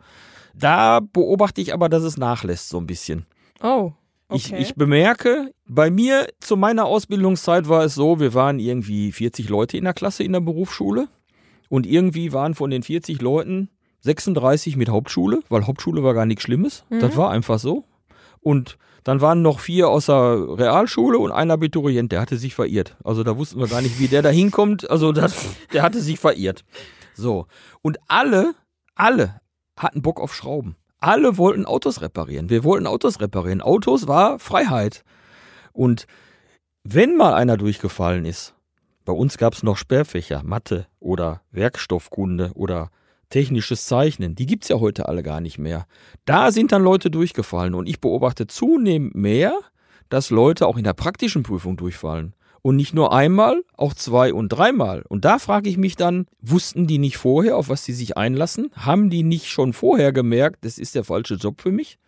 Da 0.54 1.00
beobachte 1.00 1.62
ich 1.62 1.74
aber, 1.74 1.90
dass 1.90 2.04
es 2.04 2.18
nachlässt 2.18 2.70
so 2.70 2.78
ein 2.78 2.88
bisschen. 2.88 3.26
Oh. 3.62 3.92
Ich, 4.32 4.52
Okay. 4.52 4.62
ich 4.62 4.76
bemerke, 4.76 5.54
bei 5.68 5.92
mir 5.92 6.28
zu 6.40 6.56
meiner 6.58 6.86
Ausbildungszeit 6.86 7.68
war 7.70 7.84
es 7.84 7.94
so, 7.94 8.20
wir 8.20 8.34
waren 8.34 8.58
irgendwie 8.58 9.12
40 9.12 9.50
Leute 9.50 9.78
in 9.78 9.84
der 9.84 9.94
Klasse 9.94 10.24
in 10.24 10.32
der 10.34 10.40
Berufsschule 10.40 11.08
und 11.70 11.86
irgendwie 11.86 12.34
waren 12.34 12.56
von 12.56 12.72
den 12.72 12.82
40 12.82 13.22
Leuten 13.22 13.70
36 14.00 14.76
mit 14.76 14.90
Hauptschule, 14.90 15.42
weil 15.50 15.68
Hauptschule 15.68 16.04
war 16.04 16.14
gar 16.14 16.26
nichts 16.26 16.44
Schlimmes. 16.44 16.84
Mhm. 16.90 17.00
Das 17.00 17.16
war 17.16 17.30
einfach 17.30 17.60
so. 17.60 17.84
Und 18.42 18.78
dann 19.04 19.22
waren 19.22 19.42
noch 19.42 19.60
vier 19.60 19.90
aus 19.90 20.08
der 20.08 20.58
Realschule 20.58 21.18
und 21.20 21.32
ein 21.32 21.52
Abiturient, 21.52 22.12
der 22.12 22.22
hatte 22.22 22.38
sich 22.38 22.56
verirrt. 22.56 22.98
Also 23.04 23.24
da 23.24 23.38
wussten 23.38 23.60
wir 23.60 23.68
gar 23.68 23.82
nicht, 23.82 24.00
wie 24.00 24.08
der 24.08 24.22
da 24.22 24.30
hinkommt. 24.30 24.90
Also 24.90 25.12
das, 25.12 25.36
der 25.74 25.84
hatte 25.84 26.02
sich 26.02 26.20
verirrt. 26.20 26.64
So. 27.14 27.48
Und 27.82 27.98
alle, 28.08 28.56
alle 28.96 29.40
hatten 29.78 30.02
Bock 30.02 30.20
auf 30.20 30.34
Schrauben. 30.34 30.76
Alle 31.00 31.38
wollten 31.38 31.66
Autos 31.66 32.02
reparieren. 32.02 32.50
Wir 32.50 32.64
wollten 32.64 32.88
Autos 32.88 33.20
reparieren. 33.20 33.62
Autos 33.62 34.08
war 34.08 34.40
Freiheit. 34.40 35.04
Und 35.74 36.08
wenn 36.84 37.18
mal 37.18 37.34
einer 37.34 37.58
durchgefallen 37.58 38.26
ist, 38.26 38.56
bei 39.06 39.14
uns 39.14 39.38
gab 39.38 39.54
es 39.54 39.64
noch 39.64 39.76
Sperrfächer, 39.76 40.44
Mathe 40.44 40.88
oder 41.00 41.42
Werkstoffkunde 41.52 42.52
oder 42.56 42.90
technisches 43.30 43.86
Zeichnen, 43.86 44.36
die 44.36 44.46
gibt's 44.46 44.70
ja 44.70 44.80
heute 44.80 45.10
alle 45.10 45.24
gar 45.24 45.42
nicht 45.42 45.58
mehr. 45.58 45.88
Da 46.24 46.52
sind 46.52 46.72
dann 46.72 46.84
Leute 46.84 47.10
durchgefallen 47.10 47.74
und 47.74 47.88
ich 47.90 48.00
beobachte 48.00 48.48
zunehmend 48.48 49.16
mehr, 49.16 49.60
dass 50.10 50.30
Leute 50.30 50.68
auch 50.68 50.78
in 50.78 50.84
der 50.84 50.94
praktischen 50.94 51.44
Prüfung 51.44 51.76
durchfallen. 51.76 52.36
Und 52.64 52.78
nicht 52.78 52.94
nur 52.94 53.14
einmal, 53.14 53.62
auch 53.76 53.94
zwei 53.94 54.34
und 54.34 54.50
dreimal. 54.50 55.04
Und 55.10 55.26
da 55.26 55.38
frage 55.38 55.70
ich 55.70 55.78
mich 55.78 55.98
dann, 55.98 56.28
wussten 56.42 56.88
die 56.88 56.98
nicht 56.98 57.18
vorher, 57.18 57.58
auf 57.58 57.68
was 57.70 57.84
sie 57.84 57.92
sich 57.94 58.18
einlassen? 58.18 58.72
Haben 58.74 59.10
die 59.10 59.24
nicht 59.24 59.50
schon 59.50 59.74
vorher 59.74 60.14
gemerkt, 60.14 60.64
das 60.66 60.78
ist 60.78 60.96
der 60.96 61.04
falsche 61.04 61.36
Job 61.36 61.62
für 61.62 61.72
mich? 61.72 62.00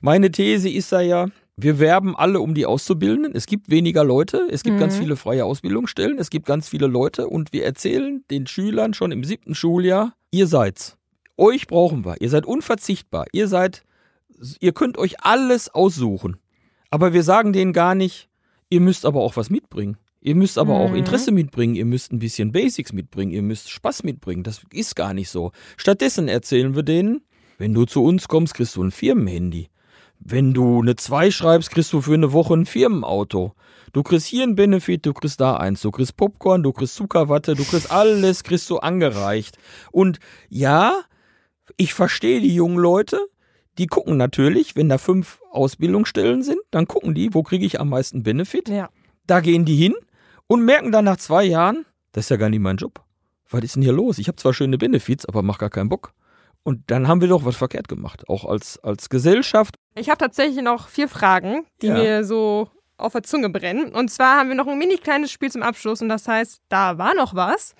Meine 0.00 0.30
These 0.30 0.70
ist 0.70 0.90
da 0.92 1.02
ja, 1.02 1.26
wir 1.58 1.78
werben 1.78 2.16
alle 2.16 2.40
um 2.40 2.54
die 2.54 2.64
Auszubildenden. 2.64 3.34
Es 3.36 3.44
gibt 3.44 3.68
weniger 3.68 4.02
Leute, 4.02 4.48
es 4.50 4.62
gibt 4.62 4.76
Mhm. 4.76 4.80
ganz 4.80 4.96
viele 4.96 5.14
freie 5.16 5.44
Ausbildungsstellen, 5.44 6.18
es 6.18 6.30
gibt 6.30 6.46
ganz 6.46 6.68
viele 6.70 6.86
Leute 6.86 7.28
und 7.28 7.52
wir 7.52 7.64
erzählen 7.64 8.24
den 8.30 8.46
Schülern 8.46 8.94
schon 8.94 9.12
im 9.12 9.22
siebten 9.24 9.54
Schuljahr, 9.54 10.14
ihr 10.30 10.46
seid's. 10.46 10.96
Euch 11.36 11.66
brauchen 11.66 12.04
wir. 12.06 12.20
Ihr 12.20 12.30
seid 12.30 12.46
unverzichtbar. 12.46 13.26
Ihr 13.32 13.46
seid, 13.46 13.84
ihr 14.60 14.72
könnt 14.72 14.96
euch 14.96 15.20
alles 15.20 15.68
aussuchen. 15.68 16.38
Aber 16.90 17.12
wir 17.12 17.22
sagen 17.22 17.52
denen 17.52 17.72
gar 17.74 17.94
nicht, 17.94 18.28
Ihr 18.72 18.80
müsst 18.80 19.04
aber 19.04 19.20
auch 19.20 19.36
was 19.36 19.50
mitbringen. 19.50 19.98
Ihr 20.22 20.34
müsst 20.34 20.56
aber 20.56 20.72
auch 20.72 20.94
Interesse 20.94 21.30
mitbringen, 21.30 21.74
ihr 21.74 21.84
müsst 21.84 22.10
ein 22.10 22.20
bisschen 22.20 22.52
Basics 22.52 22.94
mitbringen, 22.94 23.30
ihr 23.30 23.42
müsst 23.42 23.68
Spaß 23.68 24.02
mitbringen. 24.02 24.44
Das 24.44 24.62
ist 24.72 24.96
gar 24.96 25.12
nicht 25.12 25.28
so. 25.28 25.52
Stattdessen 25.76 26.26
erzählen 26.26 26.74
wir 26.74 26.82
denen, 26.82 27.20
wenn 27.58 27.74
du 27.74 27.84
zu 27.84 28.02
uns 28.02 28.28
kommst, 28.28 28.54
kriegst 28.54 28.76
du 28.76 28.82
ein 28.82 28.90
Firmenhandy. 28.90 29.68
Wenn 30.20 30.54
du 30.54 30.80
eine 30.80 30.96
2 30.96 31.30
schreibst, 31.30 31.70
kriegst 31.70 31.92
du 31.92 32.00
für 32.00 32.14
eine 32.14 32.32
Woche 32.32 32.54
ein 32.54 32.64
Firmenauto. 32.64 33.52
Du 33.92 34.02
kriegst 34.02 34.26
hier 34.26 34.44
einen 34.44 34.54
Benefit, 34.54 35.04
du 35.04 35.12
kriegst 35.12 35.38
da 35.38 35.58
eins. 35.58 35.82
Du 35.82 35.90
kriegst 35.90 36.16
Popcorn, 36.16 36.62
du 36.62 36.72
kriegst 36.72 36.94
Zuckerwatte, 36.94 37.54
du 37.54 37.64
kriegst 37.64 37.90
alles, 37.90 38.42
kriegst 38.42 38.70
du 38.70 38.78
angereicht. 38.78 39.58
Und 39.90 40.18
ja, 40.48 41.02
ich 41.76 41.92
verstehe 41.92 42.40
die 42.40 42.54
jungen 42.54 42.78
Leute, 42.78 43.20
die 43.82 43.88
gucken 43.88 44.16
natürlich, 44.16 44.76
wenn 44.76 44.88
da 44.88 44.96
fünf 44.96 45.40
Ausbildungsstellen 45.50 46.42
sind, 46.44 46.60
dann 46.70 46.86
gucken 46.86 47.14
die, 47.14 47.34
wo 47.34 47.42
kriege 47.42 47.66
ich 47.66 47.80
am 47.80 47.88
meisten 47.88 48.22
Benefit. 48.22 48.68
Ja. 48.68 48.88
Da 49.26 49.40
gehen 49.40 49.64
die 49.64 49.74
hin 49.76 49.94
und 50.46 50.64
merken 50.64 50.92
dann 50.92 51.04
nach 51.04 51.16
zwei 51.16 51.42
Jahren, 51.44 51.84
das 52.12 52.26
ist 52.26 52.28
ja 52.30 52.36
gar 52.36 52.48
nicht 52.48 52.60
mein 52.60 52.76
Job. 52.76 53.02
Was 53.50 53.62
ist 53.64 53.74
denn 53.74 53.82
hier 53.82 53.92
los? 53.92 54.18
Ich 54.18 54.28
habe 54.28 54.36
zwar 54.36 54.54
schöne 54.54 54.78
Benefits, 54.78 55.26
aber 55.26 55.42
mach 55.42 55.58
gar 55.58 55.68
keinen 55.70 55.88
Bock. 55.88 56.12
Und 56.62 56.90
dann 56.92 57.08
haben 57.08 57.20
wir 57.20 57.26
doch 57.28 57.44
was 57.44 57.56
verkehrt 57.56 57.88
gemacht, 57.88 58.28
auch 58.28 58.44
als, 58.44 58.78
als 58.84 59.08
Gesellschaft. 59.08 59.74
Ich 59.96 60.08
habe 60.08 60.18
tatsächlich 60.18 60.62
noch 60.62 60.86
vier 60.88 61.08
Fragen, 61.08 61.66
die 61.82 61.88
Ja. 61.88 61.94
mir 61.94 62.24
so 62.24 62.68
auf 62.98 63.12
der 63.12 63.24
Zunge 63.24 63.50
brennen. 63.50 63.92
Und 63.92 64.10
zwar 64.10 64.38
haben 64.38 64.48
wir 64.48 64.54
noch 64.54 64.68
ein 64.68 64.78
mini 64.78 64.96
kleines 64.96 65.32
Spiel 65.32 65.50
zum 65.50 65.62
Abschluss 65.62 66.00
und 66.02 66.08
das 66.08 66.28
heißt, 66.28 66.60
da 66.68 66.98
war 66.98 67.14
noch 67.14 67.34
was. 67.34 67.74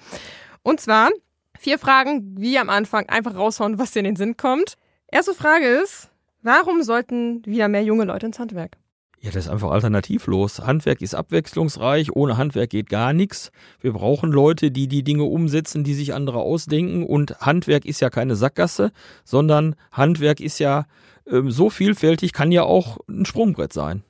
Und 0.64 0.80
zwar 0.80 1.10
vier 1.58 1.78
Fragen, 1.78 2.34
wie 2.36 2.58
am 2.58 2.68
Anfang, 2.70 3.08
einfach 3.08 3.36
raushauen, 3.36 3.78
was 3.78 3.92
dir 3.92 4.00
in 4.00 4.06
den 4.06 4.16
Sinn 4.16 4.36
kommt. 4.36 4.74
Erste 5.12 5.34
Frage 5.34 5.66
ist, 5.66 6.08
warum 6.40 6.82
sollten 6.82 7.44
wieder 7.44 7.68
mehr 7.68 7.84
junge 7.84 8.04
Leute 8.04 8.24
ins 8.24 8.38
Handwerk? 8.38 8.78
Ja, 9.20 9.30
das 9.30 9.44
ist 9.44 9.50
einfach 9.50 9.70
alternativlos. 9.70 10.60
Handwerk 10.60 11.02
ist 11.02 11.14
abwechslungsreich, 11.14 12.16
ohne 12.16 12.38
Handwerk 12.38 12.70
geht 12.70 12.88
gar 12.88 13.12
nichts. 13.12 13.52
Wir 13.82 13.92
brauchen 13.92 14.32
Leute, 14.32 14.70
die 14.70 14.88
die 14.88 15.04
Dinge 15.04 15.24
umsetzen, 15.24 15.84
die 15.84 15.92
sich 15.92 16.14
andere 16.14 16.38
ausdenken. 16.38 17.04
Und 17.04 17.38
Handwerk 17.40 17.84
ist 17.84 18.00
ja 18.00 18.08
keine 18.08 18.36
Sackgasse, 18.36 18.90
sondern 19.22 19.76
Handwerk 19.92 20.40
ist 20.40 20.58
ja 20.58 20.86
ähm, 21.26 21.50
so 21.50 21.68
vielfältig, 21.68 22.32
kann 22.32 22.50
ja 22.50 22.62
auch 22.62 22.96
ein 23.06 23.26
Sprungbrett 23.26 23.74
sein. 23.74 24.02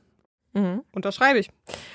Mhm. 0.52 0.82
Unterschreibe 0.92 1.40
ich. 1.40 1.50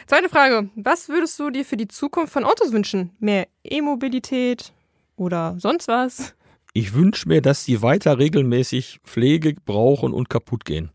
Zweite 0.06 0.28
Frage, 0.28 0.70
was 0.76 1.08
würdest 1.08 1.40
du 1.40 1.50
dir 1.50 1.64
für 1.64 1.78
die 1.78 1.88
Zukunft 1.88 2.34
von 2.34 2.44
Autos 2.44 2.74
wünschen? 2.74 3.16
Mehr 3.20 3.48
E-Mobilität 3.64 4.74
oder 5.16 5.56
sonst 5.60 5.88
was? 5.88 6.36
Ich 6.78 6.94
wünsche 6.94 7.28
mir, 7.28 7.42
dass 7.42 7.66
sie 7.66 7.82
weiter 7.82 8.20
regelmäßig 8.20 9.00
Pflege 9.04 9.56
brauchen 9.66 10.14
und 10.14 10.30
kaputt 10.30 10.64
gehen. 10.64 10.92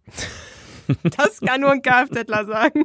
Das 1.16 1.40
kann 1.40 1.60
nur 1.62 1.70
ein 1.72 1.82
Kfzler 1.82 2.44
sagen. 2.44 2.84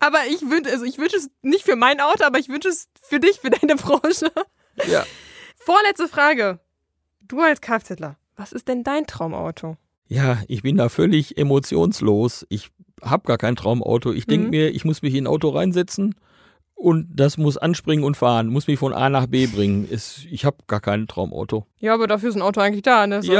Aber 0.00 0.20
ich 0.30 0.40
wünsche, 0.42 0.70
also 0.70 0.84
ich 0.86 0.96
wünsche 0.96 1.16
es 1.16 1.28
nicht 1.42 1.64
für 1.64 1.76
mein 1.76 2.00
Auto, 2.00 2.24
aber 2.24 2.38
ich 2.38 2.48
wünsche 2.48 2.68
es 2.68 2.88
für 3.02 3.20
dich, 3.20 3.40
für 3.40 3.50
deine 3.50 3.76
Branche. 3.76 4.32
Ja. 4.90 5.04
Vorletzte 5.56 6.08
Frage. 6.08 6.58
Du 7.20 7.40
als 7.40 7.60
Kfzler, 7.60 8.16
was 8.36 8.52
ist 8.52 8.68
denn 8.68 8.82
dein 8.82 9.06
Traumauto? 9.06 9.76
Ja, 10.06 10.38
ich 10.48 10.62
bin 10.62 10.76
da 10.78 10.88
völlig 10.88 11.36
emotionslos. 11.36 12.46
Ich 12.48 12.70
habe 13.02 13.26
gar 13.26 13.36
kein 13.38 13.56
Traumauto. 13.56 14.12
Ich 14.12 14.26
denke 14.26 14.44
Mhm. 14.46 14.50
mir, 14.50 14.70
ich 14.70 14.84
muss 14.86 15.02
mich 15.02 15.14
in 15.14 15.24
ein 15.24 15.26
Auto 15.26 15.50
reinsetzen 15.50 16.14
und 16.78 17.08
das 17.14 17.38
muss 17.38 17.56
anspringen 17.56 18.04
und 18.04 18.16
fahren, 18.18 18.48
muss 18.48 18.66
mich 18.66 18.78
von 18.78 18.92
A 18.92 19.08
nach 19.08 19.26
B 19.26 19.46
bringen. 19.46 19.88
Ist, 19.88 20.26
ich 20.30 20.44
habe 20.44 20.58
gar 20.66 20.80
kein 20.80 21.08
Traumauto. 21.08 21.66
Ja, 21.78 21.94
aber 21.94 22.06
dafür 22.06 22.28
ist 22.28 22.36
ein 22.36 22.42
Auto 22.42 22.60
eigentlich 22.60 22.82
da, 22.82 23.06
ne? 23.06 23.16
A 23.16 23.20
ja, 23.22 23.32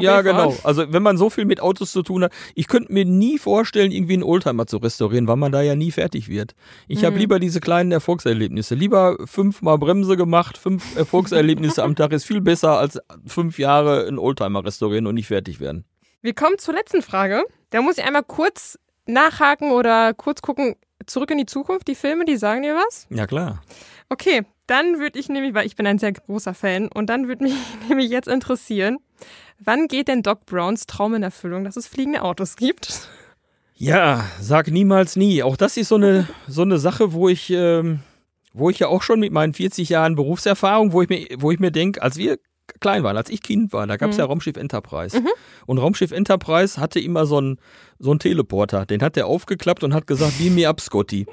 ja, 0.00 0.22
B 0.22 0.28
fahren. 0.30 0.48
genau. 0.48 0.56
Also 0.62 0.92
wenn 0.92 1.02
man 1.02 1.16
so 1.18 1.28
viel 1.28 1.44
mit 1.44 1.60
Autos 1.60 1.90
zu 1.92 2.02
tun 2.02 2.22
hat, 2.24 2.32
ich 2.54 2.68
könnte 2.68 2.92
mir 2.92 3.04
nie 3.04 3.38
vorstellen, 3.38 3.90
irgendwie 3.90 4.14
einen 4.14 4.22
Oldtimer 4.22 4.66
zu 4.66 4.76
restaurieren, 4.76 5.26
weil 5.26 5.36
man 5.36 5.50
da 5.52 5.60
ja 5.60 5.74
nie 5.74 5.90
fertig 5.90 6.28
wird. 6.28 6.54
Ich 6.88 7.04
habe 7.04 7.14
Mhm. 7.16 7.20
lieber 7.20 7.38
diese 7.40 7.58
kleinen 7.60 7.90
Erfolgserlebnisse. 7.92 8.74
Lieber 8.76 9.16
fünfmal 9.26 9.76
Bremse 9.78 10.16
gemacht, 10.16 10.56
fünf 10.56 10.96
Erfolgserlebnisse 10.96 11.82
am 11.82 11.96
Tag 11.96 12.12
ist 12.12 12.24
viel 12.24 12.40
besser 12.40 12.78
als 12.78 13.00
fünf 13.26 13.58
Jahre 13.58 14.06
einen 14.06 14.18
Oldtimer 14.18 14.64
restaurieren 14.64 15.06
und 15.08 15.16
nicht 15.16 15.26
fertig 15.26 15.58
werden. 15.58 15.84
Wir 16.22 16.32
kommen 16.34 16.58
zur 16.58 16.74
letzten 16.74 17.02
Frage. 17.02 17.42
Da 17.70 17.82
muss 17.82 17.98
ich 17.98 18.04
einmal 18.04 18.22
kurz 18.22 18.78
nachhaken 19.06 19.72
oder 19.72 20.14
kurz 20.14 20.40
gucken. 20.42 20.76
Zurück 21.06 21.30
in 21.30 21.38
die 21.38 21.46
Zukunft, 21.46 21.88
die 21.88 21.94
Filme, 21.94 22.24
die 22.24 22.36
sagen 22.36 22.62
dir 22.62 22.74
was? 22.74 23.06
Ja 23.10 23.26
klar. 23.26 23.62
Okay, 24.08 24.42
dann 24.66 24.98
würde 24.98 25.18
ich 25.18 25.28
nämlich, 25.28 25.54
weil 25.54 25.66
ich 25.66 25.76
bin 25.76 25.86
ein 25.86 25.98
sehr 25.98 26.12
großer 26.12 26.54
Fan, 26.54 26.88
und 26.88 27.10
dann 27.10 27.28
würde 27.28 27.44
mich 27.44 27.54
nämlich 27.88 28.10
jetzt 28.10 28.28
interessieren, 28.28 28.98
wann 29.58 29.88
geht 29.88 30.08
denn 30.08 30.22
Doc 30.22 30.46
Browns 30.46 30.86
Traum 30.86 31.14
in 31.14 31.22
Erfüllung, 31.22 31.64
dass 31.64 31.76
es 31.76 31.86
fliegende 31.86 32.22
Autos 32.22 32.56
gibt? 32.56 33.08
Ja, 33.76 34.24
sag 34.40 34.68
niemals 34.68 35.16
nie. 35.16 35.42
Auch 35.42 35.56
das 35.56 35.76
ist 35.76 35.88
so 35.88 35.96
eine, 35.96 36.28
so 36.46 36.62
eine 36.62 36.78
Sache, 36.78 37.12
wo 37.12 37.28
ich, 37.28 37.50
ähm, 37.50 38.00
wo 38.52 38.70
ich 38.70 38.78
ja 38.78 38.86
auch 38.86 39.02
schon 39.02 39.20
mit 39.20 39.32
meinen 39.32 39.52
40 39.52 39.88
Jahren 39.88 40.14
Berufserfahrung, 40.14 40.92
wo 40.92 41.02
ich 41.02 41.08
mir, 41.08 41.26
wo 41.38 41.50
ich 41.50 41.58
mir 41.58 41.72
denke, 41.72 42.00
als 42.00 42.16
wir 42.16 42.38
klein 42.80 43.02
waren, 43.02 43.16
als 43.16 43.30
ich 43.30 43.42
Kind 43.42 43.72
war, 43.72 43.86
da 43.86 43.96
gab 43.96 44.10
es 44.10 44.16
Mhm. 44.16 44.20
ja 44.20 44.24
Raumschiff 44.26 44.56
Enterprise. 44.56 45.22
Und 45.66 45.78
Raumschiff 45.78 46.12
Enterprise 46.12 46.80
hatte 46.80 47.00
immer 47.00 47.26
so 47.26 47.38
einen 47.38 47.58
so 47.98 48.10
einen 48.10 48.20
Teleporter. 48.20 48.86
Den 48.86 49.02
hat 49.02 49.16
der 49.16 49.26
aufgeklappt 49.26 49.84
und 49.84 49.94
hat 49.94 50.06
gesagt, 50.06 50.38
beam 50.38 50.54
me 50.54 50.68
up, 50.68 50.80
Scotty. 50.80 51.26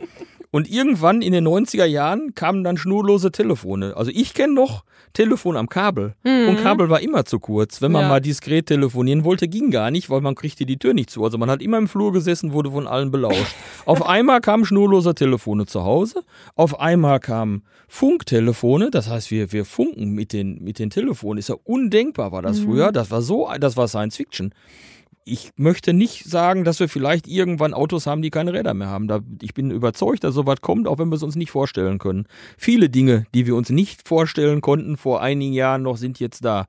Und 0.54 0.70
irgendwann 0.70 1.22
in 1.22 1.32
den 1.32 1.48
90er 1.48 1.86
Jahren 1.86 2.36
kamen 2.36 2.64
dann 2.66 2.76
schnurlose 2.76 3.32
Telefone. 3.32 3.96
Also 3.96 4.12
ich 4.14 4.34
kenne 4.34 4.54
noch 4.54 4.84
Telefon 5.14 5.56
am 5.56 5.70
Kabel. 5.70 6.14
Und 6.24 6.58
Kabel 6.62 6.90
war 6.90 7.00
immer 7.02 7.24
zu 7.24 7.40
kurz. 7.40 7.82
Wenn 7.82 7.94
man 7.94 8.04
Ja. 8.04 8.08
mal 8.10 8.20
diskret 8.20 8.66
telefonieren 8.66 9.24
wollte, 9.24 9.48
ging 9.48 9.72
gar 9.72 9.92
nicht, 9.92 10.10
weil 10.10 10.20
man 10.20 10.36
kriegte 10.36 10.66
die 10.66 10.78
Tür 10.78 10.94
nicht 10.94 11.10
zu. 11.10 11.24
Also 11.24 11.38
man 11.38 11.50
hat 11.50 11.62
immer 11.62 11.78
im 11.78 11.88
Flur 11.88 12.12
gesessen, 12.12 12.52
wurde 12.52 12.72
von 12.72 12.86
allen 12.86 13.12
belauscht. 13.12 13.56
Auf 13.86 14.06
einmal 14.06 14.42
kamen 14.42 14.66
schnurlose 14.66 15.16
Telefone 15.16 15.66
zu 15.68 15.84
Hause. 15.84 16.24
Auf 16.56 16.80
einmal 16.82 17.20
kamen 17.22 17.64
Funktelefone. 17.88 18.92
Das 18.92 19.10
heißt, 19.10 19.32
wir, 19.32 19.52
wir 19.54 19.64
funken 19.66 20.12
mit 20.12 20.34
den, 20.34 20.62
mit 20.62 20.80
den 20.80 20.90
Telefonen. 20.90 21.40
Ist 21.40 21.50
ja 21.50 21.56
undenkbar, 21.64 22.32
war 22.34 22.42
das 22.42 22.60
früher. 22.60 22.92
Das 22.92 23.10
war 23.10 23.22
so, 23.22 23.50
das 23.60 23.78
war 23.78 23.88
Science 23.88 24.18
Fiction 24.18 24.54
ich 25.24 25.52
möchte 25.56 25.94
nicht 25.94 26.26
sagen, 26.26 26.64
dass 26.64 26.80
wir 26.80 26.90
vielleicht 26.90 27.28
irgendwann 27.28 27.74
Autos 27.74 28.08
haben, 28.08 28.22
die 28.22 28.32
keine 28.32 28.54
Räder 28.54 28.74
mehr 28.74 28.88
haben. 28.88 29.08
Da, 29.08 29.20
ich 29.42 29.54
bin 29.54 29.70
überzeugt, 29.72 30.24
dass 30.24 30.34
sowas 30.34 30.62
kommt, 30.62 30.88
auch 30.88 30.98
wenn 30.98 31.10
wir 31.10 31.16
es 31.16 31.24
uns 31.24 31.36
nicht 31.36 31.52
vorstellen 31.52 32.00
können. 32.00 32.26
Viele 32.58 32.90
Dinge, 32.90 33.26
die 33.34 33.46
wir 33.46 33.56
uns 33.56 33.70
nicht 33.70 34.08
vorstellen 34.08 34.62
konnten 34.62 34.98
vor 34.98 35.22
einigen 35.22 35.54
Jahren 35.54 35.84
noch, 35.84 35.98
sind 35.98 36.20
jetzt 36.20 36.44
da. 36.44 36.66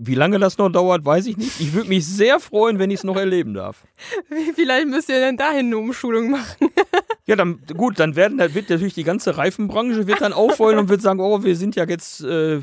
Wie 0.00 0.14
lange 0.14 0.38
das 0.38 0.56
noch 0.58 0.70
dauert, 0.70 1.04
weiß 1.04 1.26
ich 1.26 1.36
nicht. 1.36 1.60
Ich 1.60 1.72
würde 1.74 1.88
mich 1.88 2.06
sehr 2.06 2.40
freuen, 2.40 2.78
wenn 2.78 2.90
ich 2.90 3.00
es 3.00 3.04
noch 3.04 3.16
erleben 3.16 3.54
darf. 3.54 3.84
Vielleicht 4.54 4.86
müsst 4.86 5.08
ihr 5.08 5.20
denn 5.20 5.36
dahin 5.36 5.66
eine 5.66 5.78
Umschulung 5.78 6.30
machen. 6.30 6.68
Ja, 7.28 7.36
dann 7.36 7.60
gut, 7.76 8.00
dann 8.00 8.16
werden, 8.16 8.38
dann 8.38 8.54
wird 8.54 8.70
natürlich 8.70 8.94
die 8.94 9.04
ganze 9.04 9.36
Reifenbranche 9.36 10.06
wird 10.06 10.22
dann 10.22 10.32
aufheulen 10.32 10.78
und 10.78 10.88
wird 10.88 11.02
sagen, 11.02 11.20
oh, 11.20 11.42
wir 11.44 11.56
sind 11.56 11.76
ja 11.76 11.84
jetzt 11.86 12.22
äh, 12.22 12.54
äh, 12.54 12.60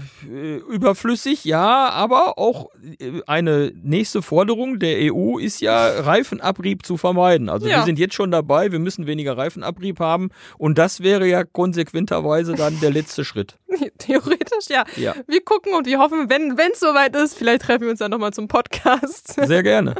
überflüssig, 0.71 1.45
ja, 1.45 1.89
aber 1.89 2.39
auch 2.39 2.71
äh, 2.99 3.21
eine 3.27 3.71
nächste 3.83 4.23
Forderung 4.23 4.79
der 4.79 5.13
EU 5.13 5.37
ist 5.37 5.61
ja 5.61 5.99
Reifenabrieb 5.99 6.83
zu 6.83 6.97
vermeiden. 6.97 7.47
Also 7.47 7.67
Ja. 7.67 7.77
wir 7.77 7.83
sind 7.83 7.99
jetzt 7.99 8.15
schon 8.15 8.31
dabei, 8.31 8.71
wir 8.71 8.79
müssen 8.79 9.05
weniger 9.05 9.37
Reifenabrieb 9.37 9.99
haben 9.99 10.29
und 10.57 10.79
das 10.79 11.01
wäre 11.03 11.27
ja 11.27 11.43
konsequenterweise 11.43 12.53
dann 12.55 12.79
der 12.79 12.89
letzte 12.89 13.23
Schritt. 13.23 13.57
Theoretisch, 13.99 14.69
ja. 14.69 14.83
Ja, 14.95 15.13
Wir 15.27 15.43
gucken 15.43 15.73
und 15.75 15.85
wir 15.85 15.99
hoffen, 15.99 16.29
wenn 16.29 16.57
es 16.71 16.79
soweit 16.79 17.15
ist, 17.15 17.24
vielleicht 17.33 17.63
treffen 17.63 17.83
wir 17.83 17.89
uns 17.89 17.99
dann 17.99 18.11
nochmal 18.11 18.33
zum 18.33 18.47
Podcast. 18.47 19.33
sehr 19.47 19.63
gerne. 19.63 19.95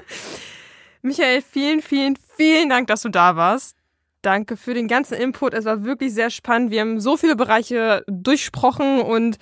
Michael, 1.02 1.42
vielen, 1.42 1.82
vielen, 1.82 2.18
vielen 2.36 2.70
Dank, 2.70 2.88
dass 2.88 3.02
du 3.02 3.10
da 3.10 3.36
warst. 3.36 3.76
Danke 4.22 4.58
für 4.58 4.74
den 4.74 4.88
ganzen 4.88 5.16
Input. 5.16 5.54
Es 5.54 5.66
war 5.66 5.86
wirklich 5.86 6.14
sehr 6.14 6.30
spannend. 6.30 6.72
Wir 6.72 6.82
haben 6.82 7.00
so 7.00 7.16
viele 7.16 7.36
Bereiche 7.36 8.04
durchsprochen 8.08 9.02
und 9.02 9.38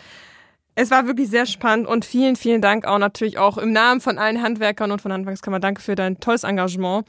es 0.75 0.91
war 0.91 1.07
wirklich 1.07 1.29
sehr 1.29 1.45
spannend. 1.45 1.87
Und 1.87 2.03
vielen, 2.03 2.35
vielen 2.35 2.61
Dank 2.61 2.85
auch 2.85 2.97
natürlich 2.97 3.37
auch 3.37 3.57
im 3.57 3.71
Namen 3.71 4.01
von 4.01 4.17
allen 4.17 4.41
Handwerkern 4.41 4.91
und 4.91 5.01
von 5.01 5.13
Handwerkskammer. 5.13 5.59
Danke 5.59 5.81
für 5.81 5.95
dein 5.95 6.19
tolles 6.19 6.43
Engagement. 6.43 7.07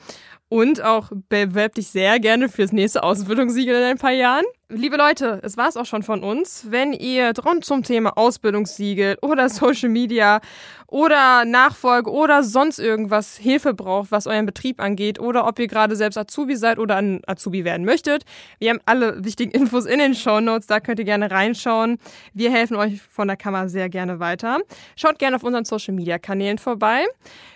Und 0.49 0.83
auch 0.83 1.11
bewerb 1.29 1.75
dich 1.75 1.89
sehr 1.89 2.21
gerne 2.21 2.49
fürs 2.49 2.73
nächste 2.73 3.03
Ausbildungssiegel 3.03 3.75
in 3.75 3.83
ein 3.83 3.99
paar 3.99 4.13
Jahren. 4.13 4.45
Liebe 4.77 4.97
Leute, 4.97 5.39
es 5.45 5.57
war 5.57 5.69
es 5.69 5.77
auch 5.77 5.87
schon 5.87 6.03
von 6.03 6.25
uns. 6.25 6.67
Wenn 6.69 6.93
ihr 6.93 7.33
rund 7.45 7.65
zum 7.65 7.85
Thema 7.85 8.19
Ausbildungssiegel 8.19 9.19
oder 9.23 9.49
Social 9.49 9.89
Media 9.89 10.41
oder 10.89 11.45
Nachfolge 11.45 12.11
oder 12.11 12.43
sonst 12.43 12.81
irgendwas 12.81 13.37
Hilfe 13.37 13.73
braucht, 13.73 14.11
was 14.11 14.27
euren 14.27 14.47
Betrieb 14.47 14.83
angeht 14.83 15.21
oder 15.21 15.47
ob 15.47 15.61
ihr 15.61 15.69
gerade 15.69 15.95
selbst 15.95 16.17
Azubi 16.19 16.57
seid 16.57 16.81
oder 16.81 16.97
ein 16.97 17.21
Azubi 17.29 17.65
werden 17.65 17.87
möchtet. 17.87 18.25
Wir 18.59 18.71
haben 18.71 18.81
alle 18.85 19.25
wichtigen 19.25 19.51
Infos 19.59 19.87
in 19.87 20.01
den 20.01 20.17
Show 20.17 20.41
Notes, 20.41 20.67
da 20.67 20.81
könnt 20.81 20.99
ihr 20.99 21.05
gerne 21.05 21.31
reinschauen. 21.31 21.99
Wir 22.33 22.51
helfen 22.51 22.77
euch 22.77 23.01
von 23.01 23.29
der 23.29 23.37
Kammer 23.37 23.69
sehr 23.69 23.89
gerne 23.89 24.19
weiter. 24.19 24.59
Schaut 24.97 25.21
gerne 25.21 25.37
auf 25.37 25.45
unseren 25.45 25.65
Social 25.65 25.95
Media 25.95 26.19
Kanälen 26.19 26.59
vorbei. 26.59 27.05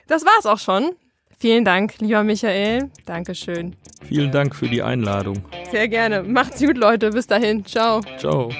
Das 0.06 0.24
war's 0.24 0.46
auch 0.46 0.60
schon. 0.60 0.94
Vielen 1.40 1.64
Dank, 1.64 1.94
lieber 2.00 2.24
Michael. 2.24 2.90
Dankeschön. 3.06 3.76
Vielen 4.08 4.32
Dank 4.32 4.56
für 4.56 4.68
die 4.68 4.82
Einladung. 4.82 5.36
Sehr 5.70 5.86
gerne. 5.86 6.24
Macht's 6.24 6.60
gut, 6.60 6.76
Leute. 6.76 7.10
Bis 7.10 7.28
dahin. 7.28 7.64
Ciao. 7.64 8.00
Ciao. 8.18 8.50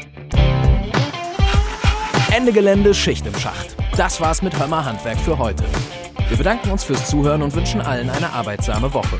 Ende 2.32 2.52
Gelände, 2.52 2.94
Schicht 2.94 3.26
im 3.26 3.34
Schacht. 3.34 3.74
Das 3.96 4.20
war's 4.20 4.42
mit 4.42 4.56
Hörmer 4.56 4.84
Handwerk 4.84 5.18
für 5.18 5.36
heute. 5.36 5.64
Wir 6.28 6.36
bedanken 6.36 6.70
uns 6.70 6.84
fürs 6.84 7.08
Zuhören 7.08 7.42
und 7.42 7.54
wünschen 7.54 7.80
allen 7.80 8.10
eine 8.10 8.30
arbeitsame 8.32 8.92
Woche. 8.94 9.18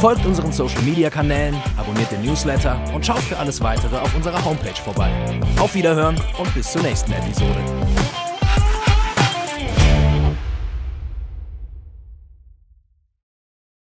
Folgt 0.00 0.26
unseren 0.26 0.52
Social 0.52 0.82
Media 0.82 1.08
Kanälen, 1.08 1.56
abonniert 1.78 2.10
den 2.10 2.22
Newsletter 2.22 2.78
und 2.94 3.06
schaut 3.06 3.20
für 3.20 3.38
alles 3.38 3.62
weitere 3.62 3.96
auf 3.96 4.14
unserer 4.14 4.44
Homepage 4.44 4.74
vorbei. 4.74 5.10
Auf 5.58 5.74
Wiederhören 5.74 6.16
und 6.38 6.52
bis 6.54 6.72
zur 6.72 6.82
nächsten 6.82 7.12
Episode. 7.12 7.64